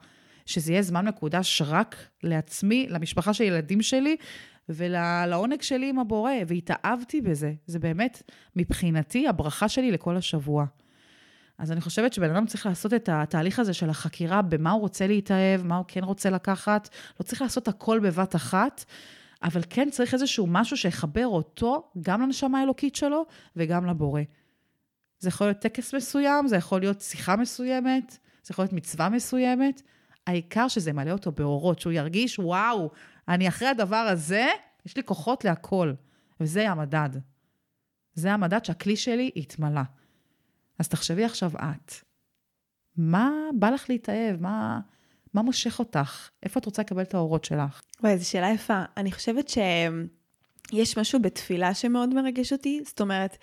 שזה 0.45 0.71
יהיה 0.71 0.81
זמן 0.81 1.07
מקודש 1.07 1.61
רק 1.65 1.95
לעצמי, 2.23 2.87
למשפחה 2.89 3.33
של 3.33 3.43
הילדים 3.43 3.81
שלי 3.81 4.15
ולעונג 4.69 5.61
שלי 5.61 5.89
עם 5.89 5.99
הבורא, 5.99 6.31
והתאהבתי 6.47 7.21
בזה. 7.21 7.53
זה 7.65 7.79
באמת, 7.79 8.23
מבחינתי, 8.55 9.27
הברכה 9.27 9.69
שלי 9.69 9.91
לכל 9.91 10.17
השבוע. 10.17 10.65
אז 11.57 11.71
אני 11.71 11.81
חושבת 11.81 12.13
שבן 12.13 12.31
אדם 12.31 12.45
צריך 12.45 12.65
לעשות 12.65 12.93
את 12.93 13.09
התהליך 13.11 13.59
הזה 13.59 13.73
של 13.73 13.89
החקירה, 13.89 14.41
במה 14.41 14.71
הוא 14.71 14.81
רוצה 14.81 15.07
להתאהב, 15.07 15.63
מה 15.63 15.77
הוא 15.77 15.85
כן 15.87 16.03
רוצה 16.03 16.29
לקחת. 16.29 16.89
לא 17.19 17.23
צריך 17.23 17.41
לעשות 17.41 17.67
הכל 17.67 17.99
בבת 17.99 18.35
אחת, 18.35 18.85
אבל 19.43 19.61
כן 19.69 19.89
צריך 19.91 20.13
איזשהו 20.13 20.47
משהו 20.47 20.77
שיחבר 20.77 21.27
אותו 21.27 21.91
גם 22.01 22.21
לנשמה 22.21 22.59
האלוקית 22.59 22.95
שלו 22.95 23.25
וגם 23.55 23.85
לבורא. 23.85 24.21
זה 25.19 25.29
יכול 25.29 25.47
להיות 25.47 25.59
טקס 25.59 25.93
מסוים, 25.93 26.47
זה 26.47 26.55
יכול 26.55 26.79
להיות 26.79 27.01
שיחה 27.01 27.35
מסוימת, 27.35 28.11
זה 28.43 28.51
יכול 28.51 28.63
להיות 28.63 28.73
מצווה 28.73 29.09
מסוימת. 29.09 29.81
העיקר 30.27 30.67
שזה 30.67 30.89
ימלא 30.89 31.11
אותו 31.11 31.31
באורות, 31.31 31.79
שהוא 31.79 31.93
ירגיש, 31.93 32.39
וואו, 32.39 32.89
אני 33.27 33.47
אחרי 33.47 33.67
הדבר 33.67 33.95
הזה, 33.95 34.47
יש 34.85 34.97
לי 34.97 35.03
כוחות 35.03 35.45
להכל. 35.45 35.93
וזה 36.39 36.69
המדד. 36.69 37.09
זה 38.13 38.33
המדד 38.33 38.65
שהכלי 38.65 38.95
שלי 38.95 39.31
התמלא. 39.35 39.81
אז 40.79 40.87
תחשבי 40.87 41.25
עכשיו 41.25 41.51
את, 41.55 41.93
מה 42.97 43.31
בא 43.59 43.69
לך 43.69 43.85
להתאהב? 43.89 44.41
מה, 44.41 44.79
מה 45.33 45.41
מושך 45.41 45.79
אותך? 45.79 46.29
איפה 46.43 46.59
את 46.59 46.65
רוצה 46.65 46.81
לקבל 46.81 47.01
את 47.01 47.13
האורות 47.13 47.45
שלך? 47.45 47.81
וואי, 48.03 48.17
זו 48.17 48.29
שאלה 48.29 48.49
יפה. 48.49 48.83
אני 48.97 49.11
חושבת 49.11 49.49
שיש 49.49 50.97
משהו 50.97 51.21
בתפילה 51.21 51.73
שמאוד 51.73 52.13
מרגש 52.13 52.53
אותי. 52.53 52.81
זאת 52.85 53.01
אומרת, 53.01 53.37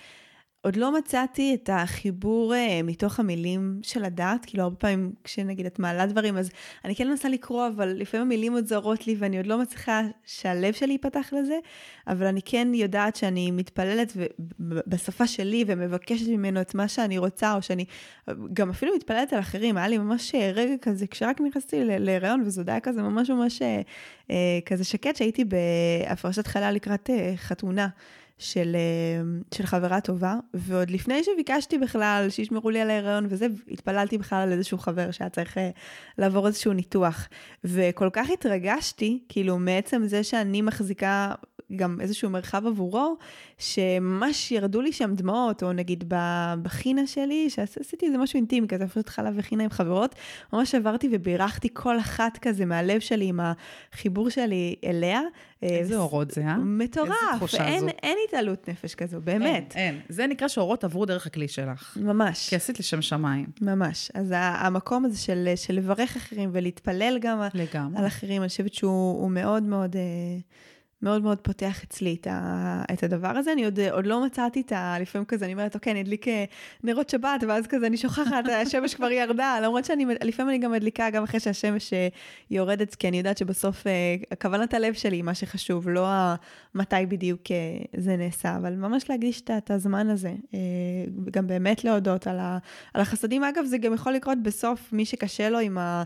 עוד 0.62 0.76
לא 0.76 0.94
מצאתי 0.98 1.54
את 1.54 1.70
החיבור 1.72 2.54
uh, 2.54 2.82
מתוך 2.84 3.20
המילים 3.20 3.80
של 3.82 4.04
הדעת, 4.04 4.44
כאילו 4.44 4.62
הרבה 4.62 4.76
פעמים 4.76 5.12
כשנגיד 5.24 5.66
את 5.66 5.78
מעלה 5.78 6.06
דברים, 6.06 6.36
אז 6.36 6.50
אני 6.84 6.96
כן 6.96 7.08
מנסה 7.08 7.28
לקרוא, 7.28 7.68
אבל 7.68 7.88
לפעמים 7.88 8.26
המילים 8.26 8.52
עוד 8.52 8.66
זרות 8.66 9.06
לי 9.06 9.16
ואני 9.18 9.36
עוד 9.36 9.46
לא 9.46 9.58
מצליחה 9.58 10.02
שהלב 10.24 10.72
שלי 10.74 10.92
ייפתח 10.92 11.32
לזה, 11.32 11.58
אבל 12.06 12.26
אני 12.26 12.40
כן 12.44 12.68
יודעת 12.74 13.16
שאני 13.16 13.50
מתפללת 13.50 14.12
בשפה 14.58 15.26
שלי 15.26 15.64
ומבקשת 15.66 16.28
ממנו 16.28 16.60
את 16.60 16.74
מה 16.74 16.88
שאני 16.88 17.18
רוצה, 17.18 17.54
או 17.54 17.62
שאני 17.62 17.84
גם 18.52 18.70
אפילו 18.70 18.94
מתפללת 18.96 19.32
על 19.32 19.40
אחרים. 19.40 19.76
היה 19.76 19.88
לי 19.88 19.98
ממש 19.98 20.34
אה, 20.34 20.50
רגע 20.54 20.74
כזה, 20.82 21.06
כשרק 21.06 21.40
נכנסתי 21.40 21.84
להיריון, 21.84 22.42
וזה 22.46 22.60
עוד 22.60 22.70
היה 22.70 22.80
כזה 22.80 23.02
ממש 23.02 23.30
ממש 23.30 23.62
uh, 23.62 24.32
כזה 24.66 24.84
שקט, 24.84 25.16
שהייתי 25.16 25.44
בהפרשת 25.44 26.46
חלל 26.46 26.74
לקראת 26.74 27.10
חתונה. 27.36 27.88
של, 28.38 28.76
אה, 28.76 29.22
של 29.54 29.66
חברה 29.66 30.00
טובה, 30.00 30.36
ועוד 30.54 30.90
לפני 30.90 31.24
שביקשתי 31.24 31.78
בכלל 31.78 32.26
שישמרו 32.30 32.70
לי 32.70 32.80
על 32.80 32.90
ההיריון 32.90 33.26
וזה, 33.28 33.46
התפללתי 33.70 34.18
בכלל 34.18 34.38
על 34.38 34.52
איזשהו 34.52 34.78
חבר 34.78 35.10
שהיה 35.10 35.30
צריך 35.30 35.58
אה, 35.58 35.70
לעבור 36.18 36.46
איזשהו 36.46 36.72
ניתוח. 36.72 37.28
וכל 37.64 38.10
כך 38.12 38.30
התרגשתי, 38.30 39.22
כאילו, 39.28 39.58
מעצם 39.58 40.02
זה 40.06 40.24
שאני 40.24 40.62
מחזיקה 40.62 41.34
גם 41.76 42.00
איזשהו 42.00 42.30
מרחב 42.30 42.66
עבורו, 42.66 43.16
שממש 43.58 44.52
ירדו 44.52 44.80
לי 44.80 44.92
שם 44.92 45.14
דמעות, 45.14 45.62
או 45.62 45.72
נגיד 45.72 46.04
בחינה 46.62 47.06
שלי, 47.06 47.50
שעשיתי 47.50 48.06
איזה 48.06 48.18
משהו 48.18 48.36
אינטימי 48.36 48.68
כזה, 48.68 48.88
פשוט 48.88 49.08
חלב 49.08 49.34
וחינה 49.36 49.64
עם 49.64 49.70
חברות, 49.70 50.14
ממש 50.52 50.74
עברתי 50.74 51.08
ובירכתי 51.12 51.68
כל 51.72 51.98
אחת 51.98 52.38
כזה 52.38 52.64
מהלב 52.64 53.00
שלי, 53.00 53.26
עם 53.26 53.40
החיבור 53.92 54.30
שלי 54.30 54.74
אליה. 54.84 55.20
איזה 55.62 55.96
אורות 55.96 56.30
זה, 56.30 56.44
אה? 56.44 56.56
מטורף. 56.56 57.54
אין. 57.54 57.88
אין 58.02 58.18
התעלות 58.28 58.68
נפש 58.68 58.94
כזו, 58.94 59.20
באמת. 59.20 59.72
אין, 59.76 59.94
אין. 59.94 60.00
זה 60.08 60.26
נקרא 60.26 60.48
שאורות 60.48 60.84
עברו 60.84 61.06
דרך 61.06 61.26
הכלי 61.26 61.48
שלך. 61.48 61.96
ממש. 62.00 62.48
כי 62.48 62.56
עשית 62.56 62.78
לשם 62.78 63.02
שמיים. 63.02 63.46
ממש. 63.60 64.10
אז 64.14 64.34
המקום 64.36 65.04
הזה 65.04 65.18
של, 65.18 65.52
של 65.56 65.74
לברך 65.74 66.16
אחרים 66.16 66.50
ולהתפלל 66.52 67.18
גם 67.20 67.42
לגמרי. 67.54 67.98
על 67.98 68.06
אחרים, 68.06 68.42
אני 68.42 68.48
חושבת 68.48 68.74
שהוא 68.74 69.30
מאוד 69.30 69.62
מאוד... 69.62 69.96
מאוד 71.02 71.22
מאוד 71.22 71.38
פותח 71.38 71.84
אצלי 71.84 72.16
את, 72.20 72.26
ה, 72.26 72.82
את 72.92 73.02
הדבר 73.02 73.28
הזה. 73.28 73.52
אני 73.52 73.64
עוד, 73.64 73.80
עוד 73.80 74.06
לא 74.06 74.24
מצאתי 74.24 74.60
את 74.60 74.72
ה... 74.72 74.96
לפעמים 75.00 75.24
כזה, 75.24 75.44
אני 75.44 75.52
אומרת, 75.52 75.74
אוקיי, 75.74 75.92
אני 75.92 76.00
אדליק 76.00 76.28
אה, 76.28 76.44
נרות 76.84 77.10
שבת, 77.10 77.44
ואז 77.48 77.66
כזה 77.66 77.86
אני 77.86 77.96
שוכחת, 77.96 78.44
השמש 78.66 78.94
כבר 78.94 79.10
ירדה, 79.10 79.58
למרות 79.62 79.84
שאני, 79.84 80.06
לפעמים 80.24 80.50
אני 80.50 80.58
גם 80.58 80.72
מדליקה 80.72 81.10
גם 81.10 81.22
אחרי 81.22 81.40
שהשמש 81.40 81.92
אה, 81.92 82.08
יורדת, 82.50 82.94
כי 82.94 83.08
אני 83.08 83.18
יודעת 83.18 83.38
שבסוף 83.38 83.86
אה, 83.86 84.16
כוונת 84.42 84.74
הלב 84.74 84.94
שלי 84.94 85.16
היא 85.16 85.22
מה 85.22 85.34
שחשוב, 85.34 85.88
לא 85.88 86.08
מתי 86.74 87.06
בדיוק 87.08 87.42
זה 87.96 88.16
נעשה, 88.16 88.56
אבל 88.56 88.74
ממש 88.74 89.10
להקדיש 89.10 89.40
את 89.40 89.70
הזמן 89.70 90.10
הזה, 90.10 90.32
גם 91.30 91.46
באמת 91.46 91.84
להודות 91.84 92.26
על, 92.26 92.38
ה, 92.38 92.58
על 92.94 93.02
החסדים. 93.02 93.44
אגב, 93.44 93.64
זה 93.64 93.78
גם 93.78 93.94
יכול 93.94 94.12
לקרות 94.12 94.38
בסוף, 94.42 94.92
מי 94.92 95.04
שקשה 95.04 95.50
לו 95.50 95.58
עם 95.58 95.78
ה... 95.78 96.02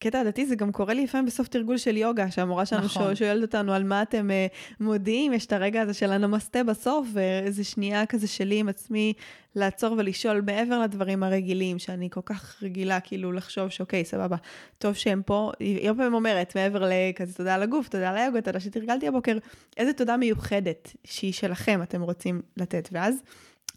קטע 0.00 0.20
הדתי 0.20 0.46
זה 0.46 0.56
גם 0.56 0.72
קורה 0.72 0.94
לי 0.94 1.04
לפעמים 1.04 1.26
בסוף 1.26 1.48
תרגול 1.48 1.76
של 1.76 1.96
יוגה, 1.96 2.30
שהמורה 2.30 2.66
שלנו 2.66 2.84
נכון. 2.84 3.16
שואלת 3.16 3.42
אותנו 3.42 3.72
על 3.72 3.84
מה 3.84 4.02
אתם 4.02 4.30
uh, 4.30 4.74
מודיעים, 4.80 5.32
יש 5.32 5.46
את 5.46 5.52
הרגע 5.52 5.82
הזה 5.82 5.94
של 5.94 6.12
הנמסטה 6.12 6.64
בסוף, 6.64 7.08
ואיזה 7.12 7.64
שנייה 7.64 8.06
כזה 8.06 8.26
שלי 8.26 8.58
עם 8.58 8.68
עצמי 8.68 9.12
לעצור 9.54 9.94
ולשאול 9.98 10.40
מעבר 10.40 10.80
לדברים 10.80 11.22
הרגילים, 11.22 11.78
שאני 11.78 12.08
כל 12.10 12.20
כך 12.24 12.62
רגילה 12.62 13.00
כאילו 13.00 13.32
לחשוב 13.32 13.68
שאוקיי, 13.68 14.04
סבבה, 14.04 14.36
טוב 14.78 14.94
שהם 14.94 15.22
פה. 15.26 15.52
היא 15.58 15.88
הרבה 15.88 15.98
פעמים 15.98 16.14
אומרת, 16.14 16.56
מעבר 16.56 16.90
לכזה 16.90 17.34
תודה 17.34 17.54
על 17.54 17.62
הגוף, 17.62 17.88
תודה 17.88 18.10
על 18.10 18.16
היוגה, 18.16 18.40
תודה 18.40 18.60
שתרגלתי 18.60 19.08
הבוקר, 19.08 19.38
איזה 19.76 19.92
תודה 19.92 20.16
מיוחדת 20.16 20.92
שהיא 21.04 21.32
שלכם 21.32 21.82
אתם 21.82 22.02
רוצים 22.02 22.42
לתת. 22.56 22.88
ואז... 22.92 23.22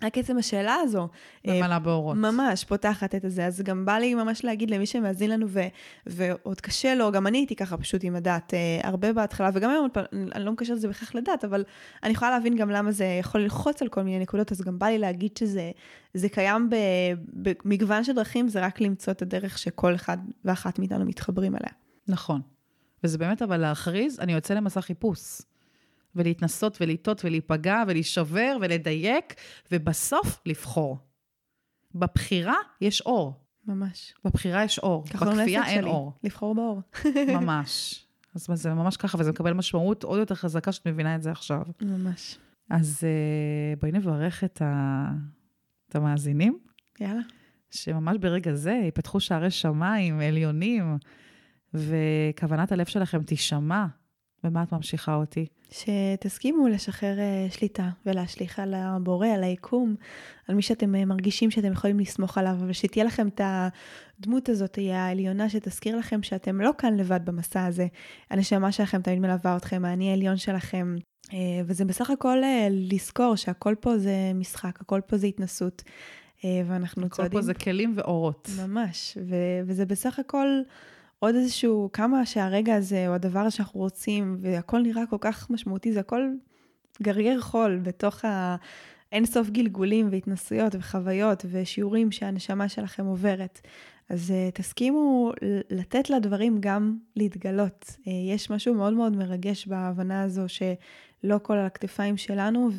רק 0.04 0.18
עצם 0.18 0.38
השאלה 0.38 0.76
הזו. 0.76 1.08
ממלאה 1.48 1.80
באורות. 1.80 2.18
ממש, 2.18 2.64
פותחת 2.64 3.16
את 3.16 3.22
זה. 3.28 3.46
אז 3.46 3.62
גם 3.62 3.86
בא 3.86 3.98
לי 3.98 4.16
ממש 4.16 4.44
להגיד 4.44 4.72
למי 4.72 4.86
שמאזין 4.86 5.30
לנו, 5.30 5.46
ו, 5.50 5.62
ועוד 6.06 6.62
קשה 6.62 6.96
לו, 6.96 7.12
גם 7.12 7.28
אני 7.28 7.38
הייתי 7.38 7.56
ככה 7.56 7.78
פשוט 7.78 8.04
עם 8.04 8.16
הדת, 8.16 8.54
אה, 8.54 8.80
הרבה 8.84 9.14
בהתחלה, 9.14 9.50
וגם 9.54 9.70
היום, 9.70 9.88
אני 10.36 10.46
לא 10.46 10.52
מקשרת 10.52 10.76
את 10.76 10.82
זה 10.82 10.88
בהכרח 10.88 11.16
לדת, 11.16 11.44
אבל 11.44 11.64
אני 12.04 12.12
יכולה 12.12 12.32
להבין 12.32 12.56
גם 12.56 12.70
למה 12.70 12.92
זה 12.92 13.06
יכול 13.20 13.42
ללחוץ 13.42 13.82
על 13.82 13.88
כל 13.88 14.02
מיני 14.02 14.20
נקודות, 14.20 14.52
אז 14.52 14.62
גם 14.62 14.80
בא 14.80 14.88
לי 14.88 14.98
להגיד 14.98 15.38
שזה 15.38 16.30
קיים 16.32 16.70
במגוון 17.34 18.04
של 18.04 18.14
דרכים, 18.14 18.48
זה 18.48 18.66
רק 18.66 18.82
למצוא 18.82 19.14
את 19.14 19.22
הדרך 19.22 19.58
שכל 19.58 19.96
אחד 19.96 20.18
ואחת 20.46 20.80
מאיתנו 20.80 21.06
מתחברים 21.06 21.56
אליה. 21.56 21.72
נכון. 22.08 22.42
וזה 23.04 23.18
באמת 23.18 23.42
אבל 23.42 23.58
להכריז, 23.58 24.20
אני 24.20 24.34
יוצא 24.34 24.54
למסע 24.54 24.82
חיפוש. 24.82 25.42
ולהתנסות 26.16 26.78
ולטעות 26.82 27.26
ולהיפגע 27.26 27.84
ולהישבר 27.88 28.58
ולדייק, 28.62 29.34
ובסוף 29.72 30.42
לבחור. 30.46 30.98
בבחירה 31.96 32.56
יש 32.82 33.02
אור. 33.02 33.44
ממש. 33.68 34.14
בבחירה 34.26 34.64
יש 34.64 34.80
אור, 34.80 35.04
בכפייה 35.04 35.66
אין 35.66 35.82
שלי. 35.82 35.90
אור. 35.90 36.14
לבחור 36.24 36.56
באור. 36.56 36.82
ממש. 37.40 38.06
אז 38.36 38.48
זה 38.54 38.74
ממש 38.74 38.98
ככה, 38.98 39.18
וזה 39.20 39.32
מקבל 39.32 39.54
משמעות 39.54 40.04
עוד 40.04 40.20
יותר 40.20 40.36
חזקה 40.36 40.72
שאת 40.72 40.88
מבינה 40.88 41.16
את 41.16 41.22
זה 41.22 41.32
עכשיו. 41.32 41.62
ממש. 41.82 42.38
אז 42.70 43.00
uh, 43.04 43.80
בואי 43.80 43.92
נברך 43.92 44.44
את, 44.44 44.62
ה... 44.62 45.10
את 45.90 45.96
המאזינים. 45.96 46.60
יאללה. 47.00 47.22
שממש 47.72 48.18
ברגע 48.18 48.54
זה 48.54 48.72
ייפתחו 48.72 49.20
שערי 49.20 49.52
שמיים 49.52 50.20
עליונים, 50.20 50.98
וכוונת 51.74 52.72
הלב 52.72 52.86
שלכם 52.86 53.24
תישמע. 53.24 53.86
ומה 54.44 54.64
את 54.64 54.72
ממשיכה 54.72 55.16
אותי? 55.16 55.46
שתסכימו 55.74 56.68
לשחרר 56.68 57.20
אה, 57.20 57.48
שליטה 57.50 57.90
ולהשליך 58.06 58.60
על 58.60 58.74
הבורא, 58.74 59.28
על 59.28 59.44
היקום, 59.44 59.96
על 60.48 60.56
מי 60.56 60.62
שאתם 60.62 60.96
אה, 60.96 61.06
מרגישים 61.06 61.52
שאתם 61.52 61.72
יכולים 61.72 62.00
לסמוך 62.00 62.38
עליו, 62.38 62.56
אבל 62.60 62.74
שתהיה 62.74 63.06
לכם 63.06 63.28
את 63.28 63.42
הדמות 63.44 64.50
הזאת, 64.50 64.76
היא 64.76 64.94
העליונה, 64.94 65.50
שתזכיר 65.50 65.98
לכם 65.98 66.24
שאתם 66.24 66.62
לא 66.62 66.72
כאן 66.78 66.98
לבד 66.98 67.20
במסע 67.26 67.66
הזה. 67.66 67.88
הנשמה 68.30 68.72
שלכם 68.72 69.02
תמיד 69.02 69.20
מלווה 69.20 69.58
אתכם, 69.58 69.86
האני 69.86 70.10
העליון 70.10 70.38
שלכם. 70.38 70.96
אה, 71.34 71.38
וזה 71.66 71.86
בסך 71.86 72.10
הכל 72.10 72.38
לזכור 72.70 73.36
שהכל 73.36 73.76
פה 73.80 73.98
זה 73.98 74.32
משחק, 74.36 74.82
הכל 74.82 75.02
פה 75.08 75.18
זה 75.18 75.28
התנסות. 75.28 75.84
ואנחנו 76.68 77.10
צועדים... 77.10 77.32
הכל 77.32 77.38
פה 77.38 77.42
זה 77.42 77.54
כלים 77.54 77.94
ואורות. 77.96 78.50
ממש, 78.68 79.18
ו- 79.30 79.62
וזה 79.66 79.86
בסך 79.86 80.20
הכל... 80.20 80.48
עוד 81.24 81.36
איזשהו, 81.36 81.90
כמה 81.94 82.26
שהרגע 82.26 82.76
הזה, 82.76 83.08
או 83.08 83.14
הדבר 83.14 83.50
שאנחנו 83.50 83.80
רוצים, 83.80 84.38
והכל 84.40 84.82
נראה 84.82 85.06
כל 85.06 85.18
כך 85.22 85.50
משמעותי, 85.50 85.94
זה 85.94 86.00
הכל 86.00 86.30
גרגר 87.02 87.42
חול 87.42 87.80
בתוך 87.84 88.26
האינסוף 89.12 89.50
גלגולים 89.50 90.08
והתנסויות 90.12 90.76
וחוויות 90.76 91.46
ושיעורים 91.52 92.12
שהנשמה 92.12 92.70
שלכם 92.70 93.06
עוברת. 93.06 93.62
אז 94.10 94.30
uh, 94.32 94.52
תסכימו 94.56 95.32
לתת 95.70 96.10
לדברים 96.10 96.58
גם 96.60 96.98
להתגלות. 97.16 97.86
Uh, 97.90 98.10
יש 98.34 98.50
משהו 98.50 98.74
מאוד 98.74 98.94
מאוד 98.94 99.16
מרגש 99.16 99.68
בהבנה 99.68 100.24
הזו 100.24 100.44
שלא 100.48 101.40
כל 101.42 101.54
על 101.54 101.66
הכתפיים 101.66 102.18
שלנו, 102.18 102.70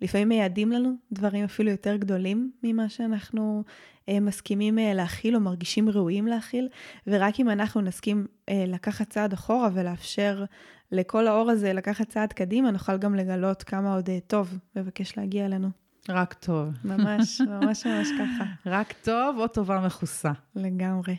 ולפעמים 0.00 0.28
מייעדים 0.28 0.72
לנו 0.72 0.94
דברים 1.12 1.44
אפילו 1.44 1.70
יותר 1.70 1.96
גדולים 1.96 2.52
ממה 2.62 2.88
שאנחנו 2.88 3.64
מסכימים 4.10 4.78
uh, 4.78 4.80
להכיל 4.94 5.34
או 5.34 5.40
מרגישים 5.40 5.88
ראויים 5.88 6.26
להכיל, 6.26 6.68
ורק 7.06 7.40
אם 7.40 7.50
אנחנו 7.50 7.80
נסכים 7.80 8.26
uh, 8.26 8.52
לקחת 8.66 9.10
צעד 9.10 9.32
אחורה 9.32 9.68
ולאפשר 9.72 10.44
לכל 10.92 11.26
האור 11.26 11.50
הזה 11.50 11.72
לקחת 11.72 12.08
צעד 12.08 12.32
קדימה, 12.32 12.70
נוכל 12.70 12.98
גם 12.98 13.14
לגלות 13.14 13.62
כמה 13.62 13.94
עוד 13.94 14.08
טוב 14.26 14.58
מבקש 14.76 15.16
להגיע 15.18 15.46
אלינו. 15.46 15.68
רק 16.08 16.34
טוב. 16.34 16.68
ממש, 16.84 17.40
ממש 17.60 17.86
ממש 17.86 18.08
ככה. 18.18 18.44
רק 18.66 18.94
טוב 19.02 19.36
או 19.38 19.48
טובה 19.48 19.80
מכוסה. 19.86 20.30
לגמרי. 20.56 21.16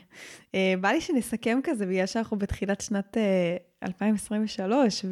Uh, 0.52 0.56
בא 0.80 0.88
לי 0.88 1.00
שנסכם 1.00 1.60
כזה, 1.64 1.86
בגלל 1.86 2.06
שאנחנו 2.06 2.36
בתחילת 2.36 2.80
שנת 2.80 3.16
uh, 3.16 3.86
2023, 3.86 5.04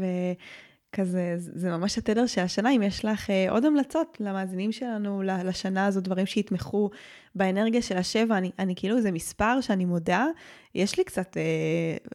וכזה, 0.93 1.35
זה 1.39 1.71
ממש 1.71 1.99
התדר 1.99 2.27
של 2.27 2.41
השנה. 2.41 2.71
אם 2.71 2.83
יש 2.83 3.05
לך 3.05 3.27
uh, 3.27 3.51
עוד 3.51 3.65
המלצות 3.65 4.17
למאזינים 4.21 4.73
שלנו 4.73 5.23
לשנה 5.23 5.87
הזו, 5.87 6.01
דברים 6.01 6.27
שיתמכו 6.27 6.91
באנרגיה 7.35 7.83
של 7.83 7.97
השבע, 7.97 8.39
אני, 8.39 8.51
אני 8.59 8.75
כאילו, 8.77 9.01
זה 9.01 9.13
מספר 9.13 9.61
שאני 9.61 9.85
מודה, 9.85 10.27
יש 10.75 10.99
לי 10.99 11.05
קצת... 11.05 11.37
Uh, 11.37 12.15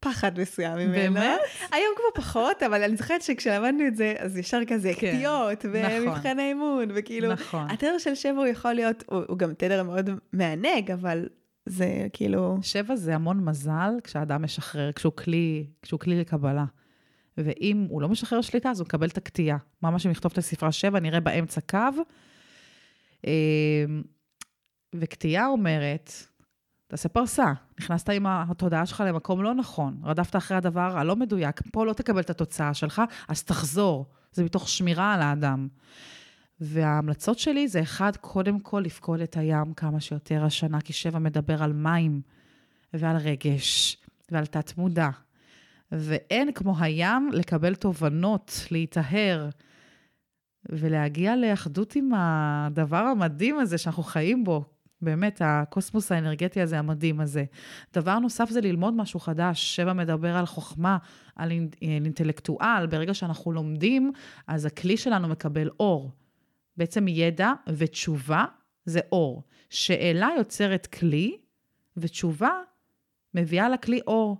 פחד 0.00 0.40
מסוים 0.40 0.78
ממנו. 0.78 1.14
באמת? 1.14 1.40
היום 1.72 1.94
כבר 1.96 2.22
פחות, 2.22 2.62
אבל 2.62 2.82
אני 2.82 2.96
זוכרת 2.96 3.22
שכשלמדנו 3.22 3.86
את 3.86 3.96
זה, 3.96 4.14
אז 4.18 4.36
ישר 4.36 4.60
כזה 4.66 4.92
כן, 4.96 5.16
קטיעות, 5.16 5.64
ומבחני 5.64 6.06
נכון. 6.06 6.38
אימון, 6.38 6.88
וכאילו, 6.94 7.32
נכון. 7.32 7.70
התדר 7.70 7.98
של 7.98 8.14
שבע 8.14 8.38
הוא 8.38 8.46
יכול 8.46 8.72
להיות, 8.72 9.04
הוא, 9.06 9.22
הוא 9.28 9.38
גם 9.38 9.54
תדר 9.54 9.82
מאוד 9.82 10.10
מענג, 10.32 10.90
אבל 10.90 11.28
זה 11.66 12.06
כאילו... 12.12 12.56
שבע 12.62 12.96
זה 12.96 13.14
המון 13.14 13.44
מזל 13.44 13.94
כשאדם 14.04 14.42
משחרר, 14.42 14.92
כשהוא 14.92 15.12
כלי, 15.12 15.66
כשהוא 15.82 16.00
כלי 16.00 16.20
לקבלה. 16.20 16.64
ואם 17.38 17.86
הוא 17.88 18.02
לא 18.02 18.08
משחרר 18.08 18.40
שליטה, 18.40 18.70
אז 18.70 18.80
הוא 18.80 18.86
מקבל 18.86 19.08
את 19.08 19.16
הקטיעה. 19.16 19.58
ממש 19.82 20.06
אם 20.06 20.10
נכתוב 20.10 20.32
את 20.32 20.38
הספרה 20.38 20.72
שבע, 20.72 21.00
נראה 21.00 21.20
באמצע 21.20 21.60
קו. 21.60 22.02
אמ, 23.26 24.02
וקטיעה 24.94 25.46
אומרת, 25.46 26.12
תעשה 26.86 27.08
פרסה. 27.08 27.52
נכנסת 27.80 28.08
עם 28.08 28.26
התודעה 28.26 28.86
שלך 28.86 29.02
למקום 29.06 29.42
לא 29.42 29.54
נכון, 29.54 30.00
רדפת 30.04 30.36
אחרי 30.36 30.56
הדבר 30.56 30.98
הלא 30.98 31.16
מדויק, 31.16 31.60
פה 31.72 31.86
לא 31.86 31.92
תקבל 31.92 32.20
את 32.20 32.30
התוצאה 32.30 32.74
שלך, 32.74 33.02
אז 33.28 33.42
תחזור. 33.42 34.06
זה 34.32 34.44
מתוך 34.44 34.68
שמירה 34.68 35.14
על 35.14 35.20
האדם. 35.20 35.68
וההמלצות 36.60 37.38
שלי 37.38 37.68
זה 37.68 37.80
אחד, 37.80 38.16
קודם 38.16 38.60
כל 38.60 38.82
לפקוד 38.84 39.20
את 39.20 39.36
הים 39.36 39.74
כמה 39.74 40.00
שיותר 40.00 40.44
השנה, 40.44 40.80
כי 40.80 40.92
שבע 40.92 41.18
מדבר 41.18 41.62
על 41.62 41.72
מים 41.72 42.20
ועל 42.94 43.16
רגש 43.16 43.96
ועל 44.30 44.46
תת-מודע. 44.46 45.08
ואין 45.92 46.52
כמו 46.52 46.74
הים 46.78 47.30
לקבל 47.32 47.74
תובנות, 47.74 48.66
להיטהר 48.70 49.48
ולהגיע 50.68 51.36
לאחדות 51.36 51.96
עם 51.96 52.10
הדבר 52.14 52.96
המדהים 52.96 53.58
הזה 53.58 53.78
שאנחנו 53.78 54.02
חיים 54.02 54.44
בו 54.44 54.64
באמת, 55.02 55.42
הקוסמוס 55.44 56.12
האנרגטי 56.12 56.60
הזה, 56.60 56.78
המדהים 56.78 57.20
הזה. 57.20 57.44
דבר 57.94 58.18
נוסף 58.18 58.50
זה 58.50 58.60
ללמוד 58.60 58.94
משהו 58.94 59.20
חדש. 59.20 59.76
שבע 59.76 59.92
מדבר 59.92 60.36
על 60.36 60.46
חוכמה, 60.46 60.98
על 61.36 61.52
אינטלקטואל. 61.82 62.86
ברגע 62.86 63.14
שאנחנו 63.14 63.52
לומדים, 63.52 64.12
אז 64.46 64.66
הכלי 64.66 64.96
שלנו 64.96 65.28
מקבל 65.28 65.70
אור. 65.80 66.10
בעצם 66.76 67.08
ידע 67.08 67.52
ותשובה 67.68 68.44
זה 68.84 69.00
אור. 69.12 69.42
שאלה 69.70 70.28
יוצרת 70.38 70.86
כלי, 70.86 71.36
ותשובה 71.96 72.50
מביאה 73.34 73.68
לכלי 73.68 74.00
אור. 74.06 74.36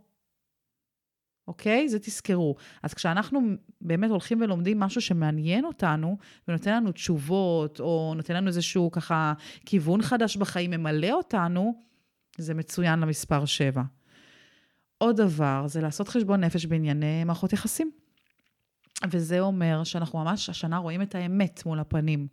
אוקיי? 1.48 1.88
זה 1.88 1.98
תזכרו. 1.98 2.54
אז 2.82 2.94
כשאנחנו 2.94 3.40
באמת 3.80 4.10
הולכים 4.10 4.40
ולומדים 4.40 4.80
משהו 4.80 5.00
שמעניין 5.00 5.64
אותנו, 5.64 6.16
ונותן 6.48 6.76
לנו 6.76 6.92
תשובות, 6.92 7.80
או 7.80 8.12
נותן 8.16 8.34
לנו 8.34 8.46
איזשהו 8.46 8.90
ככה 8.90 9.32
כיוון 9.66 10.02
חדש 10.02 10.36
בחיים, 10.36 10.70
ממלא 10.70 11.12
אותנו, 11.12 11.82
זה 12.38 12.54
מצוין 12.54 13.00
למספר 13.00 13.44
7. 13.44 13.82
עוד 14.98 15.16
דבר, 15.16 15.64
זה 15.66 15.80
לעשות 15.80 16.08
חשבון 16.08 16.44
נפש 16.44 16.66
בענייני 16.66 17.24
מערכות 17.24 17.52
יחסים. 17.52 17.90
וזה 19.10 19.40
אומר 19.40 19.84
שאנחנו 19.84 20.18
ממש 20.18 20.48
השנה 20.48 20.78
רואים 20.78 21.02
את 21.02 21.14
האמת 21.14 21.66
מול 21.66 21.78
הפנים. 21.78 22.28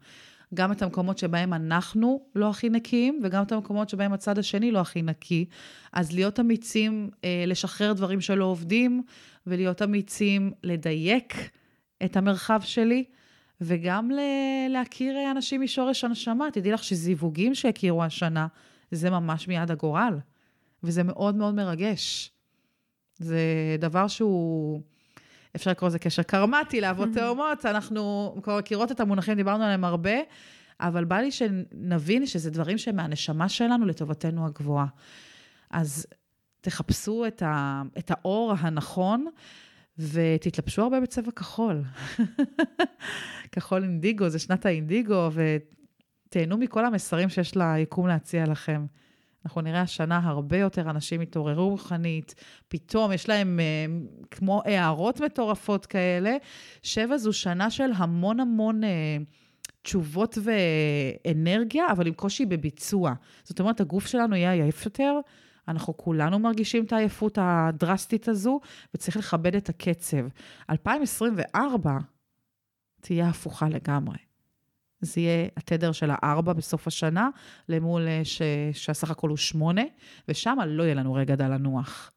גם 0.53 0.71
את 0.71 0.81
המקומות 0.81 1.17
שבהם 1.17 1.53
אנחנו 1.53 2.21
לא 2.35 2.49
הכי 2.49 2.69
נקיים, 2.69 3.19
וגם 3.23 3.43
את 3.43 3.51
המקומות 3.51 3.89
שבהם 3.89 4.13
הצד 4.13 4.37
השני 4.37 4.71
לא 4.71 4.79
הכי 4.79 5.01
נקי. 5.01 5.45
אז 5.93 6.11
להיות 6.11 6.39
אמיצים, 6.39 7.09
אה, 7.23 7.43
לשחרר 7.47 7.93
דברים 7.93 8.21
שלא 8.21 8.45
עובדים, 8.45 9.03
ולהיות 9.47 9.81
אמיצים 9.81 10.51
לדייק 10.63 11.49
את 12.05 12.17
המרחב 12.17 12.61
שלי, 12.63 13.03
וגם 13.61 14.11
ל- 14.11 14.69
להכיר 14.69 15.31
אנשים 15.31 15.61
משורש 15.61 16.03
הנשמה. 16.03 16.51
תדעי 16.53 16.71
לך 16.71 16.83
שזיווגים 16.83 17.55
שהכירו 17.55 18.03
השנה, 18.03 18.47
זה 18.91 19.09
ממש 19.09 19.47
מיד 19.47 19.71
הגורל, 19.71 20.19
וזה 20.83 21.03
מאוד 21.03 21.35
מאוד 21.35 21.55
מרגש. 21.55 22.31
זה 23.17 23.39
דבר 23.79 24.07
שהוא... 24.07 24.81
אפשר 25.55 25.71
לקרוא 25.71 25.89
לזה 25.89 25.99
קשר 25.99 26.23
קרמטי 26.23 26.81
לאבות 26.81 27.09
תאומות, 27.13 27.65
אנחנו 27.65 28.35
כבר 28.43 28.57
מכירות 28.57 28.91
את 28.91 28.99
המונחים, 28.99 29.35
דיברנו 29.35 29.63
עליהם 29.63 29.83
הרבה, 29.83 30.15
אבל 30.79 31.05
בא 31.05 31.17
לי 31.17 31.31
שנבין 31.31 32.25
שזה 32.25 32.51
דברים 32.51 32.77
שהם 32.77 32.95
מהנשמה 32.95 33.49
שלנו 33.49 33.85
לטובתנו 33.85 34.45
הגבוהה. 34.45 34.85
אז 35.71 36.07
תחפשו 36.61 37.25
את, 37.27 37.41
ה, 37.41 37.81
את 37.97 38.11
האור 38.11 38.53
הנכון, 38.59 39.27
ותתלבשו 39.97 40.81
הרבה 40.81 40.99
בצבע 40.99 41.31
כחול. 41.31 41.83
כחול 43.51 43.83
אינדיגו, 43.83 44.29
זה 44.29 44.39
שנת 44.39 44.65
האינדיגו, 44.65 45.29
ותהנו 45.33 46.57
מכל 46.57 46.85
המסרים 46.85 47.29
שיש 47.29 47.57
ליקום 47.57 48.07
להציע 48.07 48.45
לכם. 48.45 48.85
אנחנו 49.45 49.61
נראה 49.61 49.81
השנה 49.81 50.19
הרבה 50.23 50.57
יותר 50.57 50.89
אנשים 50.89 51.21
התעוררו 51.21 51.69
רוחנית, 51.69 52.35
פתאום 52.67 53.11
יש 53.11 53.29
להם 53.29 53.59
אה, 53.59 53.85
כמו 54.31 54.61
הערות 54.65 55.21
מטורפות 55.21 55.85
כאלה. 55.85 56.37
שבע 56.83 57.17
זו 57.17 57.33
שנה 57.33 57.71
של 57.71 57.89
המון 57.95 58.39
המון 58.39 58.83
אה, 58.83 59.17
תשובות 59.81 60.37
ואנרגיה, 60.43 61.83
אבל 61.91 62.07
עם 62.07 62.13
קושי 62.13 62.45
בביצוע. 62.45 63.13
זאת 63.43 63.59
אומרת, 63.59 63.81
הגוף 63.81 64.07
שלנו 64.07 64.35
יהיה 64.35 64.51
עייף 64.51 64.85
יותר, 64.85 65.19
אנחנו 65.67 65.97
כולנו 65.97 66.39
מרגישים 66.39 66.85
את 66.85 66.93
העייפות 66.93 67.37
הדרסטית 67.41 68.27
הזו, 68.27 68.59
וצריך 68.93 69.17
לכבד 69.17 69.55
את 69.55 69.69
הקצב. 69.69 70.27
2024 70.69 71.97
תהיה 73.01 73.29
הפוכה 73.29 73.69
לגמרי. 73.69 74.28
זה 75.01 75.21
יהיה 75.21 75.47
התדר 75.57 75.91
של 75.91 76.09
הארבע 76.13 76.53
בסוף 76.53 76.87
השנה, 76.87 77.29
למול 77.69 78.07
אה, 78.07 78.21
ש... 78.23 78.41
שהסך 78.73 79.11
הכל 79.11 79.29
הוא 79.29 79.37
שמונה, 79.37 79.81
ושם 80.27 80.57
לא 80.67 80.83
יהיה 80.83 80.93
לנו 80.95 81.13
רגע 81.13 81.35
דל 81.35 81.47
לנוח. 81.47 82.11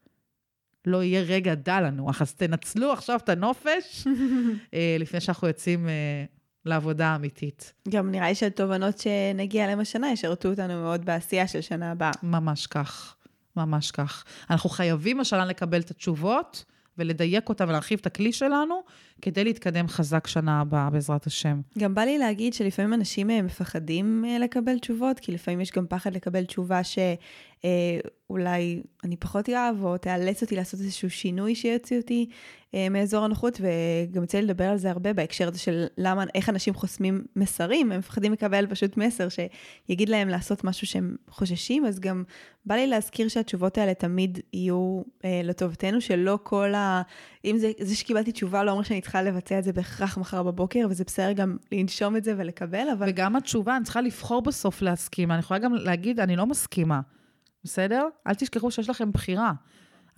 לא 0.87 1.03
יהיה 1.03 1.23
רגע 1.23 1.55
דל 1.55 1.81
לנוח, 1.81 2.23
אז 2.23 2.35
תנצלו 2.35 2.93
עכשיו 2.93 3.17
את 3.25 3.29
הנופש, 3.29 4.07
אה, 4.75 4.97
לפני 4.99 5.21
שאנחנו 5.21 5.49
יוצאים 5.49 5.89
אה, 5.89 6.25
לעבודה 6.65 7.07
האמיתית. 7.07 7.73
גם 7.89 8.11
נראה 8.11 8.29
לי 8.29 8.35
שהתובנות 8.35 8.99
שנגיע 8.99 9.65
אליהן 9.65 9.81
השנה 9.81 10.13
ישרתו 10.13 10.49
אותנו 10.49 10.83
מאוד 10.83 11.05
בעשייה 11.05 11.49
של 11.49 11.61
שנה 11.61 11.91
הבאה. 11.91 12.11
ממש 12.23 12.67
כך, 12.67 13.17
ממש 13.57 13.91
כך. 13.91 14.25
אנחנו 14.51 14.71
חייבים 14.71 15.21
השנה 15.21 15.45
לקבל 15.45 15.81
את 15.81 15.91
התשובות. 15.91 16.65
ולדייק 16.99 17.49
אותה 17.49 17.65
ולהרחיב 17.69 17.99
את 18.01 18.07
הכלי 18.07 18.33
שלנו, 18.33 18.83
כדי 19.23 19.45
להתקדם 19.45 19.89
חזק 19.89 20.27
שנה 20.27 20.61
הבאה, 20.61 20.91
בעזרת 20.91 21.27
השם. 21.27 21.61
גם 21.79 21.95
בא 21.95 22.03
לי 22.03 22.19
להגיד 22.19 22.55
שלפעמים 22.55 22.95
אנשים 22.95 23.31
אה, 23.31 23.43
מפחדים 23.43 24.25
אה, 24.29 24.39
לקבל 24.39 24.79
תשובות, 24.79 25.19
כי 25.19 25.33
לפעמים 25.33 25.61
יש 25.61 25.73
גם 25.73 25.87
פחד 25.87 26.15
לקבל 26.15 26.45
תשובה 26.45 26.85
ש... 26.85 26.99
אה, 27.65 27.99
אולי 28.31 28.83
אני 29.05 29.17
פחות 29.17 29.49
אוהב, 29.49 29.85
או 29.85 29.99
תאלץ 29.99 30.43
אותי 30.43 30.57
לעשות 30.57 30.81
איזשהו 30.81 31.11
שינוי 31.11 31.55
שיוציא 31.55 31.97
אותי 32.01 32.29
אה, 32.75 32.89
מאזור 32.89 33.25
הנוחות, 33.25 33.61
וגם 33.61 34.23
יוצא 34.23 34.39
לי 34.39 34.45
לדבר 34.45 34.65
על 34.65 34.77
זה 34.77 34.91
הרבה 34.91 35.13
בהקשר 35.13 35.49
הזה 35.49 35.59
של 35.59 35.87
למה, 35.99 36.25
איך 36.35 36.49
אנשים 36.49 36.75
חוסמים 36.75 37.25
מסרים, 37.37 37.93
הם 37.93 37.99
מפחדים 37.99 38.33
לקבל 38.33 38.67
פשוט 38.67 38.97
מסר 38.97 39.29
שיגיד 39.29 40.09
להם 40.09 40.29
לעשות 40.29 40.65
משהו 40.65 40.87
שהם 40.87 41.17
חוששים, 41.31 41.87
אז 41.87 42.01
גם 42.01 42.25
בא 42.67 42.75
לי 42.75 42.87
להזכיר 42.87 43.29
שהתשובות 43.29 43.79
האלה 43.79 43.95
תמיד 43.95 44.39
יהיו 44.53 45.03
אה, 45.25 45.41
לטובתנו, 45.45 46.01
שלא 46.01 46.39
כל 46.43 46.75
ה... 46.75 47.03
אם 47.45 47.59
זה, 47.59 47.73
זה 47.81 47.97
שקיבלתי 47.97 48.33
תשובה 48.33 48.65
לא 48.65 48.71
אומר 48.71 48.83
שאני 48.83 49.01
צריכה 49.01 49.23
לבצע 49.23 49.59
את 49.59 49.65
זה 49.65 49.73
בהכרח 49.73 50.19
מחר 50.19 50.43
בבוקר, 50.43 50.87
וזה 50.91 51.05
בסדר 51.05 51.33
גם 51.33 51.57
לנשום 51.73 52.17
את 52.17 52.25
זה 52.25 52.35
ולקבל, 52.37 52.87
אבל... 52.93 53.07
וגם 53.09 53.37
התשובה, 53.37 53.77
אני 53.77 53.85
צריכה 53.85 54.01
לבחור 54.01 54.43
בסוף 54.43 54.83
להסכים, 54.83 55.31
אני 55.31 55.39
יכולה 55.39 55.61
גם 55.61 55.75
להגיד, 55.75 56.21
אני 56.21 56.37
לא 56.37 56.47
מסכימה. 56.47 57.01
בסדר? 57.65 58.09
אל 58.27 58.35
תשכחו 58.35 58.71
שיש 58.71 58.91
לכם 58.91 59.13
בחירה. 59.13 59.53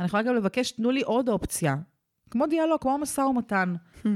אני 0.01 0.07
יכולה 0.07 0.23
גם 0.23 0.35
לבקש, 0.35 0.73
תנו 0.73 0.91
לי 0.91 1.03
עוד 1.03 1.29
אופציה. 1.29 1.77
כמו 2.31 2.47
דיאלוג, 2.47 2.81
כמו 2.81 2.99
משא 2.99 3.21
ומתן. 3.21 3.75
Hmm. 4.03 4.09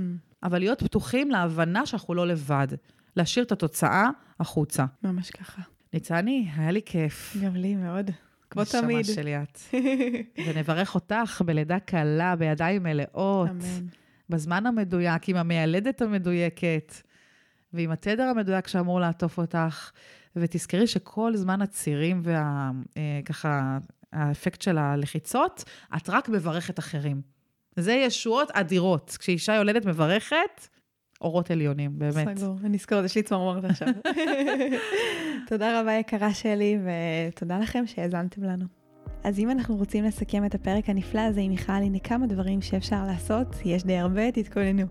אבל 0.43 0.59
להיות 0.59 0.83
פתוחים 0.83 1.31
להבנה 1.31 1.87
שאנחנו 1.87 2.14
לא 2.14 2.26
לבד. 2.26 2.68
להשאיר 3.16 3.45
את 3.45 3.53
התוצאה 3.53 4.09
החוצה. 4.41 4.85
ממש 5.03 5.31
ככה. 5.31 5.62
ניצני, 5.93 6.49
היה 6.57 6.70
לי 6.70 6.81
כיף. 6.87 7.37
גם 7.43 7.57
לי 7.57 7.74
מאוד. 7.74 8.11
כמו 8.51 8.64
תמיד. 8.64 8.99
נשמה 8.99 9.14
שלי 9.14 9.43
את. 9.43 9.59
ונברך 10.47 10.95
אותך 10.95 11.43
בלידה 11.47 11.79
קלה, 11.79 12.37
בידיים 12.37 12.83
מלאות. 12.83 13.51
אמן. 13.51 13.87
בזמן 14.31 14.66
המדויק, 14.66 15.29
עם 15.29 15.37
המיילדת 15.37 16.03
המדויקת, 16.03 16.95
ועם 17.72 17.91
התדר 17.91 18.22
המדויק 18.22 18.66
שאמור 18.66 19.01
לעטוף 19.01 19.39
אותך. 19.39 19.91
ותזכרי 20.41 20.86
שכל 20.86 21.36
זמן 21.36 21.62
הצירים 21.62 22.22
וככה, 22.22 23.49
אה, 23.49 23.78
האפקט 24.12 24.62
של 24.62 24.78
הלחיצות, 24.78 25.64
את 25.97 26.11
רק 26.11 26.28
מברכת 26.28 26.78
אחרים. 26.78 27.22
זה 27.76 27.93
ישועות 27.93 28.51
אדירות. 28.51 29.16
כשאישה 29.20 29.55
יולדת 29.55 29.86
מברכת, 29.86 30.68
אורות 31.20 31.51
עליונים, 31.51 31.99
באמת. 31.99 32.39
סגור, 32.39 32.57
אני 32.64 32.76
אזכור, 32.76 33.05
יש 33.05 33.14
לי 33.16 33.22
צמרמורת 33.22 33.64
עכשיו. 33.64 33.89
תודה 35.49 35.80
רבה 35.80 35.93
יקרה 35.93 36.34
שלי, 36.34 36.78
ותודה 36.84 37.59
לכם 37.59 37.86
שהאזנתם 37.86 38.43
לנו. 38.43 38.78
אז 39.25 39.39
אם 39.39 39.51
אנחנו 39.51 39.77
רוצים 39.77 40.05
לסכם 40.05 40.45
את 40.45 40.55
הפרק 40.55 40.89
הנפלא 40.89 41.21
הזה 41.21 41.41
עם 41.41 41.51
מיכל, 41.51 41.73
הנה 41.73 41.99
כמה 41.99 42.27
דברים 42.27 42.62
שאפשר 42.62 43.07
לעשות, 43.07 43.47
יש 43.64 43.85
די 43.85 43.97
הרבה, 43.97 44.33
תתכוננו. 44.33 44.87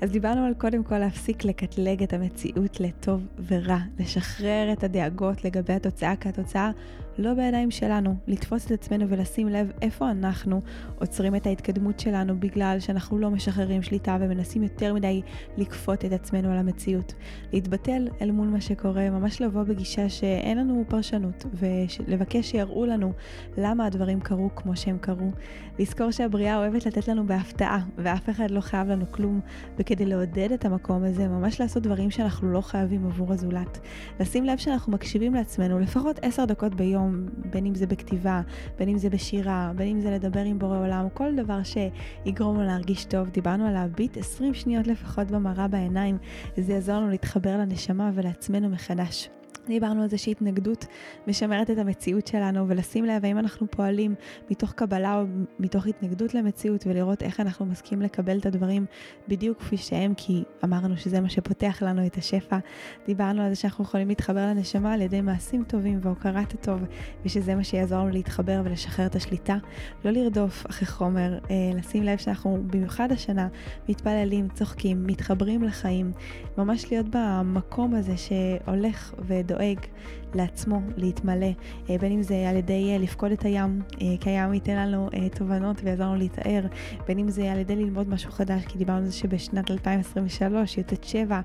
אז 0.00 0.10
דיברנו 0.10 0.44
על 0.44 0.54
קודם 0.54 0.84
כל 0.84 0.98
להפסיק 0.98 1.44
לקטלג 1.44 2.02
את 2.02 2.12
המציאות 2.12 2.80
לטוב 2.80 3.26
ורע, 3.46 3.78
לשחרר 3.98 4.72
את 4.72 4.84
הדאגות 4.84 5.44
לגבי 5.44 5.72
התוצאה, 5.72 6.16
כי 6.16 6.28
התוצאה 6.28 6.70
לא 7.18 7.34
בידיים 7.34 7.70
שלנו, 7.70 8.14
לתפוס 8.26 8.66
את 8.66 8.70
עצמנו 8.70 9.08
ולשים 9.08 9.48
לב 9.48 9.72
איפה 9.82 10.10
אנחנו 10.10 10.60
עוצרים 10.98 11.34
את 11.36 11.46
ההתקדמות 11.46 12.00
שלנו 12.00 12.40
בגלל 12.40 12.76
שאנחנו 12.80 13.18
לא 13.18 13.30
משחררים 13.30 13.82
שליטה 13.82 14.16
ומנסים 14.20 14.62
יותר 14.62 14.94
מדי 14.94 15.22
לכפות 15.56 16.04
את 16.04 16.12
עצמנו 16.12 16.50
על 16.50 16.58
המציאות. 16.58 17.14
להתבטל 17.52 18.08
אל 18.22 18.30
מול 18.30 18.48
מה 18.48 18.60
שקורה, 18.60 19.10
ממש 19.10 19.42
לבוא 19.42 19.62
בגישה 19.62 20.08
שאין 20.08 20.58
לנו 20.58 20.84
פרשנות 20.88 21.46
ולבקש 21.54 22.50
שיראו 22.50 22.86
לנו 22.86 23.12
למה 23.56 23.86
הדברים 23.86 24.20
קרו 24.20 24.50
כמו 24.56 24.76
שהם 24.76 24.98
קרו. 24.98 25.30
לזכור 25.78 26.10
שהבריאה 26.10 26.58
אוהבת 26.58 26.86
לתת 26.86 27.08
לנו 27.08 27.26
בהפתעה 27.26 27.80
ואף 27.96 28.30
אחד 28.30 28.50
לא 28.50 28.60
חייב 28.60 28.88
לנו 28.88 29.04
כלום 29.10 29.40
וכדי 29.78 30.06
לעודד 30.06 30.52
את 30.52 30.64
המקום 30.64 31.04
הזה 31.04 31.28
ממש 31.28 31.60
לעשות 31.60 31.82
דברים 31.82 32.10
שאנחנו 32.10 32.52
לא 32.52 32.60
חייבים 32.60 33.06
עבור 33.06 33.32
הזולת. 33.32 33.78
לשים 34.20 34.44
לב 34.44 34.58
שאנחנו 34.58 34.92
מקשיבים 34.92 35.34
לעצמנו 35.34 35.78
לפחות 35.78 36.18
עשר 36.22 36.44
דקות 36.44 36.74
ביום 36.74 37.07
היום, 37.08 37.26
בין 37.50 37.66
אם 37.66 37.74
זה 37.74 37.86
בכתיבה, 37.86 38.40
בין 38.78 38.88
אם 38.88 38.98
זה 38.98 39.10
בשירה, 39.10 39.72
בין 39.76 39.88
אם 39.88 40.00
זה 40.00 40.10
לדבר 40.10 40.40
עם 40.40 40.58
בורא 40.58 40.78
עולם, 40.78 41.08
כל 41.14 41.34
דבר 41.36 41.60
שיגרום 41.62 42.56
לו 42.56 42.66
להרגיש 42.66 43.04
טוב. 43.04 43.28
דיברנו 43.28 43.66
על 43.66 43.72
להביט 43.72 44.16
20 44.16 44.54
שניות 44.54 44.86
לפחות 44.86 45.30
במראה 45.30 45.68
בעיניים, 45.68 46.18
זה 46.56 46.72
יעזור 46.72 46.94
לנו 46.96 47.10
להתחבר 47.10 47.56
לנשמה 47.56 48.10
ולעצמנו 48.14 48.68
מחדש. 48.68 49.30
דיברנו 49.68 50.02
על 50.02 50.08
זה 50.08 50.18
שהתנגדות 50.18 50.86
משמרת 51.26 51.70
את 51.70 51.78
המציאות 51.78 52.26
שלנו, 52.26 52.68
ולשים 52.68 53.04
לב 53.04 53.24
האם 53.24 53.38
אנחנו 53.38 53.66
פועלים 53.70 54.14
מתוך 54.50 54.72
קבלה 54.72 55.20
או 55.20 55.24
מתוך 55.58 55.86
התנגדות 55.86 56.34
למציאות, 56.34 56.86
ולראות 56.86 57.22
איך 57.22 57.40
אנחנו 57.40 57.66
מסכימים 57.66 58.04
לקבל 58.04 58.38
את 58.38 58.46
הדברים 58.46 58.86
בדיוק 59.28 59.58
כפי 59.58 59.76
שהם, 59.76 60.14
כי 60.16 60.44
אמרנו 60.64 60.96
שזה 60.96 61.20
מה 61.20 61.28
שפותח 61.28 61.82
לנו 61.82 62.06
את 62.06 62.16
השפע. 62.16 62.58
דיברנו 63.06 63.42
על 63.42 63.48
זה 63.48 63.60
שאנחנו 63.60 63.84
יכולים 63.84 64.08
להתחבר 64.08 64.40
לנשמה 64.40 64.92
על 64.92 65.02
ידי 65.02 65.20
מעשים 65.20 65.64
טובים 65.64 65.98
והוקרת 66.02 66.54
הטוב, 66.54 66.80
ושזה 67.24 67.54
מה 67.54 67.64
שיעזור 67.64 67.98
לנו 67.98 68.10
להתחבר 68.10 68.60
ולשחרר 68.64 69.06
את 69.06 69.14
השליטה. 69.14 69.56
לא 70.04 70.10
לרדוף 70.10 70.66
אחרי 70.70 70.86
חומר, 70.86 71.38
אה, 71.50 71.70
לשים 71.74 72.02
לב 72.02 72.18
שאנחנו 72.18 72.62
במיוחד 72.66 73.12
השנה 73.12 73.48
מתפללים, 73.88 74.48
צוחקים, 74.54 75.06
מתחברים 75.06 75.62
לחיים, 75.62 76.12
ממש 76.58 76.92
להיות 76.92 77.06
במקום 77.10 77.94
הזה 77.94 78.14
שהולך 78.16 79.14
ודואג. 79.18 79.57
like 79.58 79.90
לעצמו 80.34 80.80
להתמלא, 80.96 81.46
אה, 81.90 81.98
בין 81.98 82.12
אם 82.12 82.22
זה 82.22 82.48
על 82.48 82.56
ידי 82.56 82.92
אה, 82.92 82.98
לפקוד 82.98 83.32
את 83.32 83.42
הים, 83.42 83.82
אה, 84.02 84.06
כי 84.20 84.30
הים 84.30 84.54
ייתן 84.54 84.76
לנו 84.76 85.08
תובנות 85.34 85.80
ויעזור 85.84 86.06
לנו 86.06 86.16
להתאר, 86.16 86.60
בין 87.06 87.18
אם 87.18 87.28
זה 87.28 87.52
על 87.52 87.58
ידי 87.58 87.76
ללמוד 87.76 88.08
משהו 88.08 88.32
חדש, 88.32 88.64
כי 88.64 88.78
דיברנו 88.78 88.98
על 88.98 89.04
זה 89.04 89.12
שבשנת 89.12 89.70
2023, 89.70 90.78
י"ט 90.78 91.04
7, 91.04 91.40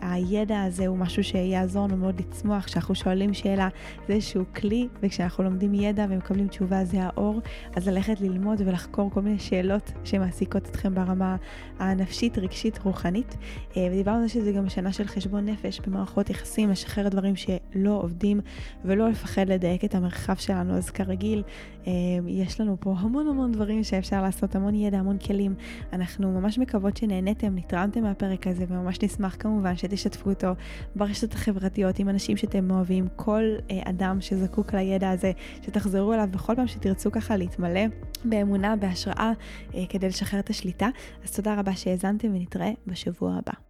הידע 0.00 0.62
הזה 0.62 0.86
הוא 0.86 0.98
משהו 0.98 1.24
שיעזור 1.24 1.86
לנו 1.86 1.96
מאוד 1.96 2.20
לצמוח, 2.20 2.64
כשאנחנו 2.64 2.94
שואלים 2.94 3.34
שאלה, 3.34 3.68
זה 4.08 4.14
איזשהו 4.14 4.44
כלי, 4.56 4.88
וכשאנחנו 5.02 5.44
לומדים 5.44 5.74
ידע 5.74 6.06
ומקבלים 6.08 6.48
תשובה 6.48 6.84
זה 6.84 7.02
האור, 7.02 7.40
אז 7.76 7.88
ללכת 7.88 8.20
ללמוד 8.20 8.62
ולחקור 8.66 9.10
כל 9.10 9.20
מיני 9.22 9.38
שאלות 9.38 9.92
שמעסיקות 10.04 10.68
אתכם 10.68 10.94
ברמה 10.94 11.36
הנפשית, 11.78 12.38
רגשית, 12.38 12.78
רוחנית, 12.78 13.36
ודיברנו 13.76 14.16
על 14.16 14.22
זה 14.22 14.28
שזה 14.28 14.52
גם 14.52 14.68
שנה 14.68 14.92
של 14.92 15.04
חשבון 15.04 15.46
נפש 15.46 15.80
במערכות 15.80 16.30
יחסים, 16.30 16.70
לשחרר 16.70 17.08
דברים 17.08 17.36
שלא 17.36 17.85
עובדים 17.92 18.40
ולא 18.84 19.08
לפחד 19.08 19.48
לדייק 19.48 19.84
את 19.84 19.94
המרחב 19.94 20.34
שלנו. 20.34 20.74
אז 20.74 20.90
כרגיל, 20.90 21.42
אה, 21.86 21.92
יש 22.26 22.60
לנו 22.60 22.76
פה 22.80 22.94
המון 22.98 23.28
המון 23.28 23.52
דברים 23.52 23.84
שאפשר 23.84 24.22
לעשות, 24.22 24.54
המון 24.54 24.74
ידע, 24.74 24.98
המון 24.98 25.18
כלים. 25.18 25.54
אנחנו 25.92 26.40
ממש 26.40 26.58
מקוות 26.58 26.96
שנהניתם, 26.96 27.56
נתרמתם 27.56 28.02
מהפרק 28.02 28.46
הזה, 28.46 28.64
וממש 28.68 29.02
נשמח 29.02 29.36
כמובן 29.38 29.76
שתשתפו 29.76 30.30
אותו 30.30 30.52
ברשתות 30.96 31.32
החברתיות 31.32 31.98
עם 31.98 32.08
אנשים 32.08 32.36
שאתם 32.36 32.70
אוהבים, 32.70 33.08
כל 33.16 33.42
אה, 33.70 33.80
אדם 33.84 34.20
שזקוק 34.20 34.74
לידע 34.74 35.10
הזה, 35.10 35.32
שתחזרו 35.62 36.14
אליו 36.14 36.28
בכל 36.30 36.54
פעם 36.54 36.66
שתרצו 36.66 37.12
ככה 37.12 37.36
להתמלא 37.36 37.84
באמונה, 38.24 38.76
בהשראה, 38.76 39.32
אה, 39.74 39.84
כדי 39.88 40.08
לשחרר 40.08 40.40
את 40.40 40.50
השליטה. 40.50 40.88
אז 41.24 41.36
תודה 41.36 41.54
רבה 41.60 41.76
שהאזנתם 41.76 42.28
ונתראה 42.34 42.70
בשבוע 42.86 43.32
הבא. 43.32 43.65